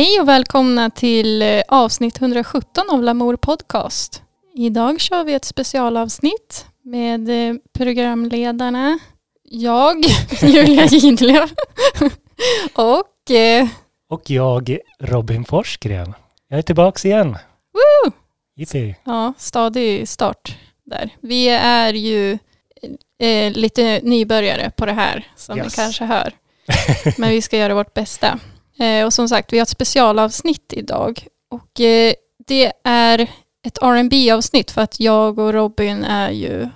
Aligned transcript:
Hej 0.00 0.20
och 0.20 0.28
välkomna 0.28 0.90
till 0.90 1.42
eh, 1.42 1.62
avsnitt 1.68 2.20
117 2.20 2.84
av 2.90 3.02
Lamour 3.02 3.36
Podcast. 3.36 4.22
Idag 4.54 5.00
kör 5.00 5.24
vi 5.24 5.34
ett 5.34 5.44
specialavsnitt 5.44 6.66
med 6.84 7.48
eh, 7.50 7.56
programledarna 7.78 8.98
jag, 9.42 10.04
Julia 10.42 10.84
Gidlöf 10.84 11.50
och... 12.74 13.30
Eh, 13.30 13.68
Och 14.08 14.30
jag, 14.30 14.78
Robin 15.00 15.44
Forsgren. 15.44 16.14
Jag 16.48 16.58
är 16.58 16.62
tillbaks 16.62 17.04
igen. 17.04 17.38
woo! 17.72 18.12
Ja, 19.04 19.32
stadig 19.38 20.08
start 20.08 20.56
där. 20.84 21.10
Vi 21.20 21.48
är 21.48 21.92
ju 21.94 22.38
eh, 23.22 23.52
lite 23.52 24.00
nybörjare 24.02 24.70
på 24.76 24.86
det 24.86 24.92
här 24.92 25.26
som 25.36 25.58
Yes. 25.58 25.66
ni 25.66 25.70
kanske 25.82 26.04
hör. 26.04 26.32
Men 27.18 27.30
vi 27.30 27.42
ska 27.42 27.56
göra 27.56 27.74
vårt 27.74 27.94
bästa. 27.94 28.38
Eh, 28.80 29.04
och 29.06 29.12
som 29.12 29.28
sagt, 29.28 29.52
vi 29.52 29.58
har 29.58 29.62
ett 29.62 29.68
specialavsnitt 29.68 30.72
idag. 30.76 31.26
Och 31.50 31.80
eh, 31.80 32.12
det 32.46 32.72
är 32.84 33.30
ett 33.66 33.78
rb 33.82 34.12
avsnitt 34.32 34.70
för 34.70 34.82
att 34.82 35.00
jag 35.00 35.38
och 35.38 35.52
Robin 35.52 36.04
är 36.04 36.30
ju 36.30 36.68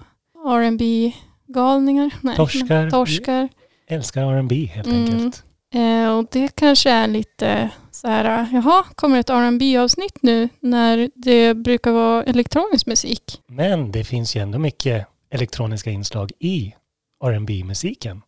rb 0.46 1.12
galningar 1.46 2.10
Nej, 2.20 2.36
Torskar. 2.36 2.90
torskar. 2.90 3.48
Älskar 3.86 4.22
R&B 4.32 4.70
helt 4.74 4.86
Mm. 4.86 5.04
enkelt. 5.04 5.42
Eh, 5.74 6.08
och 6.18 6.26
det 6.30 6.48
kanske 6.56 6.90
är 6.90 7.06
lite 7.06 7.70
så 7.90 8.08
här, 8.08 8.48
jaha, 8.52 8.84
kommer 8.94 9.18
ett 9.20 9.30
rb 9.30 9.62
avsnitt 9.78 10.18
nu 10.22 10.48
när 10.60 11.10
det 11.14 11.54
brukar 11.54 11.92
vara 11.92 12.24
elektronisk 12.24 12.86
musik? 12.86 13.40
Men 13.48 13.92
det 13.92 14.04
finns 14.04 14.36
ju 14.36 14.40
ändå 14.40 14.58
mycket 14.58 15.06
elektroniska 15.30 15.90
inslag 15.90 16.32
i 16.38 16.74
rb 17.24 17.50
musiken 17.64 18.22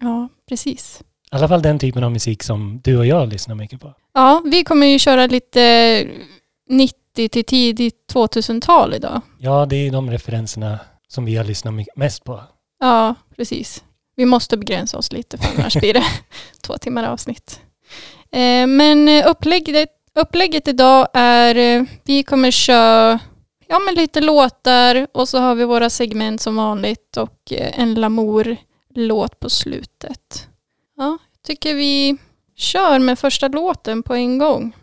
Ja, 0.00 0.28
precis. 0.48 1.02
I 1.32 1.36
alla 1.36 1.48
fall 1.48 1.62
den 1.62 1.78
typen 1.78 2.04
av 2.04 2.12
musik 2.12 2.42
som 2.42 2.80
du 2.84 2.98
och 2.98 3.06
jag 3.06 3.28
lyssnar 3.28 3.54
mycket 3.54 3.80
på. 3.80 3.94
Ja, 4.14 4.42
vi 4.44 4.64
kommer 4.64 4.86
ju 4.86 4.98
köra 4.98 5.26
lite 5.26 6.06
90 6.68 7.28
till 7.28 7.44
tidigt 7.44 8.12
2000-tal 8.14 8.94
idag. 8.94 9.20
Ja, 9.38 9.66
det 9.66 9.76
är 9.76 9.90
de 9.90 10.10
referenserna 10.10 10.78
som 11.08 11.24
vi 11.24 11.36
har 11.36 11.44
lyssnat 11.44 11.74
mest 11.96 12.24
på. 12.24 12.42
Ja, 12.80 13.14
precis. 13.36 13.84
Vi 14.16 14.24
måste 14.26 14.56
begränsa 14.56 14.98
oss 14.98 15.12
lite 15.12 15.38
för 15.38 15.60
annars 15.60 15.76
blir 15.76 15.94
det 15.94 16.04
två 16.62 16.78
timmar 16.78 17.04
avsnitt. 17.04 17.60
Eh, 18.32 18.66
men 18.66 19.08
eh, 19.08 19.30
upplägget, 19.30 19.88
upplägget 20.14 20.68
idag 20.68 21.08
är, 21.12 21.54
eh, 21.54 21.84
vi 22.04 22.22
kommer 22.22 22.50
köra 22.50 23.18
ja, 23.68 23.78
men 23.78 23.94
lite 23.94 24.20
låtar 24.20 25.06
och 25.12 25.28
så 25.28 25.38
har 25.38 25.54
vi 25.54 25.64
våra 25.64 25.90
segment 25.90 26.40
som 26.40 26.56
vanligt 26.56 27.16
och 27.16 27.52
eh, 27.52 27.80
en 27.80 27.94
Lamour-låt 27.94 29.40
på 29.40 29.50
slutet. 29.50 30.48
Ja, 31.00 31.18
tycker 31.42 31.74
vi 31.74 32.16
kör 32.56 32.98
med 32.98 33.18
första 33.18 33.48
låten 33.48 34.02
på 34.02 34.14
en 34.14 34.38
gång. 34.38 34.76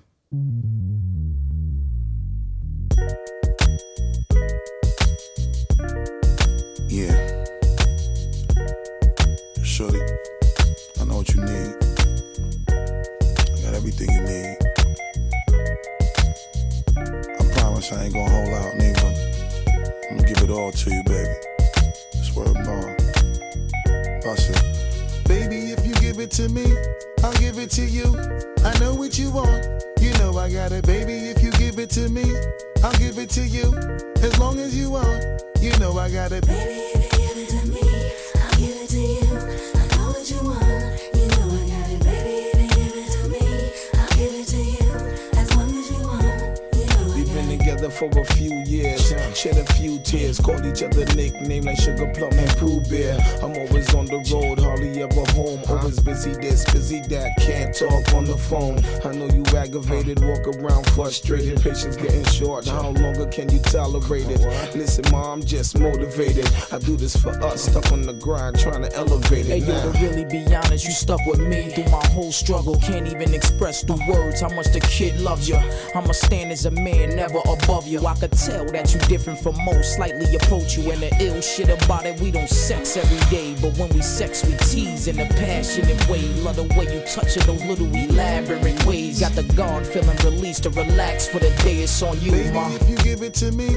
You 59.89 59.96
aggravated, 60.07 60.47
walk 60.47 60.55
around 60.57 60.85
frustrated, 60.91 61.61
patience 61.61 61.95
getting 61.95 62.23
short. 62.25 62.65
How 62.67 62.89
longer 62.89 63.25
can 63.27 63.49
you 63.49 63.59
tolerate 63.59 64.27
it? 64.27 64.39
Listen, 64.75 65.05
mom, 65.11 65.25
I'm 65.39 65.43
just 65.43 65.77
motivated. 65.79 66.49
I 66.71 66.79
do 66.79 66.95
this 66.95 67.15
for 67.15 67.31
us, 67.43 67.63
stuck 67.63 67.91
on 67.91 68.01
the 68.03 68.13
grind, 68.13 68.59
trying 68.59 68.83
to 68.83 68.93
elevate 68.95 69.47
it. 69.47 69.47
Hey 69.47 69.57
it. 69.59 69.67
yo, 69.67 69.91
to 69.91 69.99
really 69.99 70.25
be 70.25 70.43
honest, 70.53 70.85
you 70.85 70.91
stuck 70.91 71.19
with 71.25 71.39
me 71.39 71.69
through 71.69 71.89
my 71.91 72.05
whole 72.07 72.31
struggle. 72.31 72.77
Can't 72.77 73.07
even 73.07 73.33
express 73.33 73.83
through 73.83 73.99
words 74.07 74.41
how 74.41 74.49
much 74.49 74.67
the 74.67 74.79
kid 74.79 75.19
loves 75.19 75.49
you. 75.49 75.59
I'ma 75.95 76.11
stand 76.11 76.51
as 76.51 76.65
a 76.65 76.71
man, 76.71 77.15
never 77.15 77.39
above 77.39 77.87
you. 77.87 78.05
I 78.05 78.15
could 78.15 78.31
tell 78.31 78.65
that 78.71 78.93
you 78.93 78.99
different 79.01 79.39
from 79.39 79.55
most, 79.65 79.95
slightly 79.95 80.35
approach 80.35 80.77
you. 80.77 80.91
And 80.91 81.01
the 81.01 81.15
ill 81.19 81.41
shit 81.41 81.69
about 81.69 82.05
it, 82.05 82.19
we 82.19 82.31
don't 82.31 82.49
sex 82.49 82.97
every 82.97 83.19
day. 83.29 83.55
But 83.61 83.77
when 83.77 83.89
we 83.89 84.01
sex, 84.01 84.45
we 84.45 84.55
tease 84.57 85.07
in 85.07 85.19
a 85.19 85.25
passionate 85.25 86.07
way. 86.09 86.21
Love 86.43 86.55
the 86.55 86.63
way 86.77 86.85
you 86.93 87.01
touch 87.07 87.37
it, 87.37 87.43
those 87.43 87.63
little 87.65 87.93
elaborate 87.93 88.85
ways. 88.85 89.19
Got 89.19 89.33
the 89.33 89.43
guard 89.53 89.85
feeling 90.01 90.17
released 90.17 90.63
to 90.63 90.69
relax 90.69 91.27
for 91.27 91.39
the 91.39 91.49
day. 91.63 91.77
It's 91.77 92.01
on 92.01 92.19
you, 92.21 92.31
Baby, 92.31 92.51
ma. 92.51 92.69
if 92.71 92.89
you 92.89 92.97
give 92.97 93.21
it 93.21 93.33
to 93.35 93.51
me, 93.51 93.69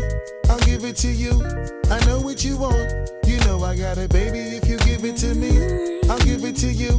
I'll 0.48 0.58
give 0.60 0.84
it 0.84 0.96
to 0.96 1.08
you. 1.08 1.32
I 1.90 2.04
know 2.06 2.20
what 2.20 2.44
you 2.44 2.56
want. 2.58 3.10
You 3.26 3.38
know 3.40 3.62
I 3.64 3.76
got 3.76 3.98
it, 3.98 4.10
baby. 4.10 4.38
If 4.38 4.68
you 4.68 4.76
give 4.78 5.04
it 5.04 5.16
to 5.18 5.34
me, 5.34 5.50
I'll 6.10 6.18
give 6.18 6.44
it 6.44 6.56
to 6.56 6.72
you. 6.72 6.92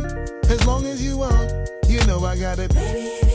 As 0.50 0.66
long 0.66 0.86
as 0.86 1.04
you 1.04 1.18
want. 1.18 1.52
You 1.88 2.04
know 2.06 2.24
I 2.24 2.38
got 2.38 2.58
it. 2.58 2.74
Baby, 2.74 3.31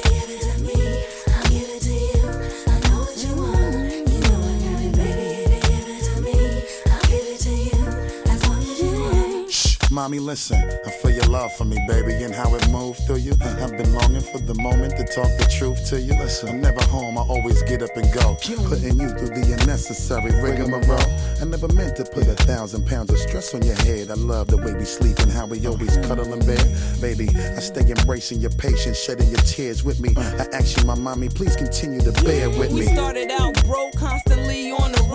mommy, 9.97 10.19
listen. 10.19 10.59
I 10.84 10.91
feel 10.91 11.11
your 11.11 11.25
love 11.25 11.55
for 11.57 11.65
me, 11.65 11.79
baby, 11.89 12.12
and 12.23 12.34
how 12.34 12.55
it 12.55 12.69
moved 12.69 13.01
through 13.07 13.17
you. 13.17 13.33
Uh-huh. 13.33 13.65
I've 13.65 13.79
been 13.79 13.95
longing 13.95 14.21
for 14.21 14.39
the 14.39 14.53
moment 14.53 14.95
to 14.99 15.05
talk 15.05 15.31
the 15.39 15.49
truth 15.51 15.89
to 15.89 15.99
you. 15.99 16.12
Listen, 16.12 16.51
I'm 16.51 16.61
never 16.61 16.83
home. 16.84 17.17
I 17.17 17.23
always 17.23 17.62
get 17.62 17.83
up 17.83 17.97
and 17.97 18.05
go, 18.12 18.34
putting 18.69 19.01
you 19.01 19.09
through 19.17 19.33
the 19.33 19.57
unnecessary 19.59 20.33
rigmarole. 20.43 21.01
I 21.41 21.45
never 21.47 21.69
meant 21.69 21.97
to 21.97 22.05
put 22.05 22.29
a 22.29 22.34
thousand 22.45 22.87
pounds 22.87 23.11
of 23.11 23.19
stress 23.19 23.55
on 23.55 23.62
your 23.62 23.75
head. 23.89 24.11
I 24.11 24.15
love 24.21 24.49
the 24.49 24.59
way 24.59 24.75
we 24.75 24.84
sleep 24.84 25.19
and 25.21 25.33
how 25.33 25.47
we 25.47 25.67
always 25.67 25.97
cuddle 26.07 26.31
in 26.31 26.41
bed, 26.41 26.67
baby. 27.01 27.31
I 27.31 27.61
stay 27.61 27.91
embracing 27.91 28.41
your 28.41 28.53
patience, 28.53 28.99
shedding 28.99 29.28
your 29.28 29.45
tears 29.49 29.83
with 29.83 29.99
me. 29.99 30.13
I 30.19 30.45
ask 30.53 30.77
you, 30.77 30.84
my 30.84 30.95
mommy, 30.95 31.31
please 31.31 31.57
continue 31.57 32.03
to 32.03 32.13
bear 32.23 32.51
with 32.51 32.71
me. 32.71 32.81
We 32.81 32.87
started 32.89 33.31
out 33.31 33.55
broke, 33.65 33.97
constantly 33.97 34.73
on 34.73 34.93
the 34.93 35.06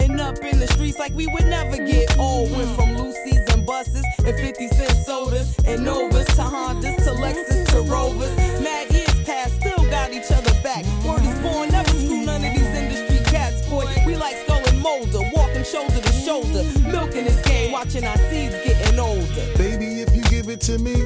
cutting 0.00 0.20
up 0.20 0.38
in 0.38 0.58
the 0.58 0.66
streets 0.68 0.98
like 0.98 1.14
we 1.14 1.26
would 1.28 1.46
never 1.46 1.76
get 1.76 2.16
old. 2.18 2.50
Went 2.52 2.74
from 2.76 2.96
Lucy's 2.96 3.44
and 3.52 3.66
buses 3.66 4.04
and 4.24 4.36
50 4.36 4.68
cent 4.68 4.96
sodas 5.06 5.58
and 5.66 5.84
Novas 5.84 6.26
to 6.36 6.42
Hondas 6.42 6.96
to 7.04 7.10
Lexus 7.20 7.68
to 7.70 7.82
Rovers. 7.82 8.34
Mad 8.60 8.90
years 8.92 9.14
past, 9.24 9.56
still 9.56 9.84
got 9.90 10.12
each 10.12 10.30
other 10.30 10.54
back. 10.62 10.84
Word 11.04 11.22
is 11.22 11.38
born, 11.40 11.70
never 11.70 11.90
screw 11.90 12.24
none 12.24 12.44
of 12.44 12.52
these 12.54 12.74
industry 12.74 13.18
cats, 13.32 13.68
boy. 13.68 13.86
We 14.06 14.16
like 14.16 14.36
skull 14.44 14.62
and 14.66 14.80
molder, 14.80 15.28
walking 15.32 15.64
shoulder 15.64 16.00
to 16.00 16.12
shoulder, 16.12 16.64
milking 16.88 17.24
this 17.24 17.40
game, 17.44 17.72
watching 17.72 18.04
our 18.04 18.18
seeds 18.30 18.54
getting 18.64 18.98
older. 18.98 19.44
Baby, 19.56 20.00
if 20.00 20.14
you 20.14 20.22
give 20.24 20.48
it 20.48 20.60
to 20.62 20.78
me, 20.78 20.96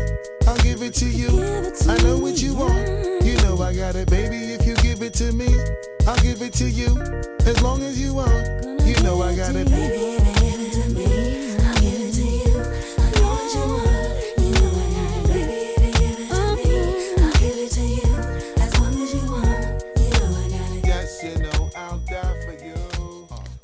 I'll 0.46 0.58
give 0.58 0.82
it 0.82 0.94
to 0.94 1.06
you. 1.06 1.28
I 1.88 1.98
know 2.02 2.18
what 2.18 2.40
you 2.40 2.54
want. 2.54 3.24
You 3.24 3.36
know 3.42 3.60
I 3.60 3.74
got 3.74 3.96
it, 3.96 4.10
baby. 4.10 4.36
If 4.52 4.66
you 4.66 4.76
give 4.76 5.02
it 5.02 5.14
to 5.14 5.32
me, 5.32 5.48
I'll 6.06 6.20
give 6.22 6.42
it 6.42 6.52
to 6.54 6.68
you. 6.68 7.00
As 7.00 7.00
long 7.00 7.02
as 7.02 7.02
you 7.02 7.04
want. 7.04 7.14
Know 7.14 7.14
I 7.14 7.22
know 7.22 7.22
what 7.22 7.22
you 7.24 7.24
want, 7.24 7.24
you 7.24 7.24
know 7.24 7.24
I 7.24 7.24
got 7.24 7.24
it. 7.24 7.24
Baby, 7.24 7.24
if 7.24 7.36
you 7.36 7.36
give 7.36 7.42
it 7.42 7.44
to 7.44 7.44
me, 7.44 7.44
I'll 7.44 7.44
give 7.44 7.44
it 7.44 7.44
to 7.44 7.44
you. 7.44 7.44
As 7.46 7.62
long 7.62 7.82
as 7.82 8.00
you 8.00 8.14
want, 8.14 8.83
know 9.04 9.20
I 9.22 9.36
got 9.36 9.54
it. 9.54 10.74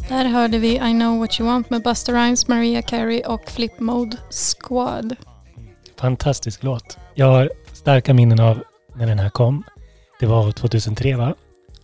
Där 0.08 0.24
hörde 0.24 0.58
vi 0.58 0.74
I 0.76 0.78
know 0.92 1.18
what 1.18 1.40
you 1.40 1.48
want 1.48 1.70
med 1.70 1.82
Busta 1.82 2.12
Rhymes, 2.12 2.48
Maria 2.48 2.82
Carey 2.82 3.22
och 3.26 3.50
Flip 3.50 3.80
Mode 3.80 4.16
Squad. 4.30 5.16
Fantastisk 5.96 6.62
låt. 6.62 6.98
Jag 7.14 7.26
har 7.26 7.50
starka 7.72 8.14
minnen 8.14 8.40
av 8.40 8.62
när 8.94 9.06
den 9.06 9.18
här 9.18 9.30
kom. 9.30 9.64
Det 10.20 10.26
var 10.26 10.52
2003 10.52 11.16
va? 11.16 11.34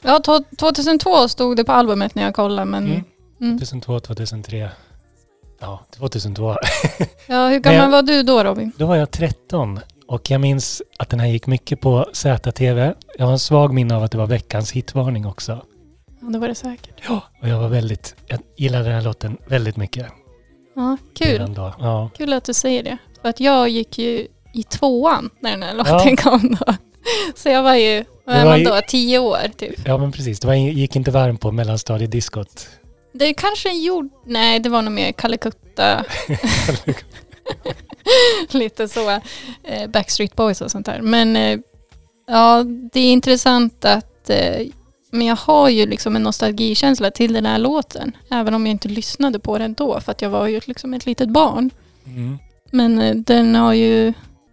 Ja, 0.02 0.18
to- 0.24 0.44
2002 0.58 1.28
stod 1.28 1.56
det 1.56 1.64
på 1.64 1.72
albumet 1.72 2.14
när 2.14 2.22
jag 2.22 2.34
kollade 2.34 2.64
men 2.64 2.86
Mm. 2.86 3.04
Mm. 3.40 3.58
2002, 3.58 4.00
2003. 4.00 4.70
Ja, 5.60 5.84
2002. 5.90 6.56
ja, 7.26 7.48
hur 7.48 7.58
gammal 7.58 7.80
jag- 7.80 7.90
var 7.90 8.02
du 8.02 8.22
då 8.22 8.44
Robin? 8.44 8.72
Då 8.76 8.86
var 8.86 8.96
jag 8.96 9.10
13 9.10 9.80
Och 10.08 10.30
jag 10.30 10.40
minns 10.40 10.82
att 10.98 11.08
den 11.10 11.20
här 11.20 11.26
gick 11.28 11.46
mycket 11.46 11.80
på 11.80 12.06
ZTV. 12.12 12.94
Jag 13.18 13.24
har 13.26 13.32
en 13.32 13.38
svag 13.38 13.74
minne 13.74 13.96
av 13.96 14.02
att 14.02 14.10
det 14.10 14.18
var 14.18 14.26
veckans 14.26 14.72
hitvarning 14.72 15.26
också. 15.26 15.64
Ja, 16.20 16.26
det 16.28 16.38
var 16.38 16.48
det 16.48 16.54
säkert. 16.54 17.00
Ja. 17.08 17.20
Och 17.42 17.48
jag 17.48 17.58
var 17.58 17.68
väldigt, 17.68 18.14
jag 18.26 18.40
gillade 18.56 18.84
den 18.84 18.92
här 18.94 19.02
låten 19.02 19.36
väldigt 19.46 19.76
mycket. 19.76 20.06
Ja, 20.74 20.96
kul. 21.14 21.54
Ja. 21.56 22.10
Kul 22.16 22.32
att 22.32 22.44
du 22.44 22.54
säger 22.54 22.82
det. 22.82 22.98
För 23.22 23.28
att 23.28 23.40
jag 23.40 23.68
gick 23.68 23.98
ju 23.98 24.26
i 24.54 24.62
tvåan 24.62 25.30
när 25.40 25.50
den 25.50 25.62
här 25.62 25.74
Ja. 25.76 25.96
låten 25.98 26.16
kom 26.30 26.56
då. 26.60 26.74
Så 27.36 27.48
jag 27.48 27.62
var 27.62 27.74
ju, 27.74 28.04
vad 28.24 28.36
är 28.36 28.44
man 28.44 28.64
då, 28.64 28.80
tio 28.88 29.18
år 29.18 29.38
typ. 29.56 29.74
ja, 29.86 29.98
men 29.98 30.12
precis. 30.12 30.40
Det 30.40 30.46
var, 30.46 30.54
gick 30.54 30.96
inte 30.96 31.10
varm 31.10 31.36
på 31.36 31.52
mellanstadiediskot. 31.52 32.68
Det 33.18 33.34
kanske 33.34 33.72
gjorde, 33.72 34.08
nej 34.26 34.60
det 34.60 34.68
var 34.68 34.82
nog 34.82 34.92
mer 34.92 35.12
Calcutta. 35.12 36.04
Lite 38.50 38.88
så, 38.88 39.10
eh, 39.64 39.86
Backstreet 39.88 40.36
Boys 40.36 40.60
och 40.60 40.70
sånt 40.70 40.86
där. 40.86 41.00
Men 41.02 41.36
eh, 41.36 41.58
ja, 42.26 42.64
det 42.92 43.00
är 43.00 43.12
intressant 43.12 43.84
att, 43.84 44.30
eh, 44.30 44.66
men 45.10 45.26
jag 45.26 45.36
har 45.36 45.68
ju 45.68 45.86
liksom 45.86 46.16
en 46.16 46.22
nostalgikänsla 46.22 47.10
till 47.10 47.32
den 47.32 47.46
här 47.46 47.58
låten. 47.58 48.12
Även 48.30 48.54
om 48.54 48.66
jag 48.66 48.70
inte 48.70 48.88
lyssnade 48.88 49.38
på 49.38 49.58
den 49.58 49.74
då, 49.74 50.00
för 50.00 50.12
att 50.12 50.22
jag 50.22 50.30
var 50.30 50.46
ju 50.46 50.60
liksom 50.64 50.94
ett 50.94 51.06
litet 51.06 51.28
barn. 51.28 51.70
Mm. 52.06 52.38
Men 52.70 53.22
den 53.22 53.54
har 53.54 53.72
ju 53.72 54.12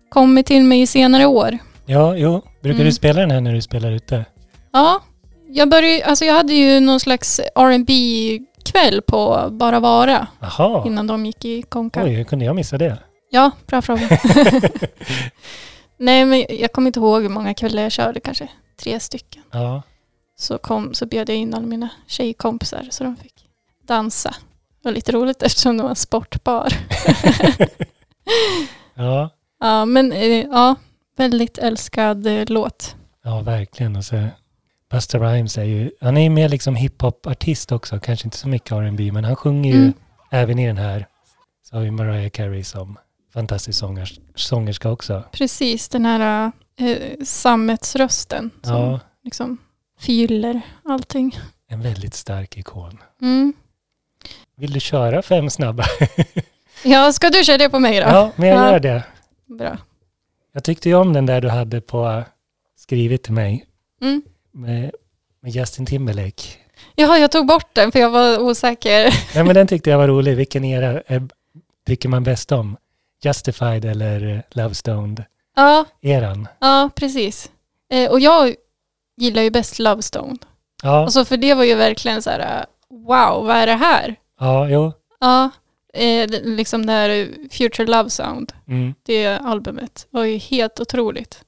kommit 0.09 0.45
till 0.45 0.63
mig 0.63 0.81
i 0.81 0.88
senare 0.88 1.25
år. 1.25 1.57
Ja, 1.86 2.18
jo. 2.18 2.42
Brukar 2.62 2.75
Mm. 2.80 2.86
du 2.86 2.92
spela 2.94 3.21
den 3.21 3.31
här 3.31 3.42
när 3.42 3.54
du 3.54 3.62
spelar 3.62 3.92
ute? 3.92 4.25
Ja, 4.71 5.04
jag 5.50 5.69
började, 5.69 6.06
alltså 6.06 6.25
jag 6.25 6.33
hade 6.33 6.54
ju 6.54 6.80
någon 6.80 7.00
slags 7.00 7.39
R&B 7.56 7.94
kväll 8.63 9.01
på 9.01 9.50
Bara 9.51 9.80
Vara 9.80 10.27
Jaha. 10.39 10.88
innan 10.88 11.07
de 11.07 11.25
gick 11.25 11.45
i 11.45 11.62
konka. 11.62 12.04
Oj, 12.04 12.10
hur 12.10 12.24
kunde 12.24 12.45
jag 12.45 12.56
missa 12.56 12.77
det? 12.77 12.98
Ja, 13.30 13.51
bra 13.68 13.81
fråga. 13.81 14.07
Nej, 15.98 16.25
men 16.25 16.45
jag 16.50 16.71
kommer 16.71 16.88
inte 16.88 17.00
ihåg 17.00 17.21
hur 17.21 17.30
många 17.30 17.54
kvällar 17.54 17.83
jag 17.83 17.92
körde, 17.92 18.19
kanske 18.19 18.48
tre 18.80 19.00
stycken. 19.00 19.44
Ja. 19.51 19.81
Så, 20.36 20.57
kom, 20.57 20.94
så 20.94 21.06
bjöd 21.06 21.30
jag 21.30 21.38
in 21.38 21.54
alla 21.54 21.65
mina 21.65 21.89
tjejkompisar 22.07 22.88
så 22.89 23.04
de 23.04 23.15
fick 23.15 23.45
dansa. 23.88 24.36
Det 24.81 24.89
var 24.89 24.95
lite 24.95 25.12
roligt 25.12 25.44
eftersom 25.44 25.77
det 25.77 25.83
var 25.83 25.89
en 25.89 25.95
sportbar. 25.95 26.68
Ja. 28.95 29.30
ja, 29.59 29.86
men 29.86 30.12
eh, 30.12 30.45
ja, 30.51 30.75
väldigt 31.18 31.57
älskad 31.57 32.27
eh, 32.27 32.44
låt. 32.48 32.95
Ja, 33.24 33.42
verkligen. 33.42 33.95
Och 33.95 34.06
så 34.06 34.27
Busta 34.94 35.19
Rhymes 35.19 35.57
är 35.57 35.63
ju, 35.63 35.92
han 36.01 36.18
är 36.18 36.22
ju 36.22 36.30
mer 36.30 36.50
liksom 36.50 36.75
hiphop-artist 36.75 37.72
också, 37.72 38.00
kanske 38.00 38.28
inte 38.28 38.38
så 38.38 38.48
mycket 38.48 38.72
R&B 38.72 39.12
men 39.12 39.24
han 39.24 39.36
sjunger 39.36 39.72
ju 39.74 39.78
Mm. 39.80 39.94
även 40.31 40.60
i 40.60 40.68
den 40.68 40.78
här. 40.78 41.07
Så 41.69 41.75
har 41.75 41.84
vi 41.84 41.92
Mariah 41.92 42.30
Carey 42.30 42.63
som 42.63 42.98
fantastisk 43.34 43.80
sångers, 43.80 44.19
sångerska 44.36 44.90
också. 44.90 45.24
Precis, 45.31 45.90
den 45.90 46.06
här 46.06 46.51
eh, 46.80 46.98
sammetsrösten 47.24 48.50
som 48.62 48.74
Ja, 48.75 49.00
liksom 49.24 49.57
fyller 50.00 50.62
allting. 50.86 51.38
en 51.69 51.81
väldigt 51.81 52.13
stark 52.13 52.57
ikon. 52.57 52.98
Mm. 53.22 53.54
Vill 54.57 54.74
du 54.74 54.80
köra 54.80 55.22
fem 55.22 55.50
snabba? 55.50 55.84
Ja, 56.86 57.12
ska 57.12 57.30
du 57.30 57.44
köra 57.44 57.57
det 57.57 57.69
på 57.69 57.80
mig 57.80 58.00
då? 58.00 58.07
Ja, 58.07 58.31
men 58.36 58.50
jag 58.50 58.57
Ja. 58.57 58.72
gör 58.72 58.80
det. 58.80 59.04
Bra. 59.45 59.78
Jag 60.54 60.63
tyckte 60.63 60.90
ju 60.90 60.95
om 60.95 61.13
den 61.13 61.25
där 61.25 61.42
du 61.42 61.50
hade 61.50 61.81
på 61.81 62.24
skrivit 62.78 63.24
till 63.24 63.34
mig 63.34 63.66
Mm. 64.01 64.22
Med, 64.54 64.92
med 65.42 65.52
Justin 65.52 65.86
Timberlake. 65.86 66.44
Jaha, 66.96 67.18
jag 67.18 67.32
tog 67.32 67.46
bort 67.48 67.68
den 67.74 67.92
för 67.92 68.00
jag 68.00 68.10
var 68.10 68.40
osäker. 68.40 69.14
Nej 69.36 69.44
men 69.44 69.56
den 69.56 69.68
tyckte 69.68 69.90
jag 69.90 69.98
var 69.98 70.08
rolig. 70.08 70.36
Vilken 70.38 70.64
era 70.66 71.02
är, 71.08 71.28
tycker 71.88 72.10
man 72.10 72.24
bäst 72.24 72.52
om? 72.52 72.78
Justified 73.24 73.86
eller 73.86 74.28
eh, 74.36 74.40
Love 74.52 74.74
Stoned? 74.76 75.24
Ja, 75.56 75.86
Eran? 76.02 76.48
ja 76.60 76.90
precis. 76.96 77.52
Eh, 77.92 78.12
och 78.12 78.20
jag 78.20 78.56
gillar 79.18 79.42
ju 79.42 79.50
bäst 79.50 79.80
Love 79.80 80.02
Stone. 80.02 80.38
Ja, 80.84 81.04
Alltså 81.04 81.26
för 81.26 81.38
det 81.38 81.54
var 81.54 81.64
ju 81.64 81.76
verkligen 81.76 82.22
så 82.22 82.30
här, 82.30 82.40
eh, 82.60 82.66
wow, 82.98 83.46
vad 83.46 83.56
är 83.56 83.68
det 83.68 83.74
här? 83.76 84.16
ja, 84.40 84.70
jo. 84.70 84.92
Ja, 85.20 85.50
eh, 85.94 86.30
liksom 86.44 86.86
det 86.86 86.92
här 86.94 87.28
Future 87.52 87.86
Love 87.88 88.10
Sound, 88.10 88.54
Mm. 88.68 88.94
det 89.04 89.28
albumet 89.28 90.08
var 90.10 90.24
ju 90.24 90.38
helt 90.38 90.80
otroligt. 90.80 91.44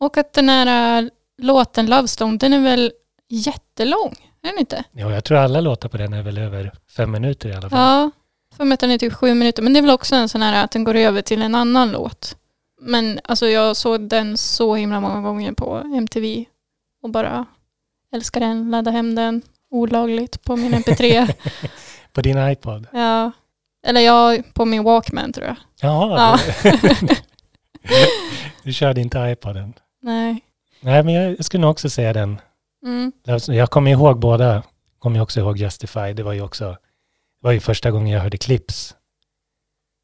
Och 0.00 0.16
att 0.18 0.32
den 0.32 0.48
här 0.48 1.02
eh, 1.02 1.08
låten 1.42 1.86
Love 1.86 2.08
Stone, 2.08 2.36
den 2.38 2.52
är 2.52 2.60
väl 2.60 2.92
jättelång, 3.28 4.16
är 4.42 4.48
den 4.48 4.58
inte? 4.58 4.84
Ja, 4.92 5.12
jag 5.12 5.24
tror 5.24 5.38
alla 5.38 5.60
låtar 5.60 5.88
på 5.88 5.96
den 5.96 6.12
är 6.12 6.22
väl 6.22 6.38
över 6.38 6.72
fem 6.96 7.10
minuter 7.12 7.48
i 7.48 7.52
alla 7.52 7.70
fall. 7.70 7.78
Ja, 7.78 8.10
för 8.56 8.64
mig 8.64 8.74
att 8.74 8.80
den 8.80 8.90
är 8.90 8.98
typ 8.98 9.12
sju 9.12 9.34
minuter. 9.34 9.62
Men 9.62 9.72
det 9.72 9.78
är 9.80 9.82
väl 9.82 9.90
också 9.90 10.14
en 10.16 10.28
sån 10.28 10.42
här 10.42 10.64
att 10.64 10.70
den 10.70 10.84
går 10.84 10.94
över 10.94 11.22
till 11.22 11.42
en 11.42 11.54
annan 11.54 11.90
låt. 11.92 12.36
Men 12.80 13.20
alltså 13.24 13.48
jag 13.48 13.76
såg 13.76 14.08
den 14.08 14.36
så 14.36 14.74
himla 14.74 15.00
många 15.00 15.20
gånger 15.20 15.52
på 15.52 15.76
MTV 15.78 16.44
och 17.02 17.10
bara 17.10 17.46
älskar 18.12 18.40
den, 18.40 18.70
laddar 18.70 18.92
hem 18.92 19.14
den 19.14 19.42
olagligt 19.70 20.42
på 20.44 20.56
min 20.56 20.74
MP3. 20.74 21.32
På 22.12 22.20
din 22.22 22.48
iPod? 22.48 22.86
ja. 22.92 23.32
Eller 23.86 24.00
jag 24.00 24.54
på 24.54 24.64
min 24.64 24.82
Walkman 24.84 25.32
tror 25.32 25.46
jag. 25.46 25.56
Jaha, 25.80 26.38
Ja. 26.62 26.70
du, 28.62 28.72
körde 28.72 29.00
inte 29.00 29.18
iPoden. 29.18 29.74
Nej. 30.02 30.40
Nej, 30.86 31.02
men 31.02 31.14
jag, 31.14 31.44
skulle 31.44 31.60
nog 31.60 31.70
också 31.70 31.90
säga 31.90 32.12
den. 32.12 32.40
Mm. 32.84 33.12
Jag 33.46 33.70
kommer 33.70 33.90
ihåg 33.90 34.18
båda. 34.18 34.62
Kommer 34.98 35.16
jag 35.16 35.22
också 35.22 35.40
ihåg 35.40 35.58
Justified. 35.58 36.16
Det 36.16 36.22
var 36.22 36.32
ju 36.32 36.40
också, 36.40 36.64
det 37.40 37.46
var 37.46 37.52
ju 37.52 37.60
första 37.60 37.90
gången 37.90 38.08
jag 38.12 38.20
hörde 38.20 38.38
Clips. 38.38 38.94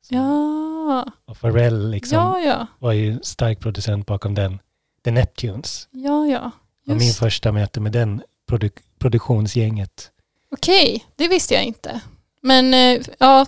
Ja, 0.09 1.07
Och 1.27 1.41
Pharrell 1.41 1.91
liksom 1.91 2.19
ja, 2.19 2.41
ja. 2.41 2.67
var 2.79 2.93
ju 2.93 3.19
stark 3.23 3.61
producent 3.61 4.07
bakom 4.07 4.35
den. 4.35 4.59
The 5.05 5.11
Neptunes. 5.11 5.89
Ja, 5.91 6.27
ja. 6.27 6.51
Och 6.87 6.97
min 6.97 7.07
Just. 7.07 7.19
första 7.19 7.53
möte 7.53 7.81
med 7.81 7.93
den 7.93 8.23
produ- 8.51 8.83
produktionsgänget. 8.99 10.11
Okej, 10.51 11.05
det 11.17 11.29
visste 11.29 11.55
jag 11.55 11.65
inte. 11.65 12.01
Men 12.41 12.75
eh, 12.75 13.03
ja, 13.19 13.47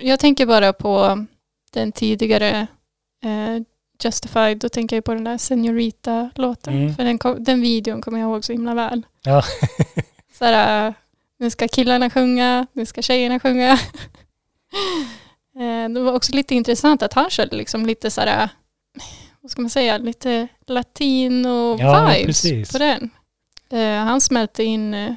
jag 0.00 0.20
tänker 0.20 0.46
bara 0.46 0.72
på 0.72 1.26
den 1.72 1.92
tidigare 1.92 2.66
eh, 3.24 3.62
Justified. 4.04 4.58
Då 4.58 4.68
tänker 4.68 4.96
jag 4.96 5.04
på 5.04 5.14
den 5.14 5.24
där 5.24 5.38
Senorita-låten. 5.38 6.74
Mm. 6.74 6.94
För 6.94 7.04
den, 7.04 7.18
kom- 7.18 7.44
den 7.44 7.60
videon 7.60 8.00
kommer 8.00 8.18
jag 8.18 8.30
ihåg 8.30 8.44
så 8.44 8.52
himla 8.52 8.74
väl. 8.74 9.02
Ja. 9.22 9.42
Så 10.38 10.44
här, 10.44 10.86
eh, 10.88 10.92
nu 11.38 11.50
ska 11.50 11.68
killarna 11.68 12.10
sjunga, 12.10 12.66
nu 12.72 12.86
ska 12.86 13.02
tjejerna 13.02 13.40
sjunga. 13.40 13.72
eh, 15.58 15.88
det 15.94 16.00
var 16.00 16.12
också 16.12 16.32
lite 16.32 16.54
intressant 16.54 17.02
att 17.02 17.12
han 17.12 17.30
körde 17.30 17.56
liksom 17.56 17.86
lite 17.86 18.10
så 18.10 18.20
här, 18.20 18.48
vad 19.40 19.50
ska 19.50 19.62
man 19.62 19.70
säga, 19.70 19.98
lite 19.98 20.48
Ja, 20.66 20.74
latino-vibes 20.74 22.24
precis. 22.26 22.72
på 22.72 22.78
den. 22.78 23.10
Eh, 23.70 24.04
han 24.04 24.20
smälte 24.20 24.64
in 24.64 24.94
eh, 24.94 25.12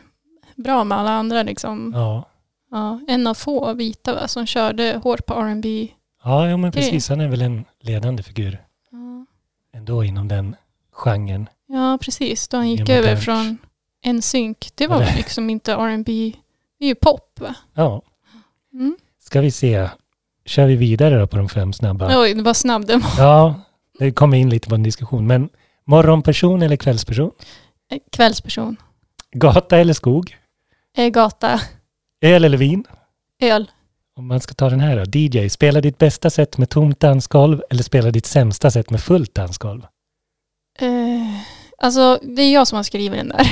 bra 0.55 0.83
med 0.83 0.97
alla 0.97 1.11
andra 1.11 1.43
liksom. 1.43 1.91
Ja, 1.95 2.27
Ja, 2.71 2.99
en 3.07 3.27
av 3.27 3.33
få 3.33 3.73
vita 3.73 4.13
va, 4.13 4.27
som 4.27 4.45
körde 4.45 4.99
hårt 5.03 5.25
på 5.25 5.33
R&B. 5.33 5.87
ja 6.23 6.49
jo, 6.49 6.57
men 6.57 6.71
precis. 6.71 7.09
Han 7.09 7.21
är 7.21 7.27
väl 7.27 7.41
en 7.41 7.65
ledande 7.79 8.23
figur 8.23 8.51
Ja. 8.51 8.57
Ändå 9.73 10.03
inom 10.03 10.27
den 10.27 10.55
genren. 10.91 11.49
Ja, 11.67 11.97
precis. 12.01 12.47
Då 12.47 12.57
han 12.57 12.69
gick 12.69 12.79
Mer 12.87 12.91
över 12.91 13.01
modernt. 13.07 13.23
från 13.25 13.57
en 14.01 14.21
synk. 14.21 14.69
Det 14.75 14.87
var 14.87 15.01
Eller- 15.01 15.15
liksom 15.15 15.49
inte 15.49 15.73
R&B. 15.73 16.33
Det 16.79 16.85
är 16.85 16.89
ju 16.89 16.95
pop 16.95 17.39
va? 17.39 17.55
Ja, 17.73 18.01
Mm. 18.73 18.97
ska 19.19 19.41
vi 19.41 19.51
se. 19.51 19.89
Kör 20.45 20.65
vi 20.67 20.75
vidare 20.75 21.19
då 21.19 21.27
på 21.27 21.37
de 21.37 21.49
fem 21.49 21.73
snabba? 21.73 22.21
Oj, 22.21 22.33
det 22.33 22.41
var 22.43 22.53
snabb 22.53 22.85
den 22.85 22.99
var. 22.99 23.09
Ja, 23.23 23.61
det 23.99 24.11
kommer 24.11 24.37
in 24.37 24.49
lite 24.49 24.69
på 24.69 24.75
en 24.75 24.83
diskussion. 24.83 25.27
Men 25.27 25.49
morgonperson 25.85 26.61
eller 26.61 26.75
kvällsperson? 26.75 27.31
Eh, 27.91 27.97
Kvällsperson. 28.11 28.75
Gata 29.31 29.77
eller 29.77 29.93
skog? 29.93 30.37
Eh, 30.97 31.09
Gata. 31.09 31.61
Öl 32.21 32.45
eller 32.45 32.57
vin? 32.57 32.83
Öl. 33.41 33.71
Om 34.21 34.27
man 34.27 34.39
ska 34.39 34.53
ta 34.53 34.69
den 34.69 34.79
här 34.79 35.05
då. 35.05 35.19
DJ, 35.19 35.49
spela 35.49 35.81
ditt 35.81 35.97
bästa 35.97 36.29
sätt 36.29 36.57
med 36.57 36.69
tomt 36.69 36.99
dansgolv 36.99 37.61
eller 37.69 37.83
spela 37.83 38.11
ditt 38.11 38.25
sämsta 38.25 38.71
sätt 38.71 38.89
med 38.89 39.01
fullt 39.01 39.35
dansgolv? 39.35 39.81
Eh, 40.79 41.41
alltså, 41.77 42.19
det 42.23 42.41
är 42.41 42.53
jag 42.53 42.67
som 42.67 42.75
har 42.75 42.83
skrivit 42.83 43.19
den 43.19 43.29
där. 43.29 43.47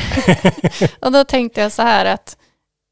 Och 1.05 1.11
då 1.11 1.23
tänkte 1.23 1.61
jag 1.61 1.71
så 1.71 1.81
här 1.81 2.05
att 2.05 2.37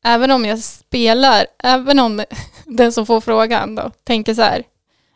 även 0.06 0.32
om 0.32 0.46
jag 0.46 0.60
spelar, 0.60 1.46
även 1.64 2.00
om 2.00 2.24
den 2.66 2.92
som 2.92 3.06
får 3.06 3.22
frågan 3.22 3.76
då 3.76 3.92
tänker 4.04 4.34
så 4.34 4.42
här, 4.42 4.64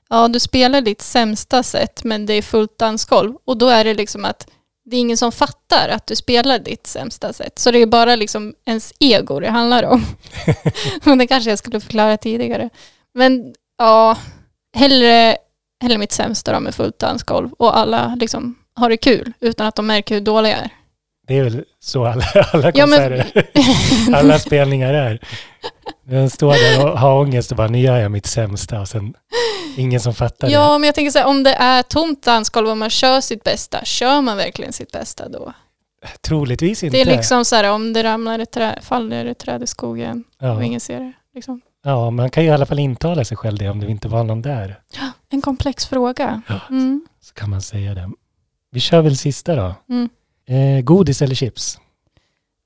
ja 0.10 0.28
du 0.28 0.40
spelar 0.40 0.82
ditt 0.82 1.02
sämsta 1.02 1.64
sätt 1.64 2.04
men 2.04 2.26
det 2.26 2.34
är 2.34 2.42
fullt 2.42 2.78
dansgolv 2.78 3.36
och 3.46 3.58
då 3.58 3.70
är 3.70 3.84
det 3.84 3.94
liksom 3.94 4.26
att 4.26 4.48
det 4.92 4.98
är 4.98 5.02
ingen 5.02 5.18
som 5.18 5.32
fattar 5.32 5.90
att 5.90 6.08
du 6.08 6.16
spelar 6.16 6.60
ditt 6.60 6.88
sämsta 6.88 7.34
sätt. 7.34 7.60
Så 7.60 7.72
det 7.72 7.80
är 7.80 7.86
bara 7.86 8.16
liksom 8.16 8.54
ens 8.66 8.94
ego 9.00 9.40
det 9.40 9.50
handlar 9.50 9.84
om. 9.84 10.06
Men 11.04 11.18
det 11.18 11.28
kanske 11.28 11.50
jag 11.50 11.60
skulle 11.60 11.80
förklara 11.80 12.18
tidigare. 12.18 12.70
Men 13.14 13.54
ja, 13.78 14.18
hellre, 14.78 15.38
hellre 15.84 15.98
mitt 15.98 16.12
sämsta 16.12 16.54
då 16.54 16.60
med 16.60 16.76
fullt 16.76 17.00
dansgolv 17.00 17.54
och 17.54 17.78
alla 17.78 18.16
liksom 18.20 18.56
har 18.74 18.90
det 18.90 18.98
kul 18.98 19.34
utan 19.40 19.68
att 19.68 19.76
de 19.76 19.88
märker 19.88 20.16
hur 20.16 20.22
dåliga 20.22 20.52
jag 20.52 20.62
är. 20.62 20.72
Det 21.28 21.38
är 21.38 21.44
väl 21.44 21.64
så 21.80 22.06
alla, 22.06 22.24
alla 22.54 22.72
Ja, 22.76 22.86
men- 22.86 23.10
konserter, 23.10 23.46
alla 24.16 24.40
spelningar 24.40 24.94
är. 24.94 25.20
Den 26.04 26.30
står 26.30 26.54
där 26.54 26.92
och 26.92 27.00
har 27.00 27.20
ångest 27.20 27.52
och 27.52 27.58
bara, 27.58 27.68
nu 27.68 27.80
gör 27.80 27.98
jag 27.98 28.12
mitt 28.12 28.26
sämsta 28.26 28.82
och 28.82 28.88
sen 28.88 29.14
ingen 29.78 30.00
som 30.00 30.14
fattar 30.14 30.48
det. 30.48 30.54
Ja, 30.54 30.78
men 30.78 30.88
jag 30.88 30.96
tänker 30.96 31.12
så 31.12 31.20
här, 31.20 31.26
om 31.26 31.44
det 31.44 31.54
är 31.54 31.84
tomt 31.84 32.24
dansgolv 32.24 32.70
och 32.70 32.78
man 32.78 32.90
kör 32.90 33.22
sitt 33.22 33.44
bästa, 33.44 33.86
kör 33.86 34.22
man 34.22 34.38
verkligen 34.38 34.74
sitt 34.74 34.92
bästa 34.92 35.30
då? 35.30 35.54
Troligtvis 36.22 36.84
inte. 36.84 36.98
Det 36.98 37.02
är 37.02 37.16
liksom 37.18 37.46
så 37.46 37.56
här, 37.56 37.72
om 37.72 37.94
det 37.94 38.04
ramlar 38.04 38.40
ett 38.40 38.52
träd, 38.52 38.80
faller 38.82 39.26
ett 39.26 39.38
träd 39.40 39.64
i 39.64 39.68
skogen 39.68 40.24
och 40.40 40.48
ja. 40.48 40.64
ingen 40.64 40.80
ser 40.80 41.00
det. 41.00 41.14
Liksom. 41.36 41.62
ja, 41.84 42.10
man 42.10 42.30
kan 42.30 42.44
ju 42.44 42.50
i 42.50 42.54
alla 42.54 42.66
fall 42.66 42.80
intala 42.80 43.26
sig 43.26 43.38
själv 43.38 43.58
det 43.58 43.70
om 43.70 43.80
det 43.80 43.88
inte 43.88 44.08
var 44.08 44.24
någon 44.24 44.42
där. 44.42 44.80
En 45.30 45.42
komplex 45.42 45.86
fråga. 45.86 46.42
Ja. 46.48 46.60
Mm. 46.70 47.06
Så 47.22 47.34
kan 47.34 47.50
man 47.50 47.62
säga 47.62 47.94
det. 47.96 48.10
Vi 48.72 48.80
kör 48.80 49.02
väl 49.02 49.18
sista 49.18 49.56
då. 49.56 49.76
Mm. 49.90 50.10
Eh, 50.52 50.82
godis 50.82 51.22
eller 51.22 51.36
chips? 51.36 51.78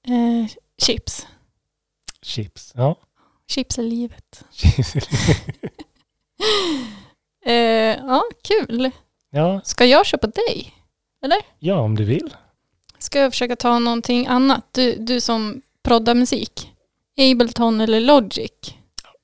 Eh, 0.08 0.52
chips. 0.82 1.28
Chips, 2.22 2.72
ja. 2.76 2.96
Chips 3.48 3.78
är 3.78 3.84
livet. 3.84 4.44
Eh, 7.48 7.54
ja, 8.08 8.24
kul. 8.44 8.92
ja. 9.30 9.62
Ska 9.64 9.86
jag 9.86 10.06
köpa 10.06 10.28
dig? 10.28 10.74
Ja, 11.60 11.80
om 11.80 11.96
du 11.96 12.04
vill. 12.04 12.36
Ska 13.00 13.20
jag 13.20 13.32
försöka 13.32 13.56
ta 13.56 13.80
någonting 13.80 14.28
annat? 14.28 14.66
Du, 14.72 14.96
du 14.96 15.22
som 15.22 15.62
proddar 15.84 16.16
musik. 16.16 16.72
Ableton 17.18 17.82
eller 17.82 18.00
Logic? 18.00 18.52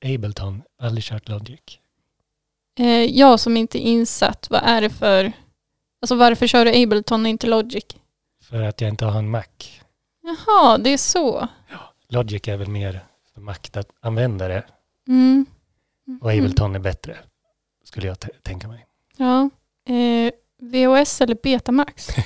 Ableton, 0.04 0.62
aldrig 0.82 1.04
kört 1.04 1.28
Logic. 1.28 1.60
Eh, 2.78 2.86
jag 3.04 3.40
som 3.40 3.56
inte 3.56 3.78
är 3.78 3.90
insatt, 3.90 4.46
vad 4.50 4.60
är 4.64 4.80
det 4.80 4.90
för... 4.90 5.32
Alltså 6.02 6.14
varför 6.14 6.46
kör 6.46 6.64
du 6.64 6.82
Ableton 6.82 7.22
och 7.22 7.28
inte 7.28 7.46
Logic? 7.46 7.84
För 8.42 8.62
att 8.62 8.80
jag 8.80 8.88
inte 8.88 9.04
har 9.04 9.18
en 9.18 9.30
Mac. 9.30 9.44
Jaha, 10.22 10.78
det 10.78 10.90
är 10.90 10.96
så. 10.96 11.48
Logic 12.08 12.48
är 12.48 12.56
väl 12.56 12.68
mer 12.68 13.04
för 13.34 13.40
maktanvändare 13.40 14.62
Mm. 15.08 15.46
och 16.20 16.30
Ableton 16.30 16.74
är 16.74 16.78
bättre. 16.78 17.16
Skulle 17.84 18.06
jag 18.06 18.16
tänka 18.42 18.68
mig. 18.68 18.86
Ja. 19.16 19.50
Eh, 19.94 20.32
VHS 20.60 21.20
eller 21.20 21.36
Betamax? 21.42 22.08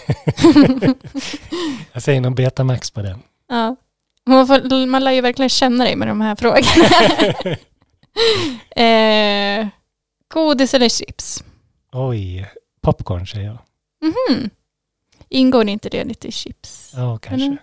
Jag 1.93 2.03
säger 2.03 2.21
nog 2.21 2.35
Betamax 2.35 2.91
på 2.91 3.03
den. 3.03 3.23
ja. 3.49 3.77
Man, 4.29 4.47
får, 4.47 4.87
man 4.87 5.05
lär 5.05 5.13
ju 5.13 5.21
verkligen 5.21 5.49
känna 5.49 5.85
dig 5.85 5.97
med 5.97 6.09
de 6.09 6.21
här 6.21 6.37
frågorna. 6.37 6.87
eh, 8.83 9.69
godis 10.29 10.75
eller 10.75 10.89
chips? 10.89 11.45
Oj, 11.93 12.51
popcorn 12.81 13.27
säger 13.27 13.47
jag. 13.47 13.59
Mhm. 14.03 14.51
Ingår 15.29 15.69
inte 15.69 15.89
det 15.89 16.05
lite 16.05 16.29
i 16.29 16.33
chips? 16.33 16.93
Ja, 16.97 17.19
kanske. 17.19 17.57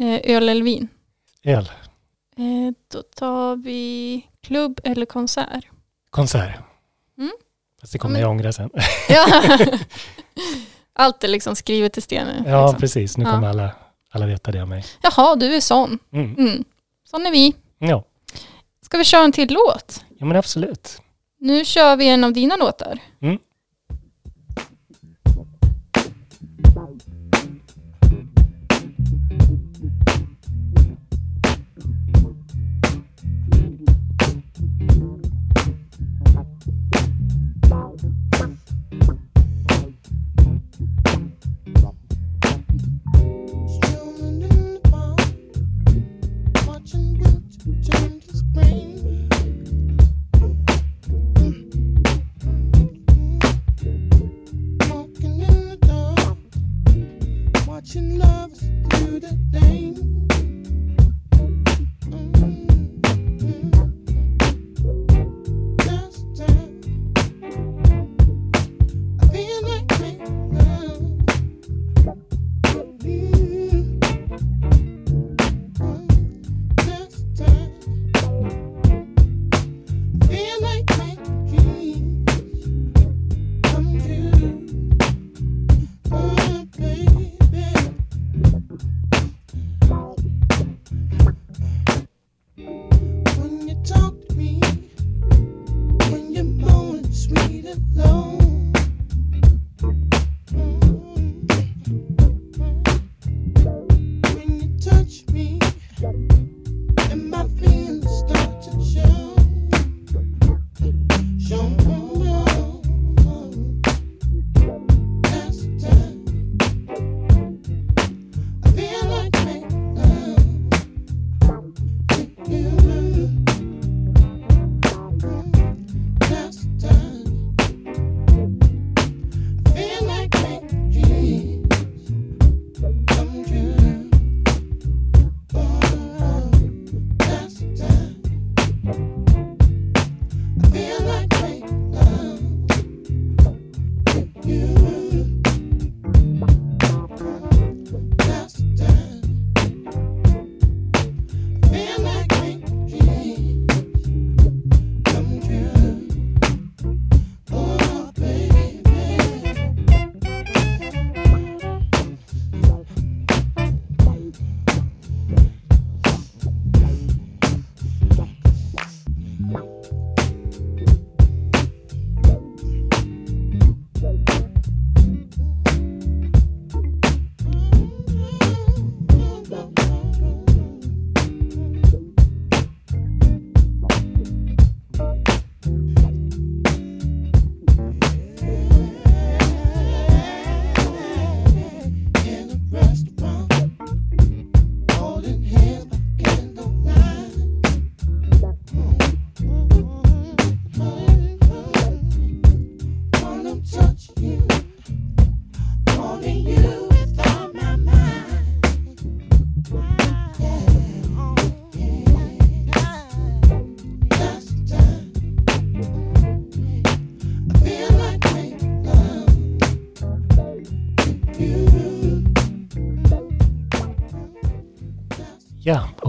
Eh, 0.00 0.20
öl 0.36 0.48
eller 0.48 0.62
vin? 0.64 0.88
Öl. 1.44 1.70
Eh, 2.36 2.74
då 2.92 3.02
tar 3.02 3.56
vi 3.56 4.26
klubb 4.42 4.80
eller 4.84 5.06
konsert. 5.06 5.64
Konsert. 6.10 6.54
Mm. 7.18 7.30
Fast 7.80 7.92
det 7.92 7.98
kommer 7.98 8.12
Men- 8.12 8.22
jag 8.22 8.30
ångra 8.30 8.52
sen. 8.52 8.70
Ja. 9.08 9.26
Allt 10.92 11.24
är 11.24 11.28
liksom 11.28 11.56
skrivet 11.56 11.98
i 11.98 12.00
stenen. 12.00 12.44
Ja, 12.46 12.62
liksom. 12.66 12.80
precis. 12.80 13.16
Nu 13.16 13.24
Ja. 13.24 13.30
kommer 13.30 13.48
alla, 13.48 13.70
alla 14.10 14.26
veta 14.26 14.50
det 14.50 14.62
om 14.62 14.68
mig. 14.68 14.84
Jaha, 15.02 15.36
du 15.36 15.54
är 15.56 15.60
sån. 15.60 15.98
Mm. 16.12 16.34
Mm. 16.38 16.64
Sån 17.04 17.26
är 17.26 17.30
vi. 17.30 17.54
Ja. 17.78 18.04
Ska 18.82 18.98
vi 18.98 19.04
köra 19.04 19.24
en 19.24 19.32
till 19.32 19.48
låt? 19.54 20.04
ja, 20.18 20.26
men 20.26 20.36
absolut. 20.36 21.00
Nu 21.38 21.64
kör 21.64 21.96
vi 21.96 22.08
en 22.08 22.24
av 22.24 22.32
dina 22.32 22.56
låtar. 22.56 22.98
Mm. 23.22 23.38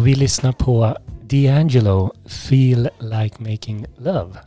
Och 0.06 0.10
vi 0.10 0.16
lyssnar 0.16 0.52
på 0.52 0.96
D'Angelo, 1.28 2.12
Feel 2.28 2.90
Like 3.00 3.44
Making 3.44 3.86
Love. 3.98 4.38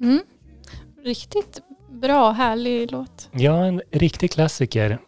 Mm. 0.00 0.20
Riktigt 1.04 1.60
bra, 1.90 2.30
härlig 2.30 2.92
låt. 2.92 3.28
Ja, 3.32 3.64
en 3.64 3.82
riktig 3.90 4.30
klassiker 4.30 4.98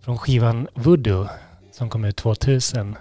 från 0.00 0.18
skivan 0.18 0.68
Voodoo 0.74 1.28
som 1.70 1.90
kom 1.90 2.04
ut 2.04 2.16
2000. 2.16 2.96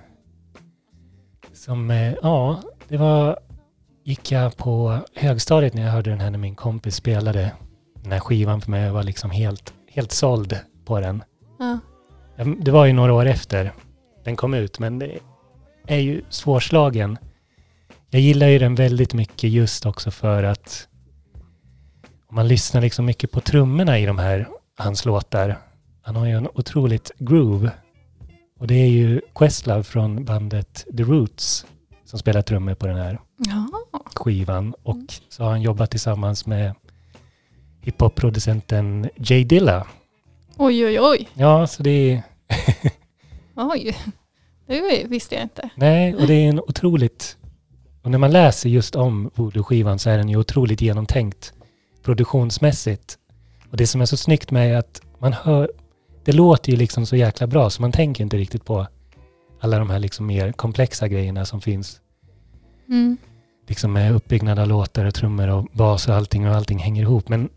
Som, 1.53 1.91
eh, 1.91 2.13
ja, 2.22 2.62
det 2.88 2.98
var, 2.98 3.39
gick 4.03 4.32
jag 4.32 4.58
på 4.58 5.00
högstadiet 5.15 5.74
när 5.74 5.84
jag 5.84 5.91
hörde 5.91 6.10
den 6.10 6.20
här 6.20 6.30
när 6.30 6.39
min 6.39 6.56
kompis 6.56 6.96
spelade 6.96 7.51
den 8.03 8.12
här 8.12 8.20
skivan 8.20 8.62
för 8.62 8.72
mig. 8.72 8.84
Jag 8.84 8.94
var 8.94 9.03
liksom 9.03 9.32
helt, 9.32 9.74
helt 9.88 10.12
såld 10.12 10.60
på 10.86 11.00
den. 11.00 11.24
Ja, 11.60 11.80
Det 12.60 12.72
var 12.72 12.86
ju 12.86 12.94
några 12.94 13.13
år 13.13 13.25
efter 13.25 13.74
den 14.24 14.36
kom 14.36 14.54
ut, 14.54 14.80
men 14.80 15.00
det 15.00 15.20
är 15.88 15.98
ju 16.00 16.22
svårslagen. 16.30 17.18
Jag 18.10 18.22
gillar 18.22 18.48
ju 18.48 18.60
den 18.60 18.75
väldigt 18.75 19.13
mycket 19.13 19.50
just 19.50 19.86
också 19.86 20.12
för 20.12 20.44
att 20.44 20.88
om 22.28 22.36
man 22.36 22.48
lyssnar 22.48 22.82
liksom 22.82 23.06
mycket 23.06 23.32
på 23.32 23.42
trummorna 23.42 24.00
i 24.00 24.06
de 24.06 24.18
här, 24.20 24.48
hans 24.78 25.06
låtar. 25.06 25.58
Han 26.01 26.16
har 26.16 26.25
ju 26.25 26.32
en 26.38 26.48
otroligt 26.54 27.12
groove. 27.18 27.72
Och 28.60 28.68
det 28.68 28.74
är 28.75 28.88
ju 28.88 29.22
Questlove 29.36 29.84
från 29.84 30.25
bandet 30.25 30.86
The 30.98 31.04
Roots 31.04 31.66
som 32.06 32.20
spelar 32.20 32.42
trummor 32.42 32.74
på 32.75 32.88
den 32.88 32.98
här 32.98 33.20
Ja. 33.38 33.70
skivan. 34.16 34.74
Och 34.84 34.98
så 35.30 35.44
har 35.44 35.50
han 35.50 35.62
jobbat 35.62 35.92
tillsammans 35.92 36.46
med 36.46 36.75
hiphop-producenten 37.82 39.10
Jay 39.16 39.44
Dilla. 39.44 39.88
Oj, 40.58 40.86
oj, 40.86 41.00
oj. 41.01 41.30
Ja, 41.34 41.68
så 41.68 41.84
det 41.84 41.90
är 41.92 42.24
Oj. 43.62 43.98
Det 44.68 45.06
visste 45.08 45.36
jag 45.36 45.44
inte. 45.44 45.70
Nej, 45.75 46.15
och 46.15 46.27
det 46.27 46.34
är 46.34 46.50
en 46.50 46.60
otroligt... 46.60 47.38
Och 48.01 48.12
när 48.12 48.18
man 48.18 48.32
läser 48.32 48.70
just 48.70 48.96
om 48.96 49.32
Voodoo-skivan 49.36 49.98
så 49.98 50.10
är 50.10 50.18
den 50.18 50.30
ju 50.30 50.38
otroligt 50.38 50.82
genomtänkt 50.82 51.53
produktionsmässigt. 52.03 53.18
Och 53.72 53.77
det 53.77 53.88
som 53.88 54.01
är 54.01 54.06
så 54.06 54.18
snyggt 54.18 54.51
med 54.51 54.74
är 54.74 54.77
att 54.77 55.01
man 55.20 55.34
hör... 55.34 55.72
Det 56.24 56.32
låter 56.32 56.72
ju 56.72 56.77
liksom 56.77 57.06
så 57.06 57.15
jäkla 57.15 57.48
bra 57.48 57.70
så 57.70 57.82
man 57.82 57.91
tänker 57.91 58.24
inte 58.24 58.38
riktigt 58.38 58.65
på 58.65 58.88
alla 59.60 59.80
de 59.80 59.89
här 59.89 60.00
liksom 60.00 60.25
mer 60.25 60.51
komplexa 60.51 61.08
grejerna 61.08 61.46
som 61.46 61.62
finns. 61.62 62.01
Mm. 62.89 63.18
Liksom 63.68 63.94
med 63.94 64.12
uppbyggnad 64.12 64.60
av 64.60 64.68
låtar 64.68 65.06
och 65.06 65.13
trummor 65.13 65.48
och 65.48 65.68
bas 65.74 66.08
och 66.08 66.15
allting 66.15 66.48
och 66.48 66.56
allting 66.56 66.80
hänger 66.80 67.01
ihop. 67.01 67.30
Men 67.30 67.50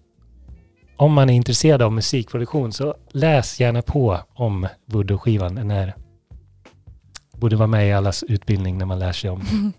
om 1.05 1.13
man 1.13 1.31
är 1.31 1.35
intresserad 1.35 1.83
av 1.83 1.93
musikproduktion 1.93 2.73
så 2.73 2.95
läs 3.13 3.61
gärna 3.61 3.83
på 3.83 4.19
om 4.35 4.69
Voodoo-skivan. 4.87 5.55
Den 5.55 5.71
är, 5.71 5.95
borde 7.33 7.57
vara 7.57 7.67
med 7.67 7.89
i 7.89 7.93
allas 7.93 8.23
utbildning 8.23 8.79
när 8.79 8.87
man 8.87 8.99
lär 8.99 9.13
sig 9.13 9.31
om 9.31 9.41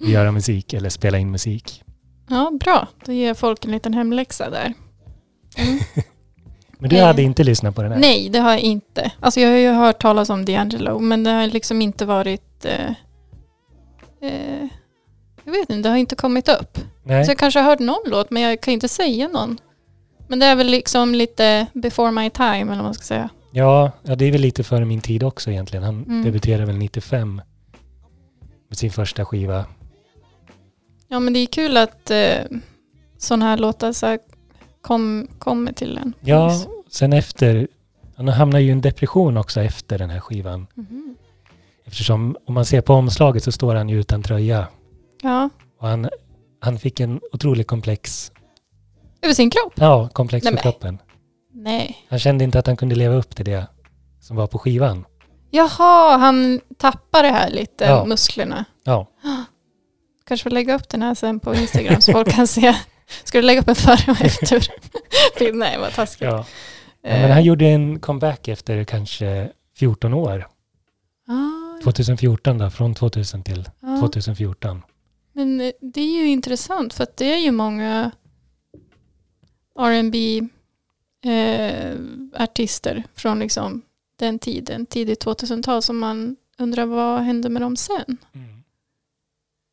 att 0.00 0.08
göra 0.08 0.32
musik 0.32 0.72
eller 0.72 0.88
spela 0.88 1.18
in 1.18 1.30
musik. 1.30 1.82
Ja, 2.28 2.52
bra. 2.60 2.88
Då 3.04 3.12
ger 3.12 3.34
folk 3.34 3.64
en 3.64 3.70
liten 3.70 3.94
hemläxa 3.94 4.50
där. 4.50 4.74
Mm. 5.56 5.78
Men 6.78 6.90
du 6.90 6.96
Eh, 6.96 7.06
hade 7.06 7.22
inte 7.22 7.44
lyssnat 7.44 7.74
på 7.74 7.82
den 7.82 7.92
här? 7.92 7.98
Nej, 7.98 8.28
det 8.28 8.38
har 8.38 8.50
jag 8.50 8.60
inte. 8.60 9.12
Alltså 9.20 9.40
jag 9.40 9.50
har 9.50 9.56
ju 9.56 9.70
hört 9.70 10.02
talas 10.02 10.30
om 10.30 10.44
D'Angelo, 10.44 11.00
men 11.00 11.24
det 11.24 11.30
har 11.30 11.46
liksom 11.46 11.82
inte 11.82 12.06
varit... 12.06 12.64
Eh, 12.64 12.90
eh, 14.20 14.68
jag 15.44 15.52
vet 15.52 15.70
inte, 15.70 15.88
det 15.88 15.88
har 15.88 15.96
inte 15.96 16.16
kommit 16.16 16.48
upp. 16.48 16.78
Nej. 17.02 17.24
Så 17.24 17.30
jag 17.30 17.38
kanske 17.38 17.60
har 17.60 17.70
hört 17.70 17.78
någon 17.78 18.02
låt, 18.06 18.30
men 18.30 18.42
jag 18.42 18.60
kan 18.60 18.74
inte 18.74 18.88
säga 18.88 19.28
någon. 19.28 19.58
Men 20.28 20.38
det 20.38 20.46
är 20.46 20.56
väl 20.56 20.66
liksom 20.66 21.14
lite 21.14 21.66
before 21.72 22.10
my 22.10 22.30
time, 22.30 22.60
eller 22.60 22.74
vad 22.76 22.84
man 22.84 22.94
ska 22.94 23.02
säga. 23.04 23.28
Ja, 23.52 23.92
ja, 24.02 24.16
det 24.16 24.24
är 24.24 24.32
väl 24.32 24.40
lite 24.40 24.64
före 24.64 24.84
min 24.84 25.00
tid 25.00 25.22
också 25.22 25.50
egentligen. 25.50 25.82
Han 25.84 26.04
Mm. 26.04 26.24
debuterade 26.24 26.64
väl 26.66 26.76
95 26.76 27.42
med 28.68 28.78
sin 28.78 28.90
första 28.90 29.24
skiva. 29.24 29.64
Ja, 31.08 31.18
men 31.20 31.32
det 31.32 31.38
är 31.38 31.46
kul 31.46 31.76
att 31.76 32.10
eh, 32.10 32.34
sådana 33.18 33.44
här 33.44 33.56
låtar 33.56 33.92
så 33.92 34.06
här 34.06 34.18
kom, 34.80 35.28
kommer 35.38 35.72
till 35.72 35.98
en. 35.98 36.12
Ja, 36.20 36.64
sen 36.90 37.12
efter, 37.12 37.68
han 38.16 38.28
hamnade 38.28 38.62
ju 38.62 38.68
i 38.68 38.72
en 38.72 38.80
depression 38.80 39.36
också 39.36 39.60
efter 39.60 39.98
den 39.98 40.10
här 40.10 40.20
skivan. 40.20 40.66
Mhm. 40.74 41.16
Eftersom 41.86 42.36
om 42.46 42.54
man 42.54 42.64
ser 42.64 42.80
på 42.80 42.94
omslaget 42.94 43.44
så 43.44 43.52
står 43.52 43.74
han 43.74 43.88
ju 43.88 44.00
utan 44.00 44.22
tröja. 44.22 44.66
Ja, 45.22 45.48
Och 45.80 45.88
han, 45.88 46.08
han 46.60 46.78
fick 46.78 47.00
en 47.00 47.20
otrolig 47.32 47.66
komplex, 47.66 48.32
över 49.24 49.34
sin 49.34 49.50
kropp? 49.50 49.72
ja, 49.76 50.08
komplex 50.12 50.44
Nej, 50.44 50.50
för 50.50 50.54
men- 50.54 50.62
kroppen. 50.62 50.98
Nej. 51.52 51.96
Han 52.08 52.18
kände 52.18 52.44
inte 52.44 52.58
att 52.58 52.66
han 52.66 52.76
kunde 52.76 52.94
leva 52.94 53.14
upp 53.14 53.36
till 53.36 53.44
det 53.44 53.66
som 54.20 54.36
var 54.36 54.46
på 54.46 54.58
skivan. 54.58 55.04
Jaha, 55.50 56.16
han 56.16 56.60
tappar 56.78 57.22
det 57.22 57.28
här 57.28 57.50
lite, 57.50 57.84
Ja. 57.84 58.04
musklerna. 58.04 58.64
Ja, 58.84 59.06
Kanske 60.26 60.42
får 60.42 60.50
lägga 60.50 60.74
upp 60.74 60.88
den 60.88 61.02
här 61.02 61.14
sen 61.14 61.40
på 61.40 61.54
Instagram 61.54 62.00
så 62.00 62.12
folk 62.12 62.28
kan 62.32 62.46
se. 62.46 62.74
Ska 63.24 63.38
du 63.38 63.42
lägga 63.42 63.60
upp 63.60 63.68
en 63.68 63.74
före 63.74 64.12
och 64.12 64.20
efter? 64.20 64.66
bild? 65.38 65.56
Nej, 65.56 65.78
vad 65.78 65.92
taskigt. 65.92 66.22
ja. 66.30 66.38
Eh, 67.04 67.20
men 67.20 67.30
han 67.30 67.44
gjorde 67.44 67.66
en 67.66 68.00
comeback 68.00 68.48
efter 68.48 68.84
kanske 68.84 69.50
14 69.76 70.14
år. 70.14 70.46
ah, 71.28 71.82
2014 71.84 72.58
då, 72.58 72.70
från 72.70 72.94
2000 72.94 73.42
till 73.42 73.68
ja. 73.80 74.00
2014. 74.00 74.82
Men 75.32 75.60
eh, 75.60 75.70
det 75.80 76.00
är 76.00 76.14
ju 76.22 76.26
intressant 76.28 76.94
för 76.94 77.02
att 77.02 77.16
det 77.16 77.34
är 77.34 77.38
ju 77.38 77.50
många 77.50 78.10
R&B 79.78 80.48
eh, 81.30 81.96
artister 82.42 83.02
från 83.14 83.38
liksom 83.38 83.82
den 84.16 84.38
tiden, 84.38 84.86
tidigt 84.86 85.24
2000-tal, 85.24 85.82
som 85.82 85.98
man 85.98 86.36
undrar 86.58 86.86
vad 86.86 87.20
hände 87.22 87.48
med 87.48 87.62
dem 87.62 87.76
sen? 87.76 88.16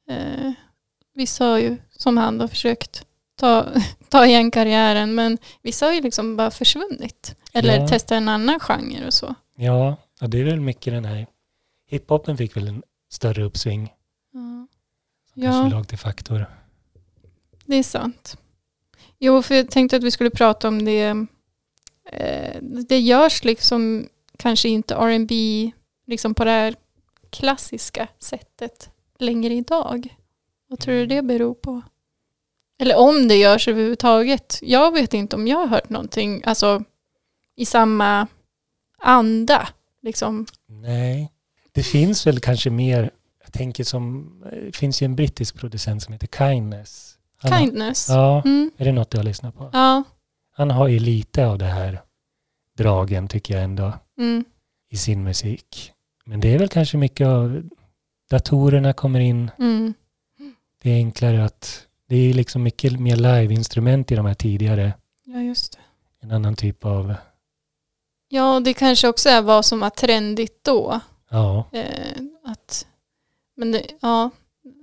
Eh, 0.10 0.52
vissa 1.14 1.46
har 1.46 1.58
ju, 1.58 1.78
som 1.92 2.18
han 2.18 2.38
då, 2.38 2.48
försökt 2.48 3.06
ta, 3.36 3.68
ta 4.10 4.26
igen 4.26 4.52
karriären, 4.52 5.16
men 5.16 5.38
vissa 5.62 5.86
har 5.86 5.94
ju 5.94 6.02
liksom 6.02 6.38
bara 6.38 6.52
försvunnit. 6.52 7.36
Eller 7.54 7.80
Ja. 7.80 7.88
testat 7.88 8.12
en 8.12 8.30
annan 8.30 8.60
genre 8.60 9.06
och 9.08 9.14
så. 9.14 9.36
Ja, 9.56 9.98
ja, 10.20 10.28
det 10.28 10.40
är 10.40 10.44
väl 10.44 10.60
mycket 10.60 10.94
den 10.94 11.06
här 11.06 11.28
hiphopen 11.88 12.38
fick 12.38 12.58
väl 12.58 12.68
en 12.68 12.84
större 13.12 13.44
uppsving. 13.44 13.84
Ja. 14.34 14.68
Som 15.34 15.44
Ja. 15.44 15.52
kanske 15.52 15.76
låg 15.76 15.88
till 15.88 15.98
faktor. 15.98 16.46
Det 17.66 17.76
är 17.76 17.84
sant. 17.84 18.38
Jo, 19.24 19.42
för 19.42 19.56
jag 19.56 19.72
tänkte 19.72 19.98
att 19.98 20.04
vi 20.04 20.12
skulle 20.12 20.30
prata 20.30 20.68
om 20.68 20.86
det. 20.86 21.26
Eh, 22.12 22.62
det 22.62 23.00
görs 23.00 23.44
liksom 23.44 24.10
kanske 24.38 24.70
inte 24.70 24.96
R&B 24.96 25.72
liksom 26.08 26.34
på 26.34 26.44
det 26.44 26.52
här 26.52 26.76
klassiska 27.30 28.08
sättet 28.20 28.90
längre 29.20 29.54
idag. 29.54 30.16
Vad 30.68 30.80
tror 30.80 30.94
du 30.94 31.06
det 31.06 31.22
beror 31.22 31.54
på? 31.54 31.82
Eller 32.80 32.98
om 32.98 33.28
det 33.28 33.36
görs 33.36 33.68
överhuvudtaget. 33.68 34.60
Jag 34.62 34.94
vet 34.94 35.14
inte 35.14 35.36
om 35.36 35.48
jag 35.48 35.58
har 35.58 35.68
hört 35.68 35.90
någonting 35.90 36.42
alltså, 36.46 36.84
i 37.56 37.66
samma 37.66 38.28
anda. 39.00 39.70
Liksom. 40.02 40.46
Nej, 40.68 41.32
det 41.72 41.84
finns 41.84 42.28
väl 42.28 42.40
kanske 42.40 42.70
mer, 42.70 43.12
jag 43.44 43.54
tänker 43.54 43.84
som, 43.84 44.32
det 44.52 44.76
finns 44.76 45.02
ju 45.02 45.06
en 45.06 45.16
brittisk 45.16 45.56
producent 45.56 46.04
som 46.04 46.14
heter 46.14 46.28
Kindness. 46.28 47.11
Han 47.42 47.52
har- 47.52 47.60
Kindness. 47.60 48.10
Ja, 48.10 48.42
Mm. 48.46 48.72
är 48.78 48.86
det 48.86 48.92
något 48.92 49.10
du 49.12 49.18
har 49.18 49.24
lyssnat 49.24 49.58
på? 49.58 49.70
Ja. 49.74 50.04
Han 50.52 50.72
har 50.72 50.88
ju 50.88 51.00
lite 51.00 51.46
av 51.48 51.58
det 51.58 51.66
här 51.66 52.02
dragen 52.78 53.28
tycker 53.28 53.54
jag 53.54 53.64
ändå 53.64 53.94
Mm. 54.18 54.46
i 54.90 54.98
sin 54.98 55.24
musik. 55.24 55.92
Men 56.26 56.40
det 56.40 56.54
är 56.54 56.60
väl 56.60 56.70
kanske 56.70 56.98
mycket 56.98 57.28
av 57.28 57.64
datorerna 58.30 58.94
kommer 58.94 59.20
in. 59.20 59.52
Mm. 59.60 59.94
Det 60.82 60.90
är 60.92 60.96
enklare 60.96 61.46
att, 61.46 61.88
det 62.08 62.16
är 62.16 62.34
liksom 62.34 62.64
mycket 62.64 63.00
mer 63.00 63.16
live-instrument 63.16 64.12
i 64.12 64.16
de 64.16 64.26
här 64.26 64.34
tidigare. 64.34 64.94
Ja, 65.26 65.40
just 65.42 65.72
det. 65.72 65.80
En 66.26 66.32
annan 66.32 66.56
typ 66.56 66.86
av, 66.86 67.14
Ja, 68.30 68.60
det 68.60 68.74
kanske 68.74 69.08
också 69.08 69.30
är 69.30 69.42
vad 69.42 69.66
som 69.66 69.80
var 69.80 69.90
trendigt 69.90 70.64
då. 70.64 71.00
ja, 71.30 71.66
Eh, 71.72 72.16
att, 72.46 72.88
men 73.56 73.72
det, 73.72 73.86
ja, 74.02 74.30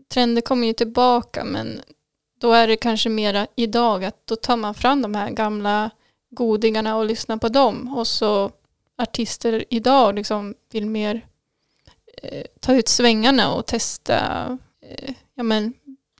trender 0.08 0.42
kommer 0.42 0.66
ju 0.66 0.72
tillbaka 0.72 1.44
men 1.44 1.80
då 2.38 2.52
är 2.52 2.68
det 2.68 2.76
kanske 2.76 3.08
mera 3.08 3.46
idag 3.56 4.04
att 4.04 4.26
då 4.26 4.36
tar 4.36 4.56
man 4.56 4.74
fram 4.74 5.02
de 5.02 5.14
här 5.14 5.30
gamla 5.30 5.90
godingarna 6.30 6.96
och 6.96 7.06
lyssnar 7.06 7.36
på 7.36 7.48
dem 7.48 7.96
och 7.96 8.06
så 8.06 8.50
artister 8.98 9.64
idag 9.70 10.14
liksom 10.14 10.54
vill 10.72 10.86
mer 10.86 11.26
eh, 12.22 12.44
ta 12.60 12.74
ut 12.74 12.88
svängarna 12.88 13.54
och 13.54 13.66
testa 13.66 14.18
eh, 14.82 15.14
ja, 15.34 15.42
men, 15.42 15.74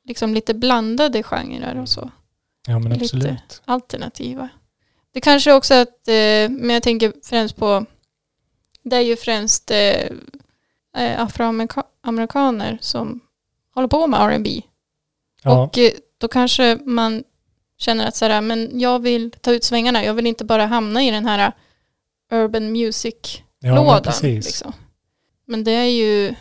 liksom 0.04 0.34
lite 0.34 0.54
blandade 0.54 1.22
genrer 1.22 1.80
och 1.80 1.88
så 1.88 2.10
ja 2.66 2.78
men 2.78 2.92
Lite. 2.92 3.04
absolut. 3.04 3.62
alternativa. 3.64 4.48
Det 5.12 5.20
kanske 5.20 5.52
också 5.52 5.74
att, 5.74 6.08
eh, 6.08 6.48
men 6.50 6.70
jag 6.70 6.82
tänker 6.82 7.12
främst 7.22 7.56
på, 7.56 7.84
det 8.82 8.96
är 8.96 9.00
ju 9.00 9.16
främst 9.16 9.70
eh, 9.70 10.06
eh, 10.96 11.20
afroamerikaner 11.20 12.78
som 12.80 13.20
håller 13.74 13.88
på 13.88 14.06
med 14.06 14.20
R&B 14.20 14.62
Ja, 15.42 15.62
Och 15.64 15.78
eh, 15.78 15.90
då 16.18 16.28
kanske 16.28 16.78
man 16.84 17.24
känner 17.78 18.06
att 18.08 18.16
så 18.16 18.24
här, 18.24 18.40
men 18.40 18.80
jag 18.80 18.98
vill 18.98 19.30
ta 19.30 19.52
ut 19.52 19.64
svängarna, 19.64 20.04
jag 20.04 20.14
vill 20.14 20.26
inte 20.26 20.44
bara 20.44 20.66
hamna 20.66 21.02
i 21.02 21.10
den 21.10 21.26
här 21.26 21.52
urban 22.32 22.62
ja 22.62 22.70
men 22.70 22.72
music-lådan. 22.72 24.12
liksom. 24.22 24.72
Men 25.46 25.64
det 25.64 25.70
är 25.72 25.84
ju 25.90 26.34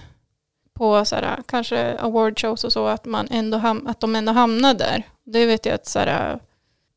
på 0.74 1.06
så 1.06 1.16
här, 1.16 1.44
kanske 1.46 1.98
awardshows 1.98 2.64
och 2.64 2.74
så 2.74 2.88
att, 2.88 3.06
man 3.06 3.28
ändå 3.32 3.58
ham- 3.58 3.88
att 3.90 4.00
de 4.00 4.16
ändå 4.16 4.32
hamnar 4.32 4.74
där. 4.74 5.04
Det 5.26 5.46
vet 5.46 5.66
jag 5.66 5.76
att 5.76 5.88
så 5.88 6.00
här, 6.00 6.40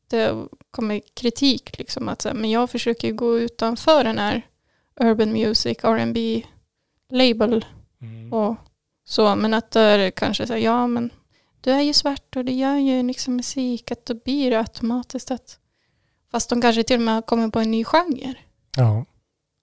det 0.09 0.35
kommer 0.71 1.01
kritik 1.13 1.77
liksom 1.77 2.09
att 2.09 2.21
så 2.21 2.29
här, 2.29 2.35
men 2.35 2.49
jag 2.51 2.69
försöker 2.69 3.11
gå 3.11 3.39
utanför 3.39 4.03
den 4.03 4.17
här 4.17 4.41
urban 4.99 5.31
music, 5.33 5.77
R&B 5.83 6.43
label 7.11 7.65
Mm. 8.01 8.33
och 8.33 8.55
så. 9.05 9.35
Men 9.35 9.53
att 9.53 9.71
det 9.71 9.81
är 9.81 10.11
kanske 10.11 10.47
så 10.47 10.53
här, 10.53 10.59
ja 10.59 10.87
men 10.87 11.09
du 11.61 11.71
är 11.71 11.81
ju 11.81 11.93
svart 11.93 12.35
och 12.35 12.45
du 12.45 12.51
gör 12.51 12.75
ju 12.75 13.03
liksom 13.03 13.35
musik, 13.35 13.91
att 13.91 14.05
då 14.05 14.13
blir 14.13 14.51
det 14.51 14.59
automatiskt 14.59 15.31
att 15.31 15.59
fast 16.31 16.49
de 16.49 16.61
kanske 16.61 16.83
till 16.83 16.95
och 16.95 17.01
med 17.01 17.25
kommit 17.25 17.53
på 17.53 17.59
en 17.59 17.71
ny 17.71 17.83
genre. 17.83 18.35
Ja. 18.77 19.05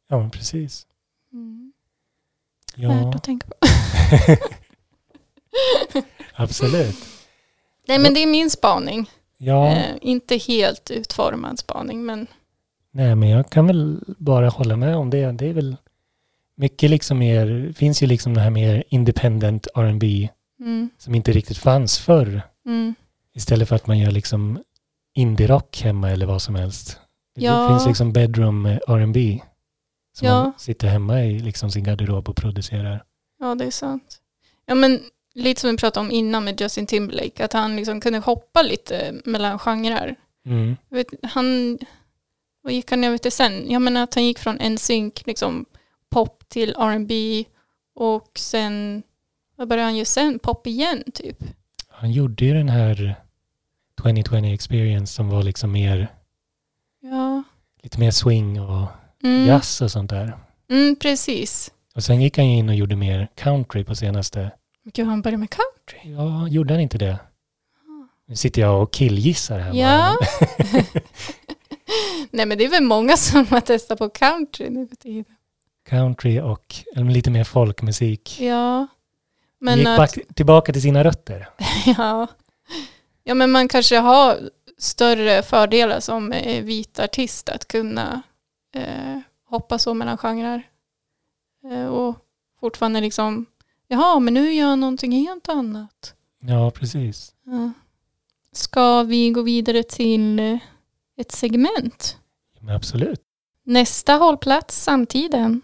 ja, 0.08 0.18
men 0.18 0.30
precis. 0.30 0.86
Mm. 1.32 1.72
Ja, 2.74 2.88
Värt 2.88 3.14
att 3.14 3.24
tänka 3.24 3.46
på. 3.48 3.54
absolut. 6.34 6.96
Nej 7.88 7.98
men 7.98 8.14
det 8.14 8.22
är 8.22 8.26
min 8.26 8.50
spaning. 8.50 9.10
Ja, 9.38 9.68
Eh, 9.68 9.96
inte 10.00 10.36
helt 10.36 10.90
utformad 10.90 11.58
spaning 11.58 12.04
men 12.06 12.26
nej 12.90 13.14
men 13.14 13.28
jag 13.28 13.50
kan 13.50 13.66
väl 13.66 14.00
bara 14.18 14.48
hålla 14.48 14.76
med 14.76 14.96
om 14.96 15.10
det. 15.10 15.32
Det 15.32 15.46
är 15.46 15.52
väl 15.52 15.76
mycket 16.54 16.90
liksom 16.90 17.18
mer, 17.18 17.72
finns 17.76 18.02
ju 18.02 18.06
liksom 18.06 18.34
det 18.34 18.40
här 18.40 18.50
mer 18.50 18.84
independent 18.88 19.66
R&B 19.74 20.28
mm, 20.60 20.90
som 20.98 21.14
inte 21.14 21.32
riktigt 21.32 21.58
fanns 21.58 21.98
förr. 21.98 22.42
mm, 22.66 22.94
Istället 23.34 23.68
för 23.68 23.76
att 23.76 23.86
man 23.86 23.98
gör 23.98 24.10
liksom 24.10 24.62
indie-rock 25.14 25.80
hemma 25.82 26.10
eller 26.10 26.26
vad 26.26 26.42
som 26.42 26.54
helst. 26.54 26.98
Det 27.34 27.44
Ja. 27.44 27.68
finns 27.68 27.86
liksom 27.86 28.12
bedroom 28.12 28.66
R&B 28.66 29.40
som 30.18 30.28
Ja. 30.28 30.42
man 30.42 30.52
sitter 30.58 30.88
hemma 30.88 31.24
i 31.24 31.38
liksom 31.38 31.70
sin 31.70 31.84
garderob 31.84 32.28
och 32.28 32.36
producerar. 32.36 33.04
ja 33.40 33.54
det 33.54 33.64
är 33.64 33.70
sant. 33.70 34.18
Ja 34.66 34.74
men 34.74 35.00
lite 35.34 35.60
som 35.60 35.70
vi 35.70 35.76
pratade 35.76 36.06
om 36.06 36.12
innan 36.12 36.44
med 36.44 36.60
Justin 36.60 36.86
Timberlake, 36.86 37.44
att 37.44 37.52
han 37.52 37.76
liksom 37.76 38.00
kunde 38.00 38.18
hoppa 38.18 38.62
lite 38.62 39.14
mellan 39.24 39.58
genrer. 39.58 40.16
Mm. 40.46 40.76
Vet, 40.90 41.06
han, 41.22 41.78
vad 42.62 42.72
gick 42.72 42.90
han 42.90 43.04
över 43.04 43.18
till 43.18 43.32
sen? 43.32 43.70
Jag 43.70 43.82
menar 43.82 44.02
att 44.02 44.14
han 44.14 44.24
gick 44.24 44.38
från 44.38 44.56
NSYNC, 44.74 45.26
liksom 45.26 45.64
pop 46.10 46.48
till 46.48 46.74
R&B 46.78 47.44
och 47.94 48.30
sen, 48.38 49.02
vad 49.58 49.68
började 49.68 49.84
han 49.86 49.96
göra 49.96 50.04
sen? 50.04 50.38
Pop 50.38 50.66
igen 50.66 51.04
typ. 51.14 51.36
Han 51.88 52.12
gjorde 52.12 52.44
ju 52.44 52.54
den 52.54 52.68
här 52.68 53.14
2020 54.02 54.44
experience 54.54 55.12
som 55.14 55.28
var 55.28 55.42
liksom 55.42 55.72
mer, 55.72 56.08
Ja. 57.00 57.42
lite 57.82 58.00
mer 58.00 58.10
swing 58.10 58.60
och 58.60 58.86
Mm, 59.22 59.46
jazz 59.46 59.80
och 59.82 59.90
sånt 59.90 60.10
där. 60.10 60.32
mm, 60.70 60.96
precis. 60.96 61.70
Och 61.94 62.04
sen 62.04 62.20
gick 62.22 62.36
han 62.38 62.50
ju 62.50 62.56
in 62.58 62.68
och 62.68 62.74
gjorde 62.74 62.96
mer 62.96 63.28
country 63.34 63.84
på 63.84 63.94
senaste. 63.94 64.50
Gud, 64.92 65.06
han 65.06 65.22
började 65.22 65.36
med 65.38 65.50
country. 65.50 66.12
Ja, 66.12 66.48
gjorde 66.48 66.74
han 66.74 66.80
inte 66.80 66.98
det? 66.98 67.18
Nu 68.26 68.36
sitter 68.36 68.62
jag 68.62 68.82
och 68.82 68.92
killgissar 68.92 69.58
här. 69.58 69.74
Ja. 69.74 70.16
Nej 72.30 72.46
men 72.46 72.58
det 72.58 72.64
är 72.64 72.68
väl 72.68 72.82
många 72.84 73.16
som 73.16 73.46
har 73.46 73.60
testat 73.60 73.98
på 73.98 74.08
country 74.08 74.70
nu 74.70 74.86
för 74.88 74.96
tiden. 74.96 75.24
country 75.88 76.40
och 76.40 76.74
lite 76.96 77.30
mer 77.30 77.44
folkmusik. 77.44 78.40
Ja. 78.40 78.86
Men 79.60 79.78
gick 79.78 79.88
att, 79.88 80.18
tillbaka 80.34 80.72
till 80.72 80.82
sina 80.82 81.04
rötter. 81.04 81.48
ja. 81.98 82.26
ja 83.24 83.34
men 83.34 83.50
man 83.50 83.68
kanske 83.68 83.96
har 83.98 84.38
större 84.78 85.42
fördelar 85.42 86.00
som 86.00 86.32
eh, 86.32 86.64
vit 86.64 86.98
artist 86.98 87.48
att 87.48 87.68
kunna 87.68 88.22
eh, 88.74 89.18
hoppa 89.44 89.78
så 89.78 89.94
mellan 89.94 90.18
genrer. 90.18 90.62
Eh, 91.70 91.86
och 91.86 92.16
fortfarande 92.60 93.00
liksom, 93.00 93.46
jaha 93.88 94.18
men 94.18 94.34
nu 94.34 94.52
gör 94.52 94.68
jag 94.68 94.78
någonting 94.78 95.12
helt 95.12 95.48
annat. 95.48 96.14
Ja, 96.40 96.70
precis. 96.70 97.34
Ja. 97.44 97.72
Ska 98.52 99.02
vi 99.02 99.30
gå 99.30 99.42
vidare 99.42 99.82
till 99.82 100.38
eh, 100.38 100.58
ett 101.16 101.32
segment? 101.32 102.16
Men 102.60 102.76
absolut. 102.76 103.20
Nästa 103.64 104.12
hållplats, 104.14 104.82
samtiden. 104.82 105.60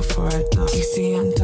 before 0.00 0.28
I 0.28 0.42
die. 0.50 0.62
You 0.62 0.82
see, 0.82 1.14
I'm. 1.14 1.39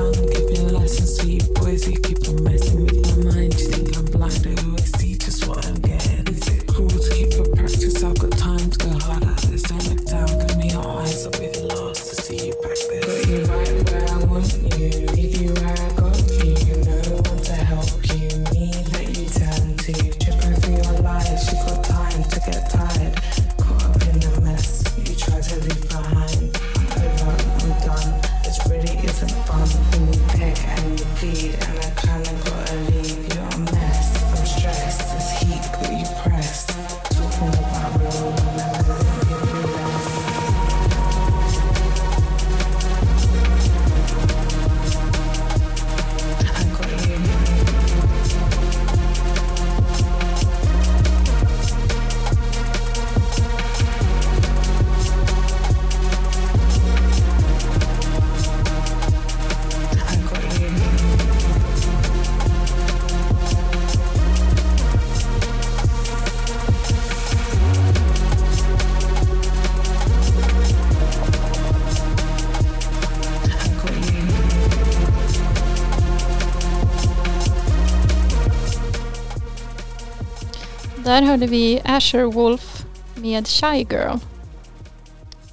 Hörde 81.36 81.46
vi 81.46 81.80
Asher 81.84 82.22
Wolf 82.24 82.84
med 83.14 83.48
Shy 83.48 83.76
Girl. 83.90 84.16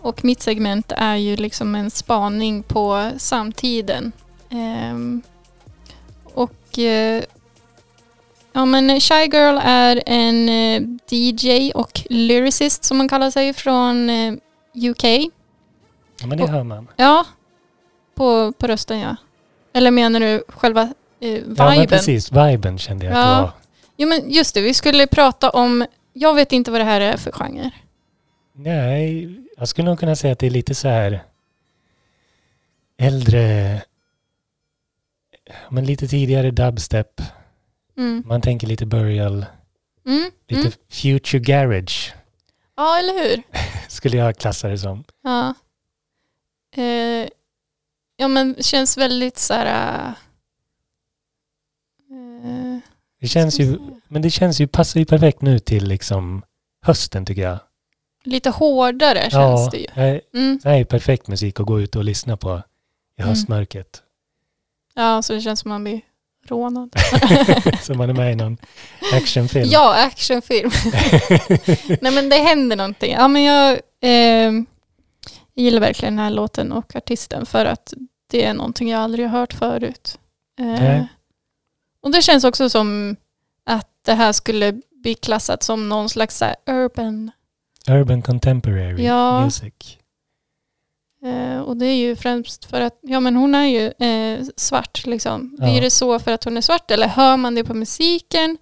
Och 0.02 0.26
mitt 0.26 0.42
segment 0.42 0.92
är 0.98 1.16
ju 1.16 1.36
liksom 1.36 1.76
en 1.76 1.92
spaning 1.92 2.64
på 2.64 3.12
samtiden. 3.18 4.12
Ehm, 4.50 5.22
och 6.24 6.80
eh, 6.80 7.24
ja 8.54 8.66
men 8.66 9.00
Shy 9.02 9.16
Girl 9.26 9.60
är 9.64 10.04
en 10.06 10.50
eh, 10.50 10.82
DJ 11.10 11.72
och 11.72 12.02
lyricist 12.10 12.84
som 12.84 12.98
man 12.98 13.10
kallar 13.10 13.32
sig 13.32 13.54
från 13.54 14.10
eh, 14.10 14.34
UK. 14.90 15.04
Ja, 15.04 16.28
men 16.28 16.38
det 16.38 16.44
Och- 16.44 16.50
hör 16.50 16.64
man. 16.64 16.88
Ja, 16.96 17.26
på, 18.16 18.52
på 18.52 18.68
rösten 18.68 19.00
ja. 19.00 19.16
Eller 19.74 19.92
menar 19.92 20.20
du 20.20 20.44
själva 20.48 20.82
eh, 20.82 21.30
viben? 21.30 21.56
Ja, 21.58 21.76
men 21.76 21.88
precis. 21.88 22.32
Viben 22.32 22.78
kände 22.78 23.06
jag 23.06 23.14
att 23.14 23.20
Ja. 23.20 23.36
det 23.36 23.42
var. 23.42 23.52
Jo 23.98 24.08
men 24.08 24.30
just 24.32 24.54
det, 24.56 24.62
vi 24.62 24.74
skulle 24.74 25.08
prata 25.08 25.50
om, 25.50 25.86
jag 26.14 26.34
vet 26.34 26.52
inte 26.52 26.72
vad 26.72 26.82
det 26.82 26.86
här 26.86 27.02
är 27.02 27.18
för 27.18 27.32
genre. 27.32 27.72
Nej, 28.54 29.30
jag 29.58 29.68
skulle 29.68 29.90
nog 29.90 30.00
kunna 30.00 30.16
säga 30.16 30.34
att 30.34 30.40
det 30.40 30.46
är 30.48 30.52
lite 30.52 30.76
så 30.76 30.88
här 30.88 31.24
äldre, 32.98 33.82
men 35.70 35.86
lite 35.86 36.08
tidigare 36.08 36.52
dubstep. 36.52 37.22
Mm. 37.98 38.24
Man 38.26 38.42
tänker 38.42 38.68
lite 38.68 38.86
burial, 38.86 39.46
Mm. 40.06 40.32
lite 40.48 40.62
Mm. 40.62 40.72
future 40.90 41.40
garage 41.40 42.14
Ja, 42.76 43.00
eller 43.00 43.14
hur? 43.24 43.44
skulle 43.88 44.18
jag 44.18 44.38
klassa 44.38 44.68
det 44.68 44.78
som. 44.78 45.04
Ja. 45.24 45.54
Eh, 46.76 47.28
ja 48.18 48.28
men 48.28 48.56
känns 48.60 48.98
väldigt 48.98 49.38
så 49.38 49.54
här... 49.54 50.14
Det 53.24 53.28
känns 53.30 53.60
ju, 53.60 53.78
men 54.08 54.22
det 54.22 54.30
känns 54.30 54.60
ju, 54.62 54.68
passar 54.68 55.00
ju 55.00 55.06
perfekt 55.06 55.42
nu 55.42 55.60
till 55.60 55.88
liksom 55.88 56.44
hösten 56.86 57.26
tycker 57.26 57.42
jag. 57.42 57.60
lite 58.24 58.50
hårdare 58.50 59.20
känns 59.22 59.34
ja, 59.34 59.70
det 59.72 59.78
ju. 59.78 60.22
Mm. 60.42 60.60
det 60.64 60.70
här 60.70 60.80
är 60.80 60.84
perfekt 60.84 61.28
musik 61.28 61.60
att 61.60 61.66
gå 61.66 61.82
ut 61.82 61.96
och 61.96 62.04
lyssna 62.04 62.38
på 62.38 62.62
i 63.18 63.22
Mm. 63.22 63.30
höstmörkret. 63.30 64.02
Ja, 64.96 65.22
så 65.22 65.34
det 65.34 65.42
känns 65.42 65.60
som 65.60 65.70
man 65.70 65.84
blir 65.84 66.02
rånad. 66.48 66.96
så 67.82 67.94
man 67.94 68.10
är 68.10 68.14
med 68.14 68.32
i 68.32 68.36
någon 68.36 68.58
actionfilm. 69.14 69.70
ja, 69.72 69.96
actionfilm. 70.06 70.72
Nej 72.02 72.12
men 72.14 72.30
det 72.30 72.36
händer 72.36 72.76
någonting. 72.76 73.12
Ja 73.12 73.28
men 73.28 73.44
jag 73.44 73.72
eh, 74.02 74.52
gillar 75.56 75.80
verkligen 75.80 76.16
den 76.16 76.24
här 76.26 76.32
låten 76.32 76.72
och 76.72 76.96
artisten 76.96 77.46
för 77.46 77.66
att 77.66 77.94
det 78.32 78.44
är 78.46 78.54
någonting 78.54 78.90
jag 78.90 79.02
aldrig 79.02 79.28
har 79.30 79.40
hört 79.40 79.54
förut. 79.54 80.20
Eh. 80.60 81.04
Och 82.04 82.12
det 82.12 82.22
känns 82.22 82.44
också 82.44 82.70
som 82.70 83.16
att 83.66 83.88
det 84.06 84.14
här 84.14 84.32
skulle 84.32 84.82
bli 85.04 85.14
klassat 85.16 85.64
som 85.64 85.90
någon 85.90 86.10
slags 86.10 86.38
så 86.38 86.46
urban. 86.68 87.32
Urban 87.90 88.22
contemporary 88.22 89.06
Ja. 89.06 89.44
music. 89.44 89.98
Eh, 91.26 91.60
och 91.62 91.78
det 91.78 91.86
är 91.86 91.96
ju 91.96 92.16
främst 92.16 92.66
för 92.66 92.82
att, 92.82 93.00
ja 93.02 93.20
men 93.20 93.36
hon 93.36 93.56
är 93.56 93.66
ju 93.66 94.08
eh, 94.08 94.46
svart 94.58 95.06
liksom. 95.06 95.58
Ja. 95.60 95.66
Blir 95.66 95.82
det 95.82 95.90
så 95.90 96.20
för 96.20 96.32
att 96.32 96.44
hon 96.44 96.58
är 96.58 96.62
svart 96.62 96.92
eller 96.92 97.08
hör 97.08 97.38
man 97.38 97.56
det 97.56 97.64
på 97.64 97.74
musiken? 97.74 98.58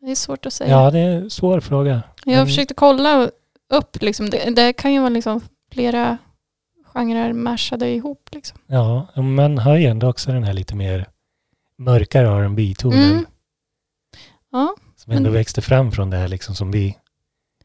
Det 0.00 0.10
är 0.10 0.14
svårt 0.14 0.46
att 0.46 0.52
säga. 0.52 0.70
Ja, 0.70 0.90
det 0.90 0.98
är 0.98 1.10
en 1.16 1.30
svår 1.30 1.60
fråga. 1.60 2.02
Jag 2.24 2.36
Men- 2.36 2.46
försökte 2.46 2.74
kolla 2.74 3.30
upp, 3.72 4.02
liksom, 4.02 4.30
det, 4.30 4.50
det 4.56 4.72
kan 4.72 4.92
ju 4.92 4.98
vara 5.00 5.08
liksom 5.08 5.40
flera 5.72 6.18
genrer 6.84 7.32
mashade 7.32 7.88
ihop. 7.88 8.28
Liksom. 8.32 8.58
Ja, 8.66 9.06
man 9.22 9.58
hör 9.58 9.76
ju 9.76 9.86
ändå 9.86 10.08
också 10.08 10.32
den 10.32 10.44
här 10.44 10.52
lite 10.52 10.74
mer 10.74 11.06
mörkare 11.84 12.26
R&B-tonen 12.28 13.10
Mm. 13.12 13.26
Ja, 14.50 14.76
som 14.96 15.12
ändå 15.12 15.22
men- 15.22 15.32
växte 15.32 15.62
fram 15.62 15.92
från 15.92 16.10
det 16.10 16.16
här 16.16 16.28
liksom 16.28 16.54
som 16.54 16.70
vi 16.70 16.98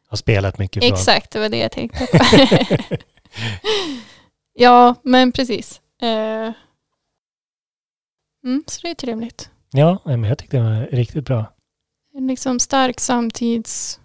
har 0.08 0.18
spelat 0.18 0.58
mycket 0.60 0.84
från. 0.84 0.94
exakt, 0.94 1.32
det 1.32 1.40
var 1.40 1.50
det 1.50 1.58
jag 1.58 1.72
tänkte 1.72 2.06
på. 2.06 2.18
ja, 4.54 4.96
men 5.04 5.32
precis. 5.32 5.82
Eh, 6.02 6.54
mm, 8.44 8.64
så 8.68 8.80
det 8.82 8.90
är 8.90 8.94
trevligt. 8.96 9.50
ja, 9.72 10.00
men 10.06 10.24
jag 10.24 10.38
tyckte 10.38 10.58
det 10.58 10.64
var 10.64 10.88
riktigt 10.92 11.26
bra. 11.26 11.54
En 12.14 12.28
liksom 12.28 12.60
stark 12.60 13.00
samtids... 13.00 14.00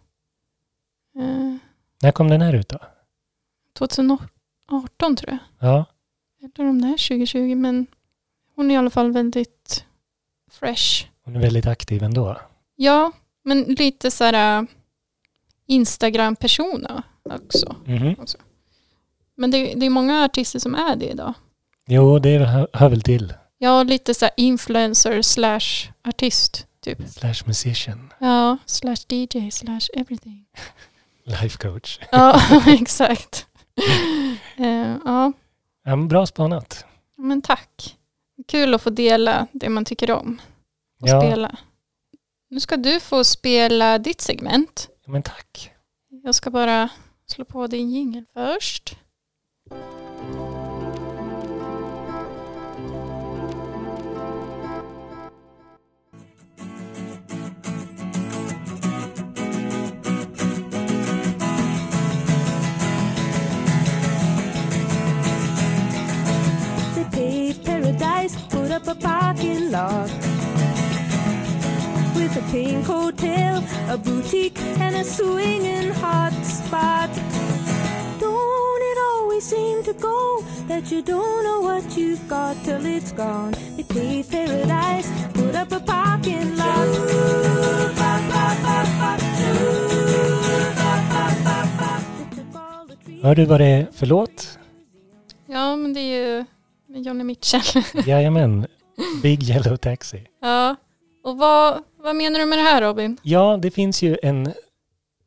Eh, 1.17 1.57
När 2.03 2.13
kom 2.13 2.29
den 2.29 2.41
här 2.43 2.55
ut 2.55 2.69
då? 2.69 2.79
2018 3.79 4.29
tror 5.17 5.31
jag. 5.31 5.39
Ja, 5.69 5.85
Eller 6.59 6.69
om 6.69 6.83
det 6.83 6.89
är 6.89 7.09
2020, 7.09 7.55
men 7.55 7.87
hon 8.57 8.71
är 8.71 8.75
i 8.75 8.79
alla 8.79 8.91
fall 8.91 9.13
väldigt 9.13 9.87
fresh. 10.53 11.07
hon 11.25 11.37
är 11.37 11.41
väldigt 11.41 11.67
aktiv 11.67 12.03
ändå. 12.03 12.41
Ja, 12.77 13.13
men 13.45 13.63
lite 13.63 14.11
så 14.11 14.25
här 14.25 14.59
äh, 14.59 14.65
Instagram-persona 15.67 17.03
också. 17.25 17.77
Mhm. 17.87 18.17
Men 19.37 19.51
det, 19.51 19.75
det 19.75 19.87
är 19.87 19.91
många 19.91 20.25
artister 20.25 20.59
som 20.59 20.75
är 20.75 20.97
det 20.97 21.07
idag. 21.11 21.35
Jo, 21.87 22.19
det 22.19 22.39
hör, 22.39 22.69
hör 22.73 22.89
väl 22.89 23.03
till. 23.03 23.35
Ja, 23.59 23.83
lite 23.83 24.15
så 24.15 24.25
här 24.25 24.35
influencer 24.37 25.23
slash 25.23 25.91
artist 26.09 26.67
typ. 26.81 26.99
Slash 27.09 27.35
musician, 27.47 28.13
Ja, 28.19 28.59
slash 28.67 28.97
DJ 29.09 29.51
slash 29.51 29.81
everything. 29.95 30.45
life 31.25 31.59
coach. 31.59 32.01
Ja, 32.13 32.41
exakt. 32.67 33.47
Eh, 34.57 34.97
ja, 35.05 35.33
bra 36.09 36.27
spanat. 36.27 36.85
men 37.17 37.43
tack. 37.43 37.97
Kul 38.47 38.75
att 38.75 38.83
få 38.83 38.91
dela 38.91 39.47
det 39.53 39.69
man 39.69 39.85
tycker 39.85 40.11
om 40.11 40.41
och 41.01 41.09
Ja. 41.09 41.21
spela. 41.21 41.57
Nu 42.51 42.61
ska 42.61 42.77
du 42.77 43.01
få 43.01 43.25
spela 43.25 43.99
ditt 43.99 44.21
segment. 44.21 44.89
Men 45.07 45.23
tack. 45.23 45.71
Jag 46.25 46.35
ska 46.35 46.51
bara 46.51 46.89
slå 47.27 47.45
på 47.45 47.67
din 47.67 47.91
jingel 47.91 48.25
först. 48.35 48.97
Up 68.73 68.89
a 68.89 68.95
parking 68.95 69.71
lot 69.71 70.09
with 72.17 72.35
a 72.37 72.45
pink 72.51 72.87
hotel, 72.87 73.63
a 73.91 73.99
boutique, 73.99 74.59
and 74.81 74.97
a 74.97 75.05
swinging 75.05 75.91
hot 75.91 76.33
spot. 76.43 77.11
Don't 78.19 78.83
it 78.91 78.99
always 79.11 79.45
seem 79.45 79.83
to 79.85 79.93
go 79.93 80.43
that 80.69 80.91
you 80.91 81.03
don't 81.03 81.45
know 81.45 81.61
what 81.61 81.85
you've 81.99 82.27
got 82.29 82.57
till 82.65 82.87
it's 82.87 83.13
gone? 83.13 83.53
They 83.77 83.83
paved 83.83 84.31
paradise, 84.31 85.11
put 85.35 85.55
up 85.55 85.73
a 85.73 85.81
parking 85.81 86.57
lot. 86.57 86.89
Hör 93.23 93.35
du 93.35 93.45
vad 93.45 93.61
det 93.61 93.67
är 93.67 93.87
för 93.93 94.07
låt? 94.07 94.59
Ja, 95.47 95.77
men 95.77 95.93
det 95.93 96.01
är 96.01 96.37
ju 96.37 96.45
med 96.93 97.03
Johnny 97.03 97.25
Mitchell. 97.25 97.63
Jajamän, 98.07 98.67
Big 99.23 99.43
Yellow 99.51 99.77
Taxi. 99.77 100.27
ja. 100.41 100.77
Och 101.25 101.39
vad, 101.39 101.83
vad 101.97 102.17
menar 102.17 102.39
du 102.41 102.47
med 102.47 102.59
det 102.59 102.63
här 102.63 102.83
Robin? 102.83 103.17
Ja, 103.23 103.59
det 103.63 103.71
finns 103.71 104.03
ju 104.03 104.19
en 104.23 104.53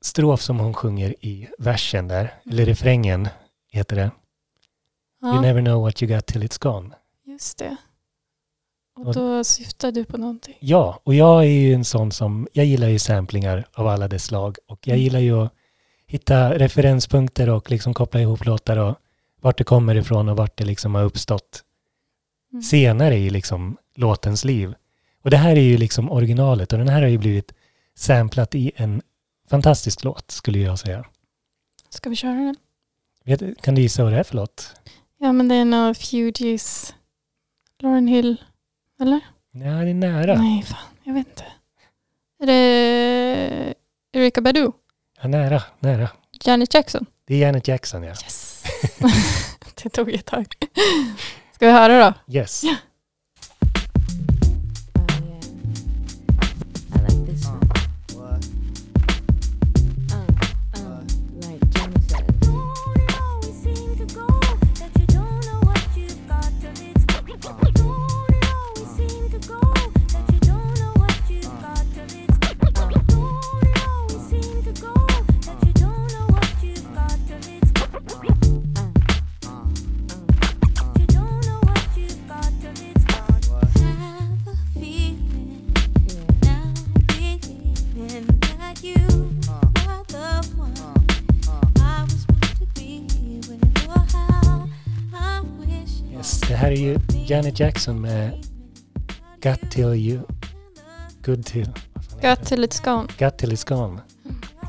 strof 0.01 0.41
som 0.41 0.59
hon 0.59 0.73
sjunger 0.73 1.15
i 1.25 1.47
versen 1.57 2.07
där, 2.07 2.33
eller 2.51 2.65
refrängen 2.65 3.27
heter 3.71 3.95
det. 3.95 4.01
You 4.01 5.35
Ja, 5.35 5.41
never 5.41 5.61
know 5.61 5.81
what 5.81 6.03
you 6.03 6.15
got 6.15 6.25
till 6.25 6.43
it's 6.43 6.61
gone. 6.63 6.95
just 7.25 7.57
det. 7.57 7.75
Och 8.99 9.07
Och- 9.07 9.13
då 9.13 9.43
syftar 9.43 9.91
du 9.91 10.05
på 10.05 10.17
någonting. 10.17 10.57
Ja, 10.59 10.99
och 11.03 11.13
jag 11.15 11.39
är 11.43 11.49
ju 11.49 11.73
en 11.73 11.85
sån 11.85 12.11
som, 12.11 12.47
jag 12.53 12.65
gillar 12.65 12.87
ju 12.87 12.99
samplingar 12.99 13.65
av 13.73 13.87
alla 13.87 14.07
dess 14.07 14.23
slag 14.25 14.57
och 14.67 14.87
jag 14.87 14.97
gillar 14.97 15.19
ju 15.19 15.41
att 15.43 15.51
hitta 16.07 16.57
referenspunkter 16.57 17.49
och 17.49 17.71
liksom 17.71 17.93
koppla 17.93 18.19
ihop 18.21 18.45
låtar 18.45 18.77
och 18.77 18.95
vart 19.45 19.57
det 19.57 19.63
kommer 19.63 19.95
ifrån 19.95 20.29
och 20.29 20.37
vart 20.37 20.57
det 20.57 20.65
liksom 20.65 20.95
har 20.95 21.03
uppstått 21.03 21.63
Mm. 22.51 22.63
senare 22.63 23.15
i 23.17 23.29
liksom 23.29 23.77
låtens 23.95 24.45
liv. 24.45 24.73
Och 25.23 25.29
det 25.29 25.37
här 25.37 25.55
är 25.55 25.61
ju 25.61 25.77
liksom 25.77 26.11
originalet 26.11 26.73
och 26.73 26.79
den 26.79 26.89
här 26.89 27.01
har 27.01 27.09
ju 27.09 27.17
blivit 27.17 27.53
samplat 27.95 28.55
i 28.55 28.71
en 28.75 29.01
fantastisk 29.49 30.03
låt 30.03 30.31
skulle 30.31 30.59
jag 30.59 30.79
säga. 30.79 31.05
Ska 31.89 32.09
vi 32.09 32.15
köra 32.15 32.33
den? 32.33 32.55
Vet, 33.23 33.61
kan 33.61 33.75
du 33.75 33.81
gissa 33.81 34.03
vad 34.03 34.13
det 34.13 34.19
är 34.19 34.23
för 34.23 34.35
låt? 34.35 34.75
Ja, 35.17 35.31
men 35.31 35.47
det 35.47 35.55
är 35.55 35.89
av 35.89 35.93
Fugees. 35.93 36.95
Lauren 37.79 38.07
Hill. 38.07 38.41
Eller? 39.01 39.19
Ja, 39.51 39.59
det 39.59 39.89
är 39.89 39.93
nära. 39.93 40.35
Nej, 40.35 40.63
fan. 40.63 40.79
Jag 41.03 41.13
vet 41.13 41.27
inte. 41.27 41.45
Är 42.39 42.45
det 42.47 43.73
Erika 44.13 44.41
Badu? 44.41 44.71
Ja, 45.21 45.27
nära, 45.27 45.63
nära. 45.79 46.09
Janet 46.43 46.73
Jackson? 46.73 47.05
Det 47.27 47.35
är 47.35 47.39
Janet 47.39 47.67
Jackson 47.67 48.03
ja. 48.03 48.09
Yes! 48.09 48.44
det 49.83 49.89
tog 49.89 50.11
ett 50.13 50.25
tag. 50.25 50.45
Ska 51.51 51.65
vi 51.65 51.71
höra 51.71 52.05
då? 52.27 52.33
Yes. 52.33 52.63
Ju 96.85 96.99
Janet 97.27 97.59
Jackson 97.59 98.01
med 98.01 98.31
Got 99.43 99.71
till 99.71 99.83
you... 99.93 100.19
Good 101.25 101.45
till... 101.45 101.69
Got 102.21 102.45
till 102.45 102.63
it's 102.65 102.83
gone. 102.85 103.07
Got 103.19 103.37
till 103.37 103.51
it's 103.51 103.67
gone. 103.69 104.01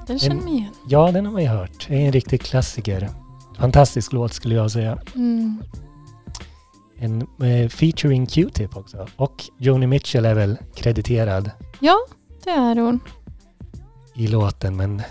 Den 0.06 0.18
känner 0.18 0.34
man 0.36 0.48
igen. 0.48 0.72
Ja, 0.88 1.10
den 1.12 1.26
har 1.26 1.32
man 1.32 1.42
ju 1.42 1.48
hört. 1.48 1.86
Det 1.88 1.94
är 1.94 2.06
en 2.06 2.12
riktig 2.12 2.40
klassiker. 2.40 3.08
Fantastisk 3.58 4.12
låt 4.12 4.32
skulle 4.32 4.54
jag 4.54 4.70
säga. 4.70 4.98
Mm. 5.14 5.62
En 6.98 7.22
eh, 7.22 7.68
featuring 7.68 8.26
Q-Tip 8.26 8.76
också. 8.76 9.06
Och 9.16 9.44
Joni 9.58 9.86
Mitchell 9.86 10.24
är 10.24 10.34
väl 10.34 10.56
krediterad 10.74 11.50
Ja, 11.80 11.96
det 12.44 12.50
är 12.50 12.76
hon. 12.76 13.00
i 14.14 14.26
låten 14.26 14.76
men 14.76 15.02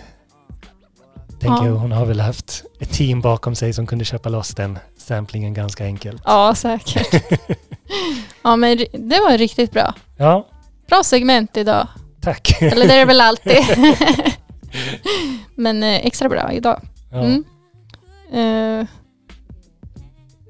tänker 1.30 1.66
Ja. 1.66 1.72
hon 1.78 1.92
har 1.92 2.06
väl 2.06 2.20
haft 2.20 2.64
ett 2.80 2.90
team 2.92 3.22
bakom 3.22 3.56
sig 3.56 3.74
som 3.74 3.88
kunde 3.88 4.06
köpa 4.06 4.30
loss 4.30 4.56
den 4.56 4.80
samplingen 5.06 5.54
ganska 5.54 5.86
enkelt. 5.86 6.22
Ja, 6.26 6.56
säkert. 6.56 7.24
ja, 8.44 8.56
men 8.56 8.78
det 8.94 9.20
var 9.20 9.38
riktigt 9.38 9.72
bra. 9.72 9.94
Ja, 10.18 10.48
Bra 10.88 11.04
segment 11.04 11.58
idag. 11.58 11.88
tack. 12.22 12.62
Eller 12.62 12.88
det 12.88 12.94
är 12.94 12.98
det 13.00 13.06
väl 13.06 13.22
alltid. 13.22 13.58
men 15.56 15.84
eh, 15.84 16.06
extra 16.06 16.30
bra 16.30 16.52
idag. 16.54 16.82
ja. 17.12 17.24
Mm. 17.26 17.44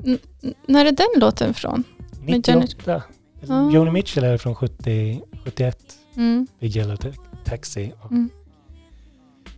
N- 0.05 0.19
när 0.67 0.85
är 0.85 0.91
den 0.91 1.07
låten 1.21 1.53
från? 1.53 1.83
Men 2.21 2.41
Janet- 2.41 2.61
98. 2.69 3.03
Ja. 3.47 3.71
Joni 3.71 3.91
Mitchell 3.91 4.23
är 4.23 4.37
från 4.37 4.55
70, 4.55 5.21
71. 5.43 5.77
Mm. 6.15 6.47
Big 6.59 6.75
Yellow 6.77 6.95
Ta- 6.95 7.09
Taxi. 7.43 7.93
Mm. 8.11 8.29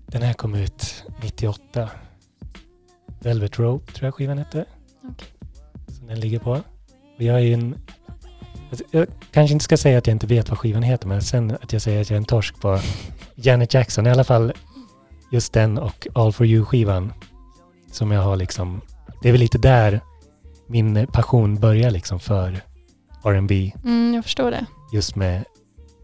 Den 0.08 0.22
här 0.22 0.34
kom 0.34 0.56
ut 0.56 1.04
98. 1.24 1.90
Velvet 3.20 3.60
Rope 3.60 3.92
tror 3.94 4.08
jag 4.08 4.16
skivan 4.16 4.38
hette. 4.38 4.66
Som 5.88 6.08
den 6.08 6.20
ligger 6.20 6.40
på. 6.40 6.52
Och 6.52 7.24
jag 7.24 7.36
är 7.36 7.40
ju 7.40 7.54
en... 7.54 7.76
alltså, 8.70 8.84
Jag 8.92 9.08
kanske 9.32 9.54
inte 9.54 9.64
ska 9.66 9.78
säga 9.78 9.98
att 9.98 10.08
jag 10.08 10.16
inte 10.16 10.28
vet 10.28 10.50
vad 10.50 10.58
skivan 10.58 10.84
heter, 10.84 11.08
men 11.08 11.22
sen 11.22 11.58
att 11.62 11.74
jag 11.74 11.82
säger 11.82 12.02
att 12.02 12.10
jag 12.10 12.16
är 12.16 12.22
en 12.22 12.26
torsk 12.26 12.62
på 12.62 12.80
Janet 13.36 13.74
Jackson. 13.74 14.08
I 14.08 14.10
alla 14.10 14.24
fall 14.24 14.54
just 15.32 15.54
den 15.54 15.78
och 15.78 16.08
All 16.14 16.34
For 16.34 16.46
You-skivan. 16.46 17.14
Som 17.92 18.12
jag 18.12 18.22
har 18.22 18.36
liksom... 18.36 18.82
Det 19.22 19.28
är 19.28 19.32
väl 19.32 19.42
lite 19.42 19.58
där 19.58 20.02
min 20.68 21.08
passion 21.08 21.56
börjar 21.56 21.92
liksom 21.92 22.20
för 22.20 22.62
R&B 23.26 23.72
Mm, 23.84 24.14
jag 24.14 24.24
förstår 24.24 24.52
det. 24.52 24.66
just 24.94 25.16
med, 25.16 25.44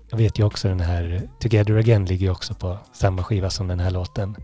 jag 0.10 0.18
vet 0.18 0.40
ju 0.40 0.44
också 0.46 0.68
den 0.68 0.80
här 0.80 1.22
Together 1.40 1.78
Again 1.78 2.06
ligger 2.06 2.26
ju 2.26 2.32
också 2.32 2.54
på 2.54 2.78
samma 2.94 3.24
skiva 3.24 3.50
som 3.50 3.68
den 3.68 3.80
här 3.80 3.92
låten. 3.92 4.36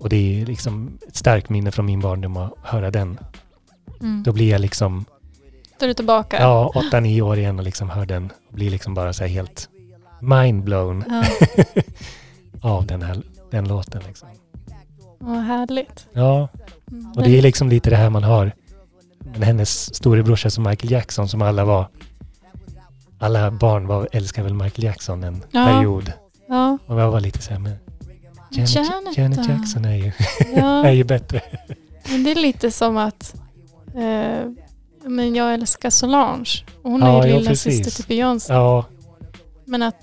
Och 0.00 0.08
det 0.08 0.42
är 0.42 0.46
liksom 0.46 0.98
ett 1.08 1.16
starkt 1.16 1.48
minne 1.48 1.70
från 1.72 1.86
min 1.86 2.00
barndom 2.00 2.36
att 2.36 2.52
höra 2.62 2.90
den. 2.90 3.18
Mm. 4.00 4.22
Då 4.22 4.32
blir 4.32 4.50
jag 4.50 4.60
liksom, 4.60 5.04
Då 5.78 5.84
är 5.84 5.88
du 5.88 5.94
tillbaka. 5.94 6.40
ja, 6.40 6.72
åtta, 6.74 7.00
nio 7.00 7.22
år 7.22 7.38
igen 7.38 7.58
och 7.58 7.64
liksom 7.64 7.90
hör 7.90 8.06
den 8.06 8.30
och 8.48 8.54
blir 8.54 8.70
liksom 8.70 8.94
bara 8.94 9.12
så 9.12 9.22
här 9.24 9.30
helt 9.30 9.68
mindblown 10.20 11.04
Ja. 11.08 11.24
av 12.70 12.86
den 12.86 13.02
här 13.02 13.22
den 13.50 13.68
låten 13.68 14.02
liksom. 14.06 14.28
Vad 15.18 15.36
härligt. 15.42 16.06
Ja, 16.12 16.48
Mm. 16.92 17.12
och 17.12 17.22
det 17.22 17.38
är 17.38 17.42
liksom 17.42 17.68
lite 17.68 17.90
det 17.90 17.96
här 17.96 18.10
man 18.10 18.24
har 18.24 18.52
med 19.36 19.42
hennes 19.48 19.94
storebrorsa 19.94 20.50
som 20.50 20.64
Michael 20.64 20.92
Jackson 20.92 21.28
som 21.28 21.42
alla 21.42 21.64
var 21.64 21.88
alla 23.18 23.50
barn 23.50 23.86
var, 23.86 24.08
älskar 24.12 24.42
väl 24.42 24.54
Michael 24.54 24.84
Jackson 24.84 25.24
en 25.24 25.42
Ja. 25.50 25.66
period. 25.66 26.12
Ja, 26.48 26.78
Och 26.86 27.00
jag 27.00 27.10
var 27.10 27.20
lite 27.20 27.42
såhär, 27.42 27.58
men 27.60 27.72
Janet, 28.50 28.74
Janet 28.74 29.16
Janet 29.18 29.38
då? 29.46 29.52
Jackson 29.52 29.84
är 29.84 29.96
ju, 29.96 30.06
är 30.54 30.84
ja. 30.84 30.90
ju 30.90 31.04
bättre. 31.04 31.40
Men 32.10 32.24
det 32.24 32.30
är 32.30 32.34
lite 32.34 32.70
som 32.70 32.96
att 32.96 33.34
eh, 33.96 34.50
men 35.08 35.34
jag 35.34 35.54
älskar 35.54 35.90
Solange. 35.90 36.50
Och 36.82 36.90
hon 36.90 37.00
Ja, 37.00 37.22
är 37.22 37.26
ju 37.26 37.32
ja, 37.32 37.38
lilla 37.38 37.50
precis. 37.50 37.76
syster 37.84 38.02
till 38.02 38.08
Beyoncé. 38.16 38.52
Ja, 38.52 38.84
Men 39.64 39.82
att 39.82 39.96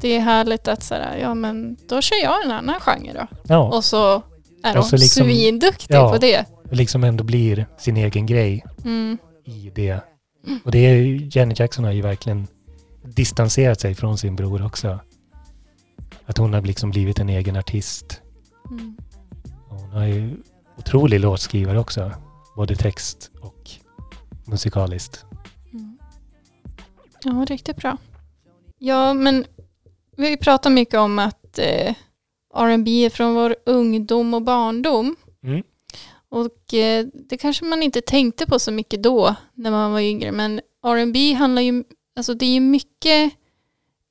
det 0.00 0.08
är 0.16 0.20
härligt 0.20 0.68
att 0.68 0.82
sådär, 0.82 1.18
ja 1.22 1.34
men 1.34 1.76
då 1.88 2.00
kör 2.00 2.22
jag 2.22 2.44
en 2.44 2.50
annan 2.50 2.80
genre 2.80 3.12
då. 3.14 3.26
ja. 3.48 3.58
Och 3.76 3.84
så 3.84 4.22
är 4.62 4.76
Och 4.78 4.84
hon 4.84 4.90
liksom- 4.98 5.24
svinduktig 5.24 5.94
ja. 5.94 6.12
på 6.12 6.18
det. 6.18 6.44
Och 6.70 6.76
liksom 6.76 7.04
ändå 7.04 7.24
blir 7.24 7.66
sin 7.78 7.96
egen 7.96 8.26
grej 8.26 8.64
Mm. 8.84 9.18
i 9.44 9.70
det. 9.74 10.00
Och 10.64 10.70
det 10.70 10.78
är 10.86 10.94
ju, 10.94 11.28
Janet 11.32 11.58
Jackson 11.58 11.84
har 11.84 11.92
ju 11.92 12.02
verkligen 12.02 12.46
distanserat 13.04 13.80
sig 13.80 13.94
från 13.94 14.18
sin 14.18 14.36
bror 14.36 14.66
också. 14.66 15.00
Att 16.26 16.38
hon 16.38 16.54
har 16.54 16.60
liksom 16.62 16.90
blivit 16.90 17.18
en 17.18 17.28
egen 17.28 17.56
artist. 17.56 18.20
Mm. 18.70 18.96
Hon 19.68 19.90
har 19.90 20.04
ju 20.04 20.36
otrolig 20.78 21.20
låtskrivare 21.20 21.78
också. 21.78 22.12
Både 22.56 22.76
text 22.76 23.30
och 23.40 23.70
musikaliskt. 24.46 25.24
Mm. 25.72 25.98
Ja, 27.22 27.46
riktigt 27.48 27.76
bra. 27.76 27.96
Ja, 28.78 29.14
men 29.14 29.44
vi 30.16 30.22
har 30.22 30.30
ju 30.30 30.36
pratat 30.36 30.72
mycket 30.72 30.94
om 30.94 31.18
att 31.18 31.58
eh, 31.58 31.94
R&B 32.54 33.04
är 33.04 33.10
från 33.10 33.34
vår 33.34 33.56
ungdom 33.66 34.34
och 34.34 34.42
barndom. 34.42 35.16
Mm. 35.44 35.62
Och 36.28 36.74
eh, 36.74 37.06
det 37.28 37.36
kanske 37.36 37.64
man 37.64 37.82
inte 37.82 38.00
tänkte 38.00 38.46
på 38.46 38.58
så 38.58 38.72
mycket 38.72 39.02
då 39.02 39.34
när 39.54 39.70
man 39.70 39.92
var 39.92 40.00
yngre. 40.00 40.32
Men 40.32 40.60
R&B 40.84 41.32
handlar 41.32 41.62
ju, 41.62 41.84
alltså 42.16 42.34
det 42.34 42.46
är 42.46 42.54
ju 42.54 42.60
mycket 42.60 43.32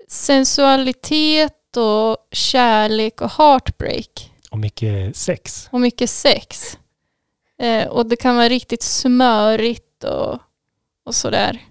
sensualitet 0.08 1.78
och 1.78 2.18
kärlek 2.32 3.22
och 3.22 3.32
heartbreak. 3.32 4.32
Och 4.52 4.60
mycket 4.60 5.16
sex. 5.16 5.70
Och 5.72 5.82
mycket 5.82 6.10
sex. 6.10 6.78
Eh, 7.60 7.88
och 7.88 8.06
det 8.06 8.16
kan 8.16 8.36
vara 8.36 8.50
riktigt 8.50 8.84
smörigt 8.84 10.04
och, 10.04 10.40
och 11.06 11.16
sådär. 11.16 11.62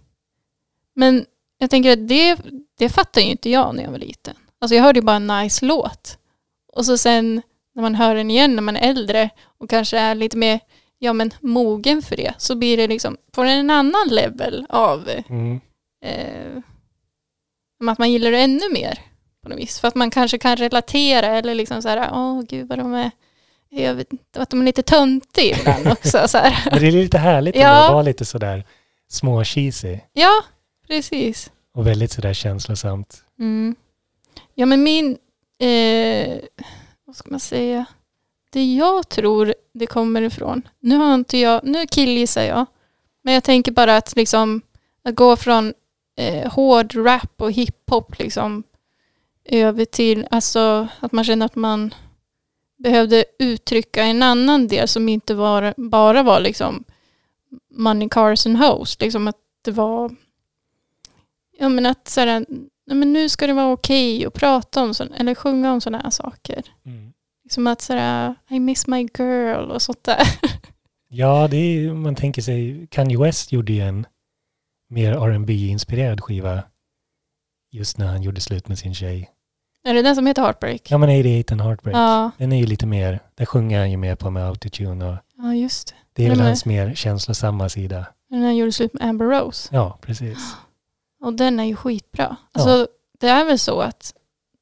Men 0.95 1.27
jag 1.59 1.71
tänker 1.71 1.93
att 1.93 2.09
det, 2.09 2.39
det 2.79 2.89
fattar 2.89 3.21
ju 3.21 3.27
inte 3.31 3.51
jag 3.51 3.75
när 3.75 3.83
jag 3.83 3.91
var 3.91 3.99
liten. 3.99 4.35
Alltså 4.61 4.75
jag 4.75 4.83
hörde 4.83 4.99
ju 4.99 5.05
bara 5.05 5.17
en 5.17 5.27
nice 5.27 5.65
låt. 5.65 6.19
Och 6.73 6.87
så 6.87 6.99
sen 6.99 7.43
när 7.75 7.83
man 7.83 7.95
hör 7.95 8.15
den 8.15 8.31
igen 8.31 8.55
när 8.55 8.63
man 8.63 8.77
är 8.77 8.91
äldre 8.91 9.31
och 9.59 9.71
kanske 9.71 9.99
är 9.99 10.15
lite 10.15 10.37
mer 10.37 10.61
ja, 10.99 11.13
men 11.13 11.31
mogen 11.41 12.03
för 12.03 12.17
det 12.17 12.35
så 12.39 12.57
blir 12.57 12.77
det 12.77 12.87
liksom, 12.87 13.17
får 13.35 13.45
den 13.45 13.59
en 13.59 13.71
annan 13.71 14.09
level 14.09 14.67
av 14.69 15.09
Mm. 15.29 15.61
eh, 16.05 16.63
att 17.91 17.99
man 17.99 18.13
gillar 18.13 18.31
det 18.31 18.39
ännu 18.41 18.73
mer 18.73 18.99
på 19.43 19.49
något 19.49 19.59
vis. 19.59 19.81
För 19.81 19.89
att 19.89 19.95
man 19.95 20.11
kanske 20.11 20.39
kan 20.39 20.57
relatera 20.57 21.27
eller 21.27 21.55
liksom 21.55 21.83
så 21.83 21.89
här, 21.89 22.11
åh 22.13 22.43
gud 22.43 22.69
vad 22.69 22.79
de 22.79 22.95
är, 22.95 23.11
jag 23.71 23.95
vet 23.95 24.13
inte, 24.13 24.43
att 24.43 24.51
de 24.51 24.61
är 24.61 24.65
lite 24.65 24.83
töntiga 24.83 25.57
ibland 25.59 25.89
också. 25.89 26.29
Så 26.29 26.39
här. 26.39 26.65
Men 26.71 26.81
det 26.81 26.87
är 26.87 26.93
lite 26.93 27.19
härligt 27.19 27.57
Ja. 27.57 27.61
ja. 27.63 27.87
att 27.87 27.93
vara 27.93 28.03
lite 28.03 28.25
sådär 28.25 28.65
små 29.09 29.45
cheesy 29.45 29.99
Ja, 30.13 30.43
precis. 30.87 31.51
och 31.75 31.87
väldigt 31.87 32.13
sådär 32.13 32.33
känslosamt. 32.33 33.23
Mm. 33.39 33.77
Ja 34.55 34.67
men 34.67 34.83
min, 34.83 35.19
eh, 35.59 36.39
vad 37.05 37.17
ska 37.17 37.31
man 37.31 37.41
säga, 37.41 37.85
det 38.53 38.75
jag 38.75 39.09
tror 39.09 39.55
det 39.75 39.87
kommer 39.87 40.23
ifrån, 40.23 40.63
nu 40.81 40.97
har 40.97 41.15
inte 41.15 41.39
jag, 41.39 41.61
nu 41.65 41.87
killgissar 41.87 42.43
jag, 42.43 42.67
men 43.25 43.35
jag 43.35 43.45
tänker 43.45 43.73
bara 43.73 43.97
att 43.97 44.17
liksom 44.17 44.63
att 45.05 45.15
gå 45.15 45.37
från 45.37 45.75
eh, 46.17 46.53
hård 46.53 46.95
rap 46.97 47.33
och 47.43 47.53
hiphop 47.53 48.19
liksom 48.19 48.63
över 49.45 49.85
till, 49.85 50.27
alltså 50.31 50.89
att 51.01 51.13
man 51.13 51.25
känner 51.25 51.47
att 51.47 51.57
man 51.57 51.95
behövde 52.79 53.25
uttrycka 53.39 54.03
en 54.03 54.23
annan 54.23 54.69
del 54.69 54.89
som 54.89 55.09
inte 55.09 55.35
var, 55.35 55.75
bara 55.77 56.23
var 56.23 56.41
liksom 56.41 56.85
money 57.71 58.09
cars 58.09 58.47
and 58.47 58.59
hoes, 58.59 59.01
liksom 59.01 59.29
att 59.29 59.37
det 59.63 59.71
var 59.71 60.17
Ja 61.59 61.69
men 61.69 61.87
att 61.87 62.09
såhär, 62.09 62.47
nej 62.87 62.97
men 62.97 63.13
nu 63.13 63.29
ska 63.29 63.47
det 63.47 63.53
vara 63.53 63.73
okej 63.73 64.27
att 64.27 64.35
prata 64.35 64.83
om 64.83 64.95
sån, 64.95 65.13
eller 65.13 65.35
sjunga 65.35 65.73
om 65.73 65.81
sådana 65.81 66.03
här 66.03 66.11
saker. 66.11 66.63
Mm. 66.85 67.13
Liksom 67.45 67.67
att 67.67 67.81
sådär, 67.81 68.35
I 68.49 68.61
miss 68.61 68.87
my 68.87 69.09
girl 69.19 69.71
och 69.71 69.83
sånt 69.83 70.05
där. 70.05 70.23
Ja, 71.11 71.49
det 71.49 71.57
är, 71.57 71.95
man 71.95 72.15
tänker 72.15 72.43
sig, 72.43 72.87
Kanye 72.91 73.19
West 73.19 73.53
gjorde 73.53 73.73
ju 73.73 73.81
en 73.81 74.07
mer 74.89 75.15
rb 75.15 75.51
inspirerad 75.51 76.21
skiva 76.21 76.63
just 77.71 77.99
när 77.99 78.07
han 78.07 78.23
gjorde 78.23 78.41
slut 78.41 78.69
med 78.69 78.79
sin 78.79 78.95
tjej. 78.95 79.31
Är 79.89 79.95
det 79.95 80.03
den 80.03 80.15
som 80.17 80.27
heter 80.27 80.43
Heartbreak? 80.43 80.91
Ja 80.91 80.99
men 80.99 81.21
88 81.21 81.55
and 81.55 81.61
Heartbreak. 81.61 81.97
Ja, 81.97 82.31
Den 82.39 82.53
är 82.53 82.57
ju 82.57 82.67
lite 82.67 82.87
mer, 82.87 83.21
där 83.35 83.47
sjunger 83.47 83.79
han 83.79 83.91
ju 83.91 83.97
mer 83.97 84.15
på 84.15 84.31
med 84.31 84.47
autotune 84.47 85.09
och 85.09 85.17
ja 85.37 85.55
just 85.55 85.89
det. 85.89 85.95
det 86.13 86.27
är 86.27 86.31
väl 86.31 86.41
hans 86.41 86.65
mer 86.65 86.95
känslosamma 86.95 87.69
sida. 87.69 88.07
Den 88.31 88.43
här 88.43 88.53
gjorde 88.53 88.73
slut 88.73 88.93
med 88.93 89.03
Amber 89.03 89.27
Rose. 89.27 89.69
Ja, 89.73 89.99
precis. 90.01 90.39
Och 91.21 91.33
den 91.33 91.61
är 91.61 91.65
ju 91.65 91.77
skitbra. 91.77 92.37
Alltså 92.53 92.87
det 93.21 93.29
är 93.29 93.45
väl 93.45 93.59
så 93.59 93.81
att 93.81 94.15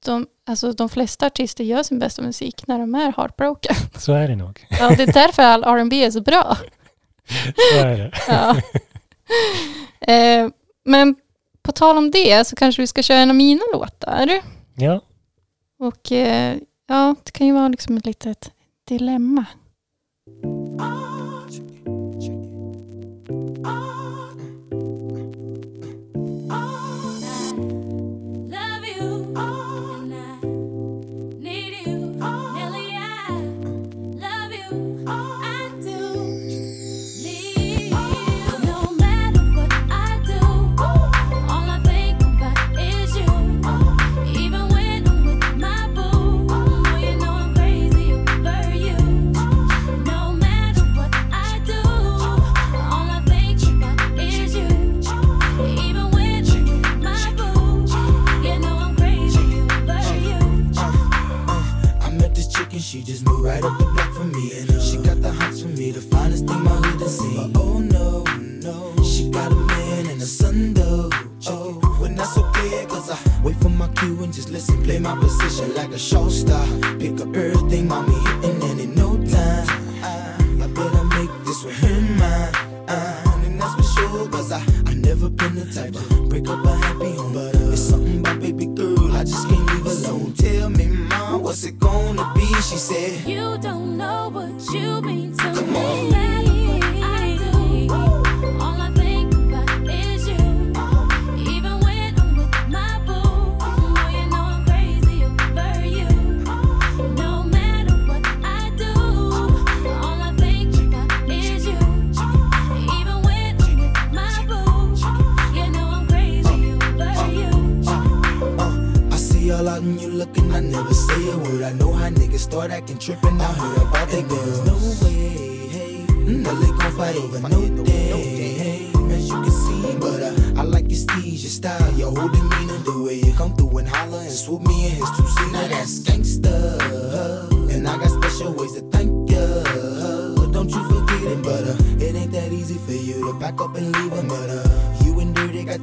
de, 0.04 0.26
alltså, 0.46 0.72
de 0.72 0.88
flesta 0.88 1.26
artister 1.26 1.64
gör 1.64 1.82
sin 1.82 1.98
bästa 1.98 2.22
musik 2.22 2.66
när 2.66 2.78
de 2.78 2.94
är 2.94 3.12
heartbroken. 3.16 3.76
Så 3.98 4.12
är 4.12 4.28
det 4.28 4.36
nog. 4.36 4.66
Ja, 4.70 4.88
det 4.96 5.02
är 5.02 5.12
därför 5.12 5.42
all 5.42 5.64
R&B 5.64 6.04
är 6.04 6.10
så 6.10 6.20
bra. 6.20 6.56
Så 7.72 7.78
är 7.78 7.98
det. 7.98 8.12
Ja. 8.28 8.56
eh, 10.14 10.48
men 10.84 11.16
på 11.62 11.72
tal 11.72 11.98
om 11.98 12.10
det 12.10 12.46
så 12.46 12.56
kanske 12.56 12.82
vi 12.82 12.86
ska 12.86 13.02
köra 13.02 13.18
en 13.18 13.30
av 13.30 13.36
mina 13.36 13.62
låtar. 13.72 14.30
Ja, 14.74 15.00
och 15.86 16.12
eh, 16.12 16.58
ja, 16.86 17.14
det 17.24 17.30
kan 17.30 17.46
ju 17.46 17.52
vara 17.52 17.68
liksom 17.68 17.96
ett 17.96 18.06
litet 18.06 18.52
dilemma. 18.84 19.44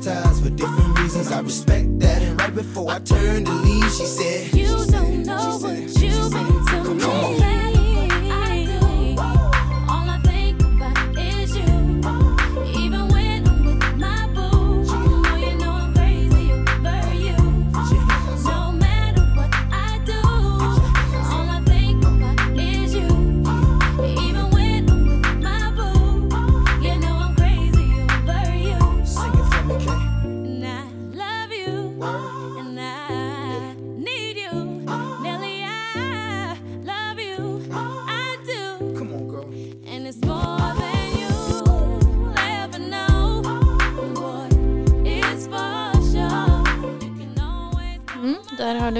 Ties 0.04 0.42
for 0.42 0.50
different 0.50 1.00
reasons. 1.00 1.32
I 1.32 1.40
respect 1.40 2.00
that. 2.00 2.22
And 2.22 2.40
right 2.40 2.54
before 2.54 2.92
I 2.92 3.00
turned 3.00 3.46
to 3.46 3.54
leave, 3.54 3.92
she 3.92 4.06
said, 4.06 4.54
You 4.54 4.68
don't 4.68 5.24
know 5.24 5.58
what 5.62 5.78
you 6.02 6.10
mean 6.30 6.66
to 6.68 7.40
me. 7.40 7.53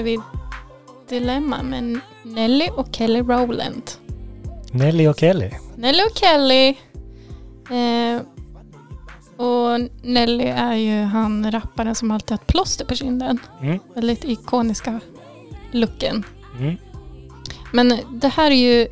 Där 0.04 0.10
hörde 0.10 0.22
vi 1.08 1.18
Dilemma 1.18 1.62
med 1.62 2.00
Nelly 2.22 2.68
och 2.68 2.88
Kelly 2.92 3.20
Rowland. 3.20 3.90
Nelly 4.72 5.08
och 5.08 5.18
Kelly. 5.18 5.50
Nelly 5.76 6.02
och 6.02 6.18
Kelly. 6.18 6.68
Eh, 7.70 8.20
och 9.36 9.80
Nelly 10.02 10.44
är 10.44 10.74
ju 10.74 11.02
han 11.02 11.52
rapparen 11.52 11.94
som 11.94 12.10
alltid 12.10 12.30
har 12.30 12.36
ett 12.36 12.46
plåster 12.46 12.84
på 12.84 12.94
kinden. 12.94 13.38
Mm. 13.60 13.78
Väldigt 13.94 14.24
ikoniska 14.24 15.00
looken. 15.70 16.24
Mm. 16.58 16.76
Men 17.72 17.98
det 18.10 18.28
här 18.28 18.50
är 18.50 18.54
ju 18.54 18.88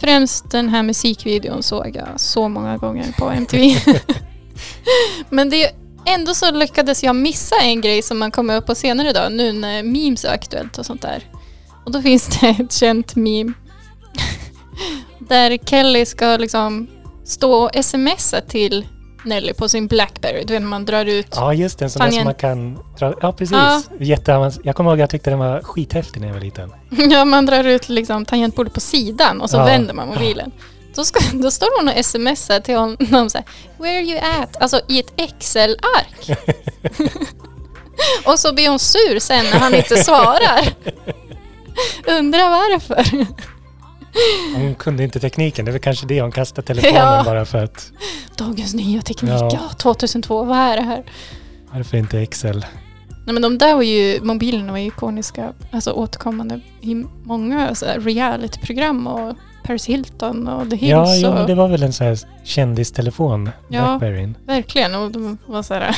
främst 0.00 0.50
den 0.50 0.68
här 0.68 0.82
musikvideon 0.82 1.62
såg 1.62 1.96
jag 1.96 2.20
så 2.20 2.48
många 2.48 2.76
gånger 2.76 3.12
på 3.18 3.30
MTV. 3.30 3.76
Men 5.30 5.50
det 5.50 5.85
ändå 6.06 6.34
så 6.34 6.50
lyckades 6.50 7.02
jag 7.04 7.16
missa 7.16 7.56
en 7.60 7.80
grej 7.80 8.02
som 8.02 8.18
man 8.18 8.30
kommer 8.30 8.56
upp 8.56 8.66
på 8.66 8.74
senare 8.74 9.10
idag 9.10 9.32
nu 9.32 9.52
när 9.52 9.82
memes 9.82 10.24
är 10.24 10.32
aktuellt 10.32 10.78
och 10.78 10.86
sånt 10.86 11.02
där. 11.02 11.22
Och 11.84 11.92
då 11.92 12.02
finns 12.02 12.26
det 12.40 12.46
ett 12.60 12.72
känt 12.72 13.16
meme 13.16 13.52
där 15.18 15.58
Kelly 15.66 16.06
ska 16.06 16.36
liksom 16.36 16.86
stå 17.24 17.52
och 17.64 17.84
smsa 17.84 18.40
till 18.40 18.86
Nelly 19.24 19.52
på 19.54 19.68
sin 19.68 19.86
Blackberry. 19.86 20.44
Du 20.44 20.52
vet 20.52 20.62
när 20.62 20.68
man 20.68 20.84
drar 20.84 21.04
ut 21.06 21.26
Ja, 21.36 21.54
just 21.54 21.78
det. 21.78 21.84
En 21.84 21.90
sån 21.90 22.02
där 22.04 22.10
som 22.10 22.24
man 22.24 22.34
kan 22.34 22.78
dra... 22.98 23.14
Ja, 23.20 23.32
precis. 23.32 23.56
Ja. 23.56 23.82
Jätteavans- 23.98 24.60
Jag 24.64 24.76
kommer 24.76 24.90
ihåg 24.90 24.96
att 24.96 25.00
jag 25.00 25.10
tyckte 25.10 25.30
den 25.30 25.38
var 25.38 25.60
skithäftig 25.62 26.20
när 26.20 26.26
jag 26.28 26.34
var 26.34 26.40
liten. 26.40 26.72
Ja, 27.10 27.24
man 27.24 27.46
drar 27.46 27.64
ut 27.64 27.88
liksom 27.88 28.24
tangentbordet 28.24 28.72
på 28.72 28.80
sidan 28.80 29.40
och 29.40 29.50
så 29.50 29.56
Ja. 29.56 29.64
vänder 29.64 29.94
man 29.94 30.08
mobilen. 30.08 30.52
Då, 30.96 31.04
ska, 31.04 31.20
då 31.32 31.50
står 31.50 31.78
hon 31.80 31.88
och 31.98 32.04
smsar 32.04 32.60
till 32.60 32.76
honom 32.76 33.30
så 33.30 33.38
här, 33.38 33.44
Where 33.78 33.96
are 33.98 34.04
you 34.04 34.18
at? 34.18 34.62
Alltså 34.62 34.80
i 34.88 35.00
ett 35.00 35.12
Excel-ark. 35.16 36.38
och 38.26 38.38
så 38.38 38.54
blir 38.54 38.68
hon 38.68 38.78
sur 38.78 39.18
sen 39.18 39.44
när 39.44 39.58
han 39.58 39.74
inte 39.74 39.96
svarar. 39.96 40.68
Undrar 42.06 42.50
varför. 42.50 43.26
Hon 44.54 44.74
kunde 44.74 45.04
inte 45.04 45.20
tekniken. 45.20 45.64
Det 45.64 45.70
är 45.70 45.72
väl 45.72 45.82
kanske 45.82 46.06
det 46.06 46.20
hon 46.20 46.32
kastade 46.32 46.66
telefonen 46.66 46.94
Ja. 46.94 47.22
bara 47.24 47.44
för 47.44 47.64
att... 47.64 47.92
Dagens 48.36 48.74
nya 48.74 49.02
teknik, 49.02 49.32
Ja. 49.32 49.50
ja. 49.52 49.74
2002, 49.78 50.44
vad 50.44 50.58
är 50.58 50.76
det 50.76 50.82
här? 50.82 51.04
Varför 51.72 51.96
inte 51.96 52.18
Excel? 52.18 52.66
Nej 53.26 53.32
men 53.32 53.42
de 53.42 53.58
där 53.58 53.74
var 53.74 53.82
ju, 53.82 54.20
mobilerna 54.22 54.72
var 54.72 54.78
ju 54.78 54.86
ikoniska, 54.86 55.52
alltså 55.72 55.90
återkommande 55.90 56.60
i 56.80 56.94
många 57.24 57.70
realityprogram 57.96 59.06
och 59.06 59.36
Paris 59.66 59.86
Hilton 59.86 60.48
och 60.48 60.70
The 60.70 60.76
Hills. 60.76 60.90
Ja, 61.22 61.28
och, 61.28 61.34
men 61.34 61.46
det 61.46 61.54
var 61.54 61.68
väl 61.68 61.82
en 61.82 61.92
sån 61.92 62.06
här 62.06 62.18
kändistelefon, 62.44 63.50
Ja. 63.68 63.82
Blackberryn. 63.98 64.36
Verkligen, 64.44 64.94
och 64.94 65.10
de 65.10 65.38
var 65.46 65.62
så 65.62 65.74
här 65.74 65.96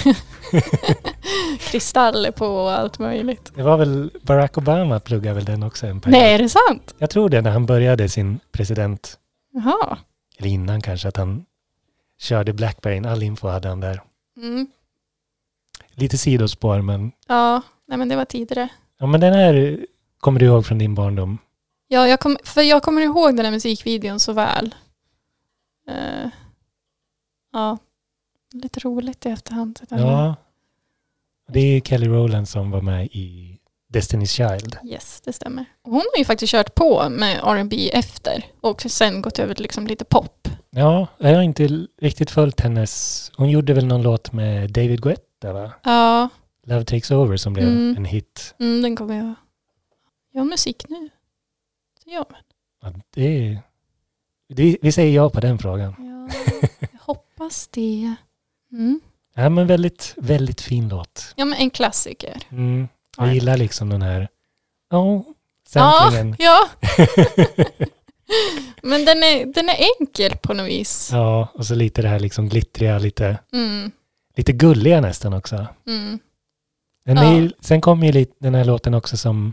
kristaller 1.71 2.31
på 2.31 2.47
och 2.47 2.71
allt 2.73 2.99
möjligt. 2.99 3.53
Det 3.55 3.63
var 3.63 3.77
väl 3.77 4.11
Barack 4.23 4.59
Obama 4.59 5.01
pluggade 5.01 5.35
väl 5.35 5.45
den 5.45 5.63
också 5.63 5.87
en 5.87 6.01
period. 6.01 6.21
Nej, 6.21 6.35
är 6.35 6.39
det 6.39 6.49
sant? 6.49 6.95
Jag 6.99 7.11
tror 7.11 7.29
det 7.29 7.41
när 7.43 7.51
han 7.51 7.67
började 7.67 8.09
sin 8.09 8.41
president, 8.53 9.19
Jaha. 9.53 9.99
eller 10.39 10.49
innan 10.49 10.81
kanske, 10.81 11.09
att 11.09 11.17
han 11.17 11.45
körde 12.21 12.53
Blackberryn. 12.53 13.07
All 13.07 13.23
info 13.23 13.49
hade 13.49 13.69
han 13.69 13.81
där. 13.81 14.03
Mm. 14.37 14.67
Lite 15.95 16.19
sidospår, 16.19 16.83
men... 16.83 17.13
Ja, 17.29 17.63
nej 17.89 17.99
men 17.99 18.09
det 18.09 18.17
var 18.17 18.25
tidigare. 18.25 18.69
Ja, 18.99 19.07
men 19.07 19.21
den 19.21 19.33
här 19.35 19.79
kommer 20.21 20.41
du 20.41 20.47
ihåg 20.47 20.67
från 20.67 20.79
din 20.79 20.95
barndom? 20.95 21.39
Ja, 21.89 22.09
jag 22.09 22.21
kom, 22.21 22.37
för 22.45 22.63
jag 22.63 22.83
kommer 22.83 23.03
ihåg 23.03 23.37
den 23.37 23.45
här 23.45 23.53
musikvideon 23.53 24.21
så 24.21 24.33
väl. 24.33 24.75
Eh, 25.89 26.31
ja, 27.53 27.79
lite 28.53 28.81
roligt 28.81 29.27
i 29.27 29.29
efterhand. 29.29 29.81
Ja. 29.91 30.37
Det 31.49 31.61
är 31.61 31.81
Kelly 31.81 32.07
Rowland 32.09 32.49
som 32.49 32.71
var 32.71 32.81
med 32.83 33.07
i 33.07 33.59
Destiny's 33.93 34.27
Child. 34.27 34.77
Yes, 34.85 35.21
det 35.25 35.33
stämmer. 35.33 35.65
Hon 35.83 35.95
har 35.95 36.19
ju 36.19 36.25
faktiskt 36.25 36.51
kört 36.51 36.75
på 36.75 37.09
med 37.11 37.41
R&B 37.45 37.91
efter 37.93 38.45
och 38.61 38.83
sen 38.83 39.23
gått 39.23 39.39
över 39.39 39.55
till 39.55 39.63
liksom 39.63 39.87
lite 39.87 40.05
pop. 40.05 40.49
Ja, 40.71 41.07
jag 41.19 41.35
har 41.35 41.43
inte 41.43 41.87
riktigt 42.01 42.31
följt 42.31 42.61
hennes... 42.61 43.31
Hon 43.37 43.51
gjorde 43.51 43.75
väl 43.75 43.87
någon 43.87 44.03
låt 44.03 44.33
med 44.33 44.71
David 44.73 45.03
Guetta, 45.03 45.53
va? 45.53 45.73
Ja, 45.85 46.29
Love 46.67 46.85
takes 46.85 47.11
over 47.11 47.37
som 47.37 47.53
blev 47.53 47.69
Mm. 47.69 47.97
en 47.97 48.05
hit. 48.05 48.55
mm, 48.61 48.83
den 48.83 48.97
kommer 48.97 49.15
jag... 49.17 49.35
Jag 50.33 50.41
har 50.41 50.47
musik 50.47 50.85
nu. 50.89 51.09
Gör 52.09 52.25
man. 52.31 52.41
Ja, 52.83 52.93
det 53.15 53.23
är, 53.49 53.59
det, 54.49 54.77
vi 54.83 54.93
säger 54.93 55.17
ja 55.17 55.31
på 55.31 55.41
den 55.41 55.59
frågan. 55.59 55.95
Ja, 55.99 56.39
jag 56.93 57.01
hoppas 57.01 57.69
det. 57.69 58.15
Mm. 58.73 59.01
Ja, 59.35 59.49
men 59.49 59.67
väldigt, 59.67 60.15
väldigt 60.17 60.61
fin 60.61 60.89
låt. 60.89 61.33
Ja, 61.37 61.45
men 61.45 61.59
en 61.59 61.71
klassiker. 61.71 62.37
Mm. 62.51 62.89
Jag 63.17 63.29
Ja. 63.29 63.33
gillar 63.33 63.57
liksom 63.57 63.89
den 63.89 64.03
här... 64.03 64.29
Ja, 64.91 65.25
Ja, 65.75 66.11
samplingen. 66.11 66.37
ja. 66.39 66.69
men 68.83 69.05
den 69.05 69.23
är, 69.23 69.47
den 69.55 69.69
är 69.69 69.77
enkel 70.01 70.37
på 70.43 70.55
något 70.55 70.67
vis. 70.69 71.09
Ja, 71.13 71.49
och 71.55 71.67
så 71.67 71.75
lite 71.75 72.03
det 72.03 72.09
här 72.09 72.21
liksom 72.21 72.49
glittriga, 72.49 72.99
lite, 72.99 73.39
Mm, 73.53 73.91
lite 74.37 74.53
gulliga 74.53 75.01
nästan 75.01 75.33
också. 75.33 75.67
mm. 75.87 76.19
Den 77.05 77.17
Ja. 77.17 77.23
är, 77.25 77.53
sen 77.61 77.81
kom 77.81 78.03
ju 78.05 78.27
den 78.39 78.55
här 78.55 78.65
låten 78.65 78.95
också 78.95 79.17
som 79.17 79.53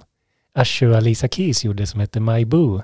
Usher 0.60 0.90
och 0.90 0.96
Alicia 0.98 1.30
Keys 1.30 1.66
gjorde 1.66 1.88
som 1.88 2.00
heter 2.00 2.20
My 2.20 2.46
Boo. 2.46 2.82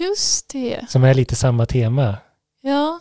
Just 0.00 0.48
det. 0.48 0.80
som 0.88 1.04
är 1.04 1.14
lite 1.14 1.36
samma 1.36 1.66
tema. 1.66 2.16
Ja. 2.60 3.00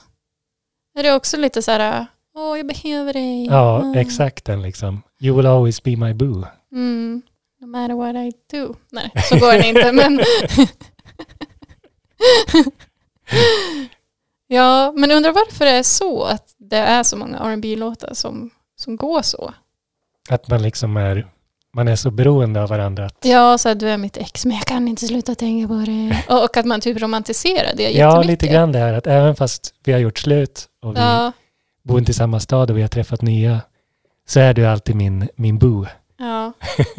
Är 0.99 1.03
det 1.03 1.13
också 1.13 1.37
lite 1.37 1.61
så 1.61 1.71
här, 1.71 2.05
åh 2.35 2.57
jag 2.57 2.67
behöver 2.67 3.13
dig. 3.13 3.45
Ja, 3.45 3.81
Mm. 3.81 3.97
exakt 3.97 4.45
den 4.45 4.61
liksom. 4.61 5.01
You 5.19 5.37
will 5.37 5.45
always 5.45 5.83
be 5.83 5.95
my 5.95 6.13
boo. 6.13 6.45
Mm. 6.71 7.21
No 7.61 7.65
matter 7.67 7.93
what 7.95 8.15
I 8.15 8.31
do. 8.57 8.75
Nej, 8.91 9.11
så 9.29 9.39
går 9.39 9.53
den 9.53 9.65
inte 9.65 9.91
men. 9.91 10.19
ja, 14.47 14.93
men 14.95 15.11
undrar 15.11 15.31
varför 15.31 15.65
det 15.65 15.71
är 15.71 15.83
så 15.83 16.23
att 16.23 16.55
det 16.57 16.77
är 16.77 17.03
så 17.03 17.17
många 17.17 17.55
rb 17.55 17.65
låtar 17.65 18.13
som, 18.13 18.49
som 18.75 18.95
går 18.95 19.21
så. 19.21 19.53
Att 20.29 20.47
man 20.49 20.61
liksom 20.61 20.97
är, 20.97 21.27
man 21.73 21.87
är 21.87 21.95
så 21.95 22.11
beroende 22.11 22.61
av 22.63 22.69
varandra. 22.69 23.05
Att, 23.05 23.17
Ja, 23.25 23.57
så 23.57 23.73
du 23.73 23.89
är 23.89 23.97
mitt 23.97 24.17
ex 24.17 24.45
men 24.45 24.55
jag 24.57 24.65
kan 24.65 24.87
inte 24.87 25.07
sluta 25.07 25.35
tänka 25.35 25.67
på 25.67 25.73
det. 25.73 26.23
Och, 26.29 26.43
och 26.43 26.57
att 26.57 26.65
man 26.65 26.81
typ 26.81 27.01
romantiserar 27.01 27.75
det 27.75 27.83
ja, 27.83 27.89
jättemycket. 27.89 28.27
lite 28.27 28.47
grann 28.53 28.71
det 28.71 28.79
här 28.79 28.93
att 28.93 29.07
även 29.07 29.35
fast 29.35 29.73
vi 29.83 29.91
har 29.91 29.99
gjort 29.99 30.17
slut 30.19 30.69
och 30.81 30.95
vi 30.95 30.99
Ja, 30.99 31.31
bor 31.83 31.99
inte 31.99 32.11
i 32.11 32.13
samma 32.15 32.39
stad 32.39 32.71
och 32.71 32.77
vi 32.77 32.81
har 32.81 32.89
träffat 32.89 33.21
nya 33.21 33.61
så 34.27 34.39
är 34.39 34.53
du 34.53 34.65
alltid 34.65 34.95
min, 34.95 35.29
min 35.35 35.57
boo. 35.59 35.85
ja. 36.17 36.53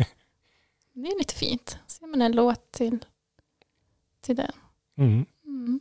Det 0.95 1.07
är 1.09 1.19
lite 1.19 1.35
fint. 1.35 1.79
Ser 1.87 2.07
man 2.07 2.23
en 2.23 2.33
låt 2.33 2.73
till, 2.73 2.99
till 4.25 4.37
den. 4.37 4.53
Mm. 4.99 5.27
Mm. 5.47 5.81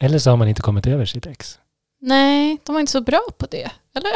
Eller 0.00 0.18
så 0.18 0.30
har 0.30 0.36
man 0.36 0.48
inte 0.48 0.62
kommit 0.62 0.86
över 0.86 1.04
sitt 1.04 1.26
ex. 1.26 1.58
Nej, 2.00 2.58
de 2.64 2.72
var 2.72 2.80
inte 2.80 2.92
så 2.92 3.00
bra 3.00 3.20
på 3.38 3.46
det. 3.50 3.70
Eller? 3.94 4.12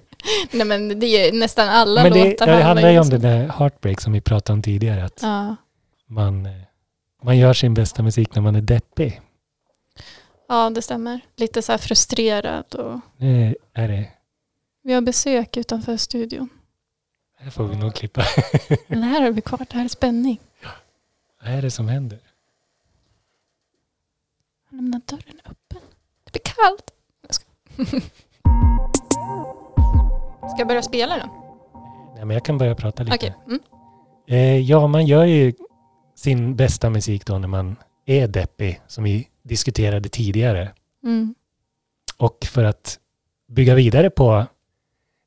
Nej 0.50 0.66
men 0.66 1.00
det 1.00 1.06
är 1.06 1.32
nästan 1.32 1.68
alla 1.68 2.02
Men 2.02 2.12
det, 2.12 2.30
låtar 2.30 2.46
det 2.46 2.62
handlar 2.62 2.90
ju 2.90 2.98
om 2.98 3.08
den 3.08 3.20
där 3.20 3.48
heartbreak 3.58 4.00
som 4.00 4.12
vi 4.12 4.20
pratade 4.20 4.54
om 4.54 4.62
tidigare. 4.62 5.04
Att 5.04 5.22
Ja. 5.22 5.56
man, 6.06 6.46
eh, 6.46 6.52
man 7.22 7.38
gör 7.38 7.52
sin 7.54 7.74
bästa 7.74 8.02
musik 8.02 8.34
när 8.34 8.42
man 8.42 8.56
är 8.56 8.60
deppig. 8.60 9.20
ja, 10.48 10.70
det 10.70 10.82
stämmer. 10.82 11.20
Lite 11.36 11.62
så 11.62 11.72
här 11.72 11.78
frustrerad 11.78 12.74
och 12.74 13.00
Nu 13.16 13.56
är 13.72 13.88
det, 13.88 14.08
vi 14.82 14.92
har 14.92 15.00
besök 15.00 15.56
utanför 15.56 15.96
studion. 15.96 16.48
här 17.38 17.50
får 17.50 17.64
vi 17.64 17.76
nog 17.76 17.94
klippa. 17.94 18.24
Men 18.86 19.02
här 19.02 19.22
är 19.26 19.30
vi 19.30 19.40
kvar, 19.40 19.58
det 19.70 19.76
här 19.76 19.84
är 19.84 19.88
spänning. 19.88 20.40
Vad 21.42 21.52
är 21.54 21.62
det 21.62 21.70
som 21.70 21.88
händer? 21.88 22.18
Lämna 24.70 25.00
dörren 25.06 25.40
öppen. 25.44 25.80
Det 26.24 26.32
blir 26.32 26.42
kallt. 26.44 26.90
Ska... 30.50 30.58
jag 30.58 30.68
börja 30.68 30.82
spela 30.82 31.18
då? 31.18 31.26
Nej, 32.16 32.24
men 32.24 32.34
jag 32.34 32.44
kan 32.44 32.58
börja 32.58 32.74
prata 32.74 33.02
lite. 33.02 33.16
Okej. 33.16 33.34
Mm. 33.46 33.60
Eh, 34.26 34.58
ja, 34.70 34.86
man 34.86 35.06
gör 35.06 35.24
ju 35.24 35.52
sin 36.14 36.56
bästa 36.56 36.90
musik 36.90 37.26
då 37.26 37.38
när 37.38 37.48
man 37.48 37.76
är 38.06 38.28
deppig, 38.28 38.80
som 38.86 39.04
vi 39.04 39.28
diskuterade 39.42 40.08
tidigare. 40.08 40.72
Mm. 41.04 41.34
Och 42.16 42.38
för 42.44 42.64
att 42.64 42.98
bygga 43.48 43.74
vidare 43.74 44.10
på 44.10 44.46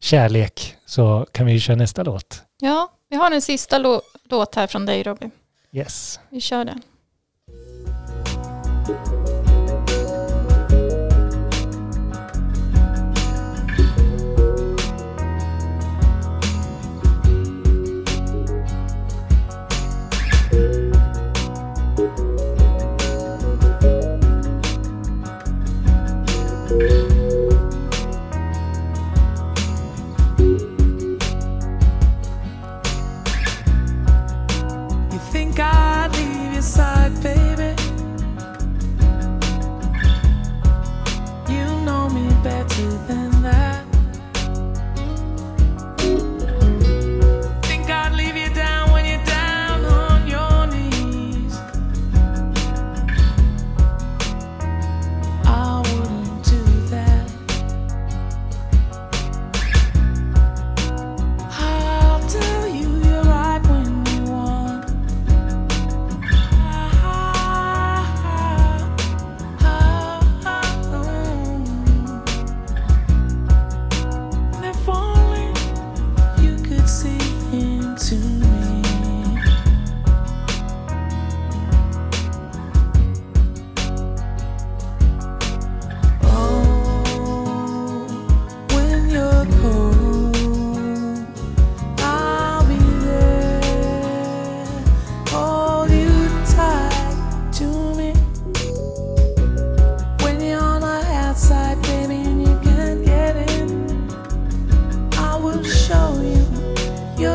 kärlek 0.01 0.75
så 0.85 1.25
kan 1.31 1.45
vi 1.45 1.51
ju 1.51 1.59
köra 1.59 1.75
nästa 1.75 2.03
låt. 2.03 2.43
Ja, 2.59 2.91
vi 3.09 3.15
har 3.15 3.31
en 3.31 3.41
sista 3.41 3.79
lå- 3.79 4.01
låt 4.23 4.55
här 4.55 4.67
från 4.67 4.85
dig 4.85 5.03
Robin. 5.03 5.31
Yes. 5.71 6.19
Vi 6.29 6.41
kör 6.41 6.65
den. 6.65 6.81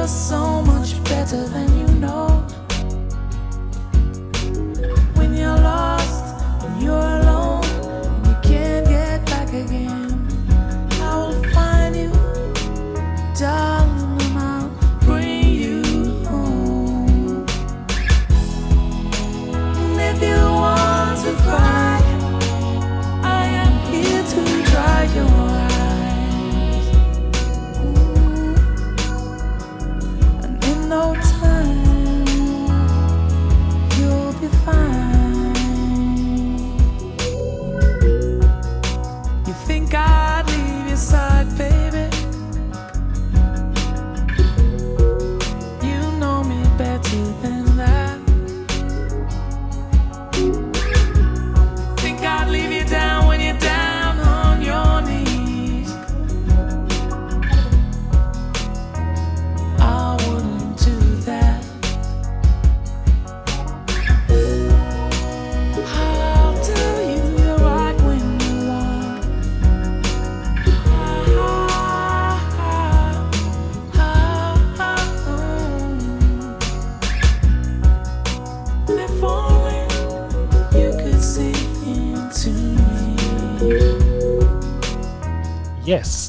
coração. 0.06 0.35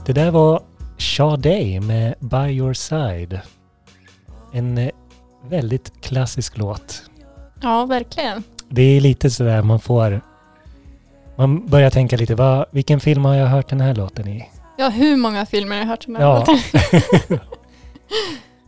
Det 0.07 0.13
där 0.13 0.31
var 0.31 0.63
Sade 0.97 1.79
med 1.81 2.15
By 2.19 2.37
Your 2.51 2.73
Side. 2.73 3.39
En 4.53 4.77
eh, 4.77 4.89
väldigt 5.49 6.01
klassisk 6.01 6.57
låt. 6.57 7.03
Ja, 7.61 7.85
verkligen. 7.85 8.43
Det 8.69 8.81
är 8.81 9.01
lite 9.01 9.29
sådär 9.29 9.61
man 9.61 9.79
får... 9.79 10.21
Man 11.35 11.65
börjar 11.67 11.89
tänka 11.89 12.17
lite, 12.17 12.35
vad, 12.35 12.65
vilken 12.71 12.99
film 12.99 13.25
har 13.25 13.35
jag 13.35 13.47
hört 13.47 13.69
den 13.69 13.81
här 13.81 13.95
låten 13.95 14.27
i? 14.27 14.49
Ja, 14.77 14.89
hur 14.89 15.17
många 15.17 15.45
filmer 15.45 15.75
har 15.75 15.81
jag 15.81 15.87
hört 15.89 16.05
den 16.05 16.15
här 16.15 16.23
Ja. 16.23 16.39
låten? 16.39 17.39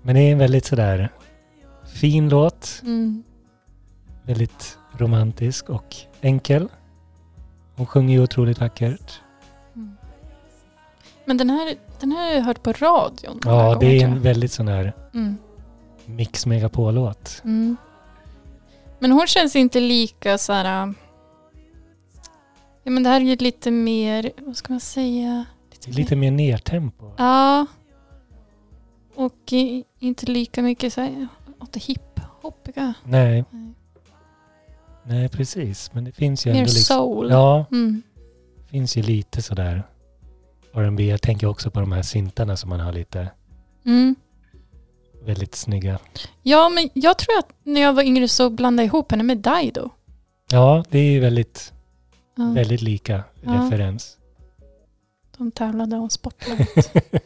Men 0.01 0.15
det 0.15 0.21
är 0.21 0.31
en 0.31 0.37
väldigt 0.37 0.65
sådär 0.65 1.09
fin 1.93 2.29
låt. 2.29 2.81
Mm. 2.83 3.23
Väldigt 4.25 4.77
romantisk 4.97 5.69
och 5.69 5.95
enkel. 6.21 6.67
Hon 7.75 7.85
sjunger 7.85 8.13
ju 8.15 8.23
otroligt 8.23 8.59
vackert. 8.59 9.21
Men 11.29 11.37
den 11.37 11.49
här, 11.49 11.75
den 11.99 12.11
här 12.11 12.27
har 12.27 12.33
jag 12.33 12.41
hört 12.41 12.63
på 12.63 12.71
radion. 12.73 13.39
Ja, 13.45 13.77
det 13.79 13.85
är 13.99 14.05
en 14.05 14.21
väldigt 14.21 14.51
sån 14.51 14.67
här 14.67 14.93
Mm. 15.13 15.37
Mix 16.05 16.45
Megapol-låt. 16.45 17.41
Mm. 17.43 17.77
Men 18.99 19.11
hon 19.11 19.27
känns 19.27 19.55
inte 19.55 19.79
lika 19.79 20.37
så 20.37 20.53
här... 20.53 20.83
äh, 20.87 20.91
Ja, 22.83 22.91
men 22.91 23.03
det 23.03 23.09
här 23.09 23.21
är 23.21 23.25
ju 23.25 23.35
lite 23.35 23.71
mer, 23.71 24.31
vad 24.37 24.57
ska 24.57 24.73
man 24.73 24.79
säga? 24.79 25.45
Är 25.87 25.91
lite 25.91 26.15
mer 26.15 26.31
nertempo. 26.31 27.11
Ja. 27.17 27.65
Och 29.15 29.53
inte 29.99 30.25
lika 30.25 30.61
mycket 30.61 30.93
så 30.93 31.01
här, 31.01 31.27
åt 31.59 31.73
det 31.73 31.79
hiphoppiga. 31.83 32.93
Nej. 33.03 33.43
Nej. 33.51 33.73
Nej, 35.03 35.29
precis. 35.29 35.93
Men 35.93 36.03
det 36.03 36.11
finns 36.11 36.45
ju 36.45 36.49
Mer 36.51 36.59
ändå 36.59 36.69
liksom... 36.73 36.95
soul. 36.97 37.29
Ja, 37.31 37.65
Mm. 37.71 38.01
finns 38.69 38.97
ju 38.97 39.01
lite 39.01 39.41
sådär 39.41 39.83
R&B. 40.73 41.03
Jag 41.07 41.21
tänker 41.21 41.47
också 41.47 41.71
på 41.71 41.79
de 41.79 41.91
här 41.91 42.01
syntarna 42.01 42.57
som 42.57 42.69
man 42.69 42.79
har 42.79 42.93
lite 42.93 43.31
Mm. 43.85 44.15
väldigt 45.25 45.55
snygga. 45.55 45.99
Ja, 46.43 46.69
men 46.69 46.89
jag 46.93 47.17
tror 47.17 47.37
att 47.39 47.49
när 47.63 47.81
jag 47.81 47.93
var 47.93 48.03
yngre 48.03 48.27
så 48.27 48.49
blandade 48.49 48.83
jag 48.85 48.87
ihop 48.87 49.11
henne 49.11 49.23
med 49.23 49.37
Dido. 49.37 49.89
Ja, 50.51 50.83
det 50.89 50.99
är 50.99 51.19
väldigt, 51.21 51.73
Ja. 52.37 52.51
väldigt 52.55 52.81
lika 52.81 53.23
Ja. 53.43 53.51
referens. 53.53 54.17
De 55.37 55.51
tävlade 55.51 55.95
om 55.95 56.09
Spotlight. 56.09 56.91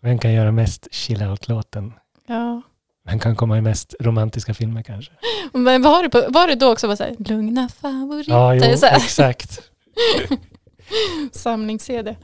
Vem 0.00 0.18
kan 0.18 0.32
göra 0.32 0.52
mest 0.52 0.88
chill-out-låten? 0.90 1.92
ja. 2.26 2.62
Vem 3.04 3.18
kan 3.18 3.36
komma 3.36 3.58
i 3.58 3.60
mest 3.60 3.94
romantiska 4.00 4.54
filmer 4.54 4.82
kanske? 4.82 5.12
Men 5.52 5.82
var 5.82 6.02
det, 6.02 6.08
på, 6.10 6.24
var 6.28 6.48
det 6.48 6.54
då 6.54 6.72
också 6.72 6.86
bara 6.86 6.96
så 6.96 7.02
här, 7.04 7.16
lugna 7.18 7.68
favoriter? 7.68 8.32
Ja, 8.32 8.54
jo, 8.54 8.62
exakt. 8.86 9.60
Samlings-CD. 11.32 12.16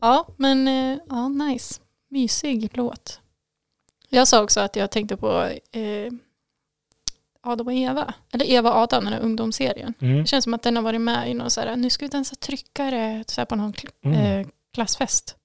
Ja, 0.00 0.28
men 0.36 0.68
eh, 0.68 0.98
ja, 1.08 1.28
nice. 1.28 1.80
Mysig 2.10 2.70
låt. 2.74 3.20
Jag 4.08 4.28
sa 4.28 4.42
också 4.42 4.60
att 4.60 4.76
jag 4.76 4.90
tänkte 4.90 5.16
på 5.16 5.42
eh, 5.72 6.12
Adam 7.42 7.66
och 7.66 7.72
Eva. 7.72 8.14
Eller 8.32 8.50
Eva 8.50 8.72
och 8.72 8.78
Adam, 8.80 9.04
den 9.04 9.12
här 9.12 9.20
ungdomsserien. 9.20 9.94
Mm. 10.00 10.18
Det 10.18 10.26
känns 10.26 10.44
som 10.44 10.54
att 10.54 10.62
den 10.62 10.76
har 10.76 10.82
varit 10.82 11.00
med 11.00 11.30
i 11.30 11.34
någon 11.34 11.50
så 11.50 11.60
här, 11.60 11.76
nu 11.76 11.90
ska 11.90 12.04
vi 12.04 12.08
dansa 12.08 12.34
tryckare 12.36 13.24
så 13.26 13.40
här 13.40 13.46
på 13.46 13.56
någon 13.56 13.72
kl- 13.72 13.90
Mm. 14.04 14.40
eh, 14.40 14.46
klassfest. 14.74 15.36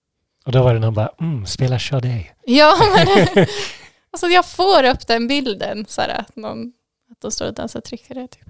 Och 0.46 0.52
då 0.52 0.64
var 0.64 0.74
det 0.74 0.80
någon 0.80 0.94
bara, 0.94 1.12
mm, 1.20 1.46
spela 1.46 1.80
Sade. 1.80 2.28
Ja, 2.46 2.76
men 2.96 3.08
alltså 4.12 4.28
jag 4.28 4.46
får 4.46 4.84
upp 4.84 5.08
den 5.08 5.28
bilden 5.28 5.86
så 5.88 6.02
här, 6.02 6.10
att, 6.10 6.36
någon, 6.36 6.74
att 7.12 7.22
de 7.22 7.32
står 7.32 7.48
och 7.48 7.54
dansar 7.54 7.82
tryckare. 7.82 8.28
Typ. 8.28 8.48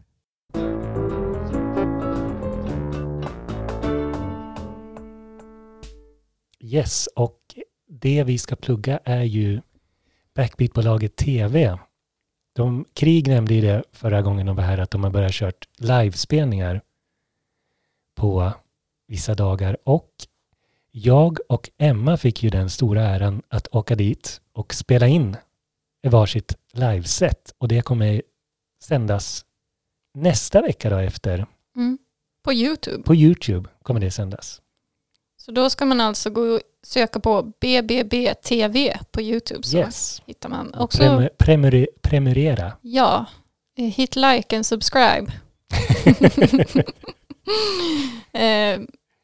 Yes, 6.66 7.08
och 7.08 7.40
det 7.88 8.24
vi 8.24 8.38
ska 8.38 8.56
plugga 8.56 9.00
är 9.04 9.24
ju 9.24 9.62
Backbeat-bolaget 10.36 11.16
TV. 11.16 11.78
De, 12.54 12.86
Krig 12.94 13.28
nämnde 13.28 13.54
ju 13.54 13.62
det 13.62 13.84
förra 13.92 14.22
gången 14.22 14.46
de 14.46 14.56
var 14.56 14.64
här, 14.64 14.78
att 14.78 14.92
de 14.92 15.04
har 15.04 15.12
börjat 15.12 15.34
kört 15.34 15.68
livespelningar 15.78 16.82
på 18.16 18.54
vissa 19.08 19.36
dagar. 19.36 19.78
Och 19.84 20.12
jag 20.92 21.40
och 21.50 21.70
Emma 21.78 22.18
fick 22.18 22.44
ju 22.44 22.50
den 22.50 22.70
stora 22.70 23.02
äran 23.02 23.42
att 23.48 23.68
åka 23.76 23.96
dit 23.96 24.42
och 24.52 24.74
spela 24.74 25.08
in 25.08 25.38
varsitt 26.08 26.58
liveset. 26.74 27.56
Och 27.58 27.68
det 27.68 27.82
kommer 27.82 28.22
sändas 28.84 29.46
nästa 30.14 30.62
vecka 30.62 30.90
då 30.90 30.98
efter. 30.98 31.46
Mm. 31.76 31.98
På 32.44 32.54
YouTube. 32.54 33.04
På 33.04 33.16
YouTube 33.16 33.70
kommer 33.82 34.00
det 34.00 34.12
sändas. 34.12 34.63
Så 35.46 35.52
då 35.52 35.70
ska 35.70 35.86
man 35.86 36.02
alltså 36.02 36.30
gå 36.30 36.42
och 36.42 36.60
söka 36.84 37.20
på 37.20 37.54
BBB 37.62 38.34
TV 38.34 38.98
på 39.12 39.22
YouTube 39.22 39.64
så 39.64 39.78
Yes. 39.78 40.22
hittar 40.26 40.50
man. 40.50 40.74
Också, 40.74 41.28
prem- 41.38 41.88
prenumerera. 42.02 42.72
ja, 42.82 43.26
eh, 43.78 43.86
hit 43.86 44.16
like 44.16 44.56
and 44.56 44.66
subscribe. 44.66 45.32
eh, 48.34 48.80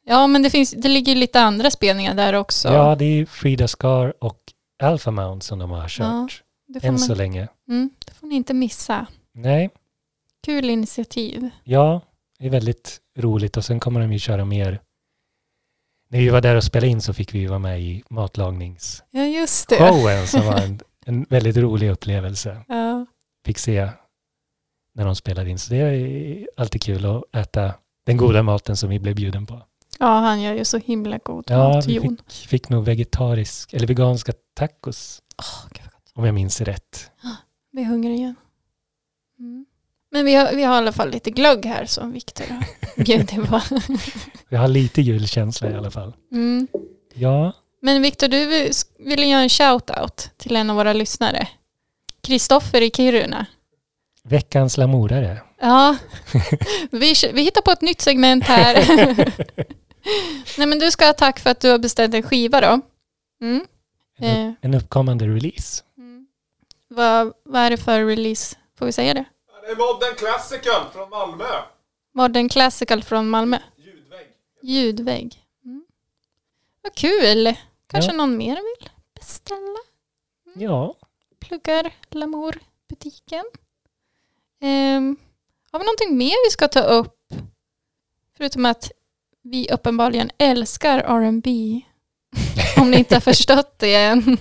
ja, 0.05 0.27
men 0.27 0.43
det, 0.43 0.49
finns, 0.49 0.71
det 0.71 0.89
ligger 0.89 1.15
lite 1.15 1.41
andra 1.41 1.71
spelningar 1.71 2.13
där 2.15 2.33
också. 2.33 2.67
Ja, 2.69 2.95
det 2.95 3.05
är 3.05 3.25
Frida 3.25 3.67
Scar 3.67 4.13
och 4.23 4.39
Alpha 4.83 5.11
Mount 5.11 5.45
som 5.45 5.59
de 5.59 5.71
har 5.71 5.87
kört. 5.89 6.43
det, 6.67 6.79
får 6.79 6.87
Än 6.87 6.99
så 6.99 7.11
man, 7.11 7.17
länge. 7.17 7.47
mm, 7.69 7.89
det 8.05 8.13
får 8.13 8.27
ni 8.27 8.35
inte 8.35 8.53
missa. 8.53 9.05
Nej, 9.33 9.69
Kul 10.45 10.69
initiativ. 10.69 11.49
ja, 11.63 12.01
det 12.39 12.45
är 12.45 12.49
väldigt 12.49 12.97
roligt 13.17 13.57
och 13.57 13.65
sen 13.65 13.79
kommer 13.79 13.99
de 14.01 14.13
ju 14.13 14.19
köra 14.19 14.45
mer. 14.45 14.79
När 16.11 16.19
vi 16.19 16.29
var 16.29 16.41
där 16.41 16.55
och 16.55 16.63
spelade 16.63 16.87
in 16.87 17.01
så 17.01 17.13
fick 17.13 17.33
vi 17.33 17.45
vara 17.45 17.59
med 17.59 17.81
i 17.81 18.03
matlagningsshowen 18.09 20.17
Ja, 20.19 20.25
som 20.27 20.45
var 20.45 20.61
en, 20.61 20.79
en 21.05 21.23
väldigt 21.29 21.57
rolig 21.57 21.89
upplevelse. 21.89 22.61
Ja. 22.67 23.05
Fick 23.45 23.57
se 23.57 23.89
när 24.93 25.05
de 25.05 25.15
spelade 25.15 25.49
in. 25.49 25.59
Så 25.59 25.73
det 25.73 25.77
är 25.77 26.47
alltid 26.57 26.81
kul 26.81 27.05
att 27.05 27.35
äta 27.35 27.73
den 28.05 28.17
goda 28.17 28.43
maten 28.43 28.77
som 28.77 28.89
vi 28.89 28.99
blev 28.99 29.15
bjuden 29.15 29.45
på. 29.45 29.61
ja, 29.99 30.19
han 30.19 30.41
gör 30.41 30.53
ju 30.53 30.65
så 30.65 30.77
himla 30.77 31.17
god 31.17 31.43
Ja, 31.47 31.73
mat, 31.73 31.85
vi 31.85 31.93
Jon. 31.93 32.17
fick, 32.17 32.47
fick 32.47 32.69
nog 32.69 32.85
vegetarisk 32.85 33.73
eller 33.73 33.87
veganska 33.87 34.33
tacos. 34.53 35.21
Om 36.15 36.25
jag 36.25 36.35
minns 36.35 36.61
rätt. 36.61 37.11
Vi 37.71 37.81
är 37.81 37.85
hungriga 37.85 38.15
igen. 38.15 38.35
Mm. 39.39 39.65
Men 40.11 40.25
vi 40.25 40.35
har, 40.35 40.53
vi 40.53 40.63
har 40.63 40.75
i 40.75 40.77
alla 40.77 40.91
fall 40.91 41.09
lite 41.11 41.31
glögg 41.31 41.65
här 41.65 41.85
som 41.85 42.11
Viktor 42.11 42.45
har 42.45 42.63
bjudit 43.03 43.49
på. 43.49 43.61
Jag 44.49 44.59
har 44.59 44.67
lite 44.67 45.01
julkänsla 45.01 45.69
i 45.71 45.73
alla 45.75 45.91
fall. 45.91 46.13
Mm. 46.31 46.67
Ja, 47.13 47.51
Men 47.81 48.01
Viktor, 48.01 48.27
du 48.27 48.45
vill- 48.45 48.71
ville 48.99 49.25
göra 49.25 49.41
en 49.41 49.49
shout-out 49.49 50.29
till 50.37 50.55
en 50.55 50.69
av 50.69 50.75
våra 50.75 50.93
lyssnare. 50.93 51.47
Kristoffer 52.21 52.81
i 52.81 52.91
Kiruna. 52.91 53.45
veckans 54.23 54.77
lamorare. 54.77 55.41
Ja, 55.61 55.97
vi, 56.91 57.13
vi 57.33 57.41
hittar 57.41 57.61
på 57.61 57.71
ett 57.71 57.81
nytt 57.81 58.01
segment 58.01 58.43
här. 58.43 58.75
Nej 60.57 60.67
men 60.67 60.79
du 60.79 60.91
ska 60.91 61.05
ha 61.05 61.13
tack 61.13 61.39
för 61.39 61.49
att 61.49 61.59
du 61.59 61.69
har 61.71 61.77
beställt 61.79 62.13
en 62.13 62.23
skiva 62.23 62.61
då. 62.61 62.81
Mm. 63.41 63.65
En, 64.19 64.25
Eh, 64.45 64.49
upp, 64.51 64.55
en 64.61 64.73
uppkommande 64.73 65.27
release. 65.27 65.83
vad, 66.87 67.33
vad 67.45 67.61
är 67.61 67.69
det 67.69 67.77
för 67.77 68.05
release? 68.05 68.55
Får 68.79 68.85
vi 68.85 68.91
säga 68.91 69.13
det? 69.13 69.25
Modern 69.77 70.15
Classical 70.15 70.89
från 70.93 71.09
Malmö. 71.09 71.45
Modern 72.13 72.49
Classical 72.49 73.03
från 73.03 73.29
Malmö. 73.29 73.59
Ljudvägg. 73.77 74.27
Ljudvägg. 74.61 75.43
Mm. 75.65 75.85
Vad 76.81 76.95
kul! 76.95 77.53
Kanske 77.87 78.11
Ja. 78.11 78.17
någon 78.17 78.37
mer 78.37 78.55
vill 78.55 78.89
beställa? 79.15 79.79
Ja, 80.55 80.95
Pluggar 81.39 81.91
Lamour-butiken. 82.09 83.45
Ehm, 84.61 85.17
har 85.71 85.79
vi 85.79 85.85
någonting 85.85 86.17
mer 86.17 86.45
vi 86.47 86.51
ska 86.51 86.67
ta 86.67 86.79
upp? 86.81 87.15
Förutom 88.37 88.65
att 88.65 88.91
vi 89.41 89.71
uppenbarligen 89.71 90.31
älskar 90.37 90.99
R&B. 90.99 91.81
Om 92.77 92.91
ni 92.91 92.97
inte 92.97 93.15
har 93.15 93.21
förstått 93.31 93.79
det 93.79 93.95
än. 93.95 94.37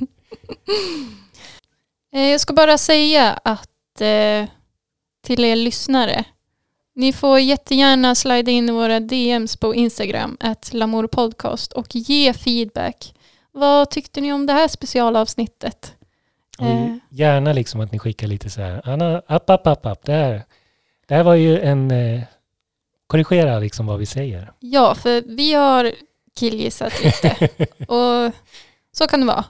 Eh, 2.12 2.22
Jag 2.30 2.40
ska 2.40 2.52
bara 2.52 2.78
säga 2.78 3.40
att 3.44 4.00
eh, 4.00 4.44
till 5.28 5.44
er 5.44 5.56
lyssnare. 5.56 6.24
Ni 6.94 7.12
får 7.12 7.38
jättegärna 7.40 8.14
slida 8.14 8.50
in 8.50 8.68
i 8.68 8.72
våra 8.72 9.00
DMs 9.00 9.56
på 9.56 9.74
Instagram, 9.74 10.36
att 10.40 10.72
Podcast 11.12 11.72
och 11.72 11.86
ge 11.96 12.32
feedback. 12.32 13.14
Vad 13.52 13.90
tyckte 13.90 14.20
ni 14.20 14.32
om 14.32 14.46
det 14.46 14.52
här 14.52 14.68
specialavsnittet? 14.68 15.94
och 16.58 16.66
Eh. 16.66 16.94
gärna 17.10 17.52
liksom 17.52 17.80
att 17.80 17.92
ni 17.92 17.98
skickar 17.98 18.26
lite 18.26 18.50
så 18.50 18.60
här, 18.60 18.80
Anna, 18.84 19.22
app, 19.26 19.50
app, 19.50 19.66
app, 19.66 19.86
app. 19.86 20.04
Det 20.06 20.12
här, 20.12 20.42
det 21.08 21.14
här 21.14 21.22
var 21.24 21.34
ju 21.34 21.60
en, 21.60 21.90
eh, 21.90 22.20
korrigera 23.06 23.58
liksom 23.58 23.86
vad 23.86 23.98
vi 23.98 24.06
säger. 24.06 24.52
Ja, 24.60 24.94
för 24.94 25.22
vi 25.36 25.52
har 25.54 25.92
killgissat 26.38 27.04
lite. 27.04 27.48
och 27.88 28.32
så 28.92 29.06
kan 29.08 29.20
det 29.20 29.26
vara. 29.26 29.44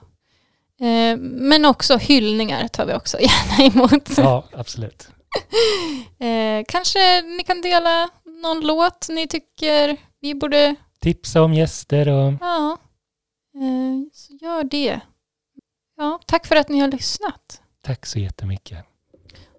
Eh, 0.80 1.16
men 1.20 1.64
också 1.64 1.96
hyllningar 1.96 2.68
tar 2.68 2.86
vi 2.86 2.94
också 2.94 3.18
gärna 3.20 3.64
emot. 3.74 4.18
Ja, 4.18 4.44
absolut. 4.52 5.08
Eh, 6.20 6.64
kanske 6.68 7.22
ni 7.22 7.44
kan 7.44 7.60
dela 7.60 8.10
någon 8.42 8.60
låt 8.60 9.08
ni 9.08 9.28
tycker 9.28 9.96
vi 10.20 10.34
borde... 10.34 10.74
Tipsa 11.00 11.42
om 11.42 11.54
gäster 11.54 12.08
och 12.08 12.32
Ja, 12.40 12.78
eh, 13.54 14.10
så 14.12 14.32
gör 14.40 14.64
det. 14.64 15.00
Ja, 15.96 16.20
tack 16.26 16.46
för 16.46 16.56
att 16.56 16.68
ni 16.68 16.78
har 16.78 16.88
lyssnat. 16.88 17.62
tack 17.82 18.06
så 18.06 18.18
jättemycket. 18.18 18.84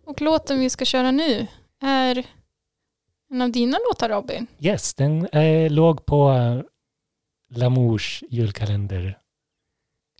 Och 0.05 0.21
låten 0.21 0.59
vi 0.59 0.69
ska 0.69 0.85
köra 0.85 1.11
nu, 1.11 1.47
är 1.81 2.25
en 3.31 3.41
av 3.41 3.49
dina 3.51 3.77
låtar 3.89 4.09
Robin. 4.09 4.47
Yes, 4.59 4.93
den 4.93 5.25
eh, 5.27 5.71
låg 5.71 6.05
på 6.05 6.31
eh, 6.31 6.61
Lamours 7.55 8.23
julkalender. 8.29 9.17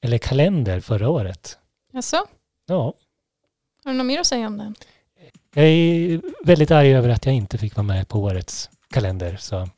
Eller 0.02 0.18
kalender 0.18 0.80
förra 0.80 1.10
året. 1.10 1.58
Jaså? 1.92 2.26
Ja, 2.66 2.94
Har 3.84 3.92
du 3.92 3.98
något 3.98 4.06
mer 4.06 4.20
att 4.20 4.28
säga 4.28 4.48
om 4.48 4.58
den? 4.58 4.76
Jag 5.54 5.66
är 5.66 6.22
väldigt 6.46 6.72
arg 6.72 6.96
över 6.96 7.10
att 7.10 7.26
jag 7.26 7.36
inte 7.36 7.58
fick 7.58 7.76
vara 7.76 7.88
med 7.88 8.08
på 8.08 8.20
årets 8.24 8.70
kalender. 8.92 9.38
Så, 9.40 9.70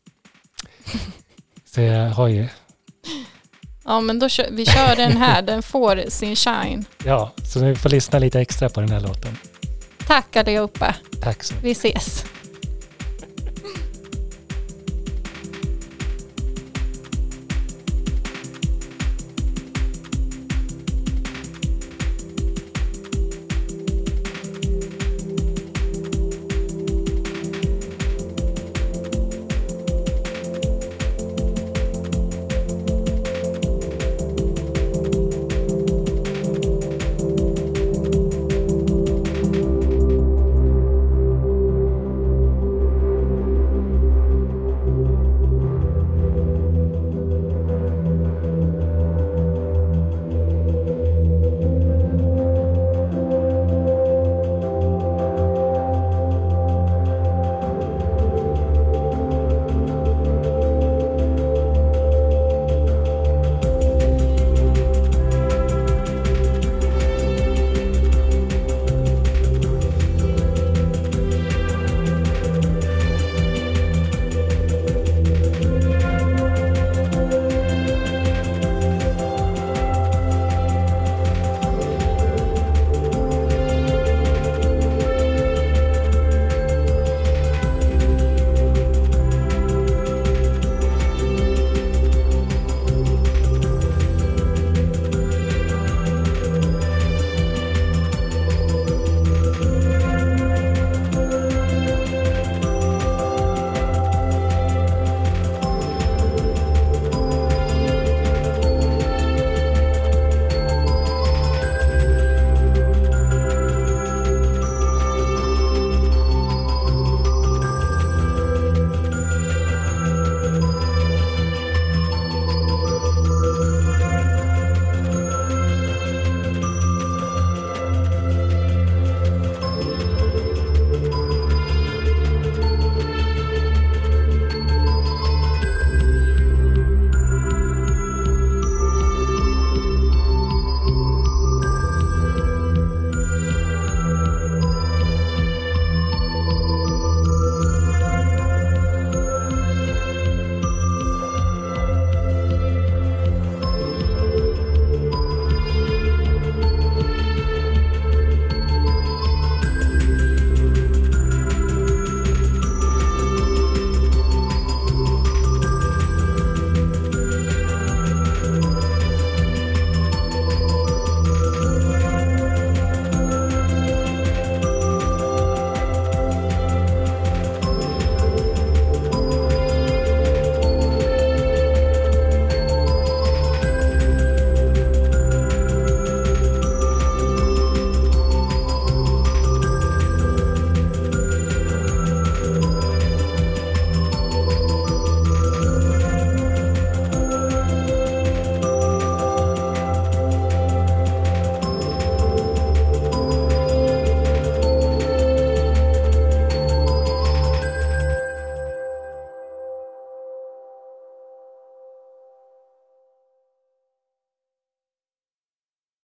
så 1.65 1.81
jag 1.81 2.09
har 2.09 2.27
ju, 2.27 2.47
Ja 3.85 4.01
men 4.01 4.19
då 4.19 4.29
kör, 4.29 4.47
vi 4.51 4.65
kör 4.65 4.95
den 4.95 5.17
här, 5.17 5.41
den 5.51 5.63
får 5.63 6.03
sin 6.09 6.35
shine. 6.35 6.85
ja, 7.05 7.31
så 7.43 7.59
ni 7.61 7.75
får 7.75 7.89
lyssna 7.89 8.19
lite 8.19 8.39
extra 8.41 8.69
på 8.69 8.79
den 8.81 8.89
här 8.91 8.99
låten. 8.99 9.37
Tack 10.07 10.35
allihopa, 10.35 10.95
Tack 11.21 11.43
så 11.43 11.53
mycket. 11.53 11.65
vi 11.67 11.71
ses. 11.71 12.25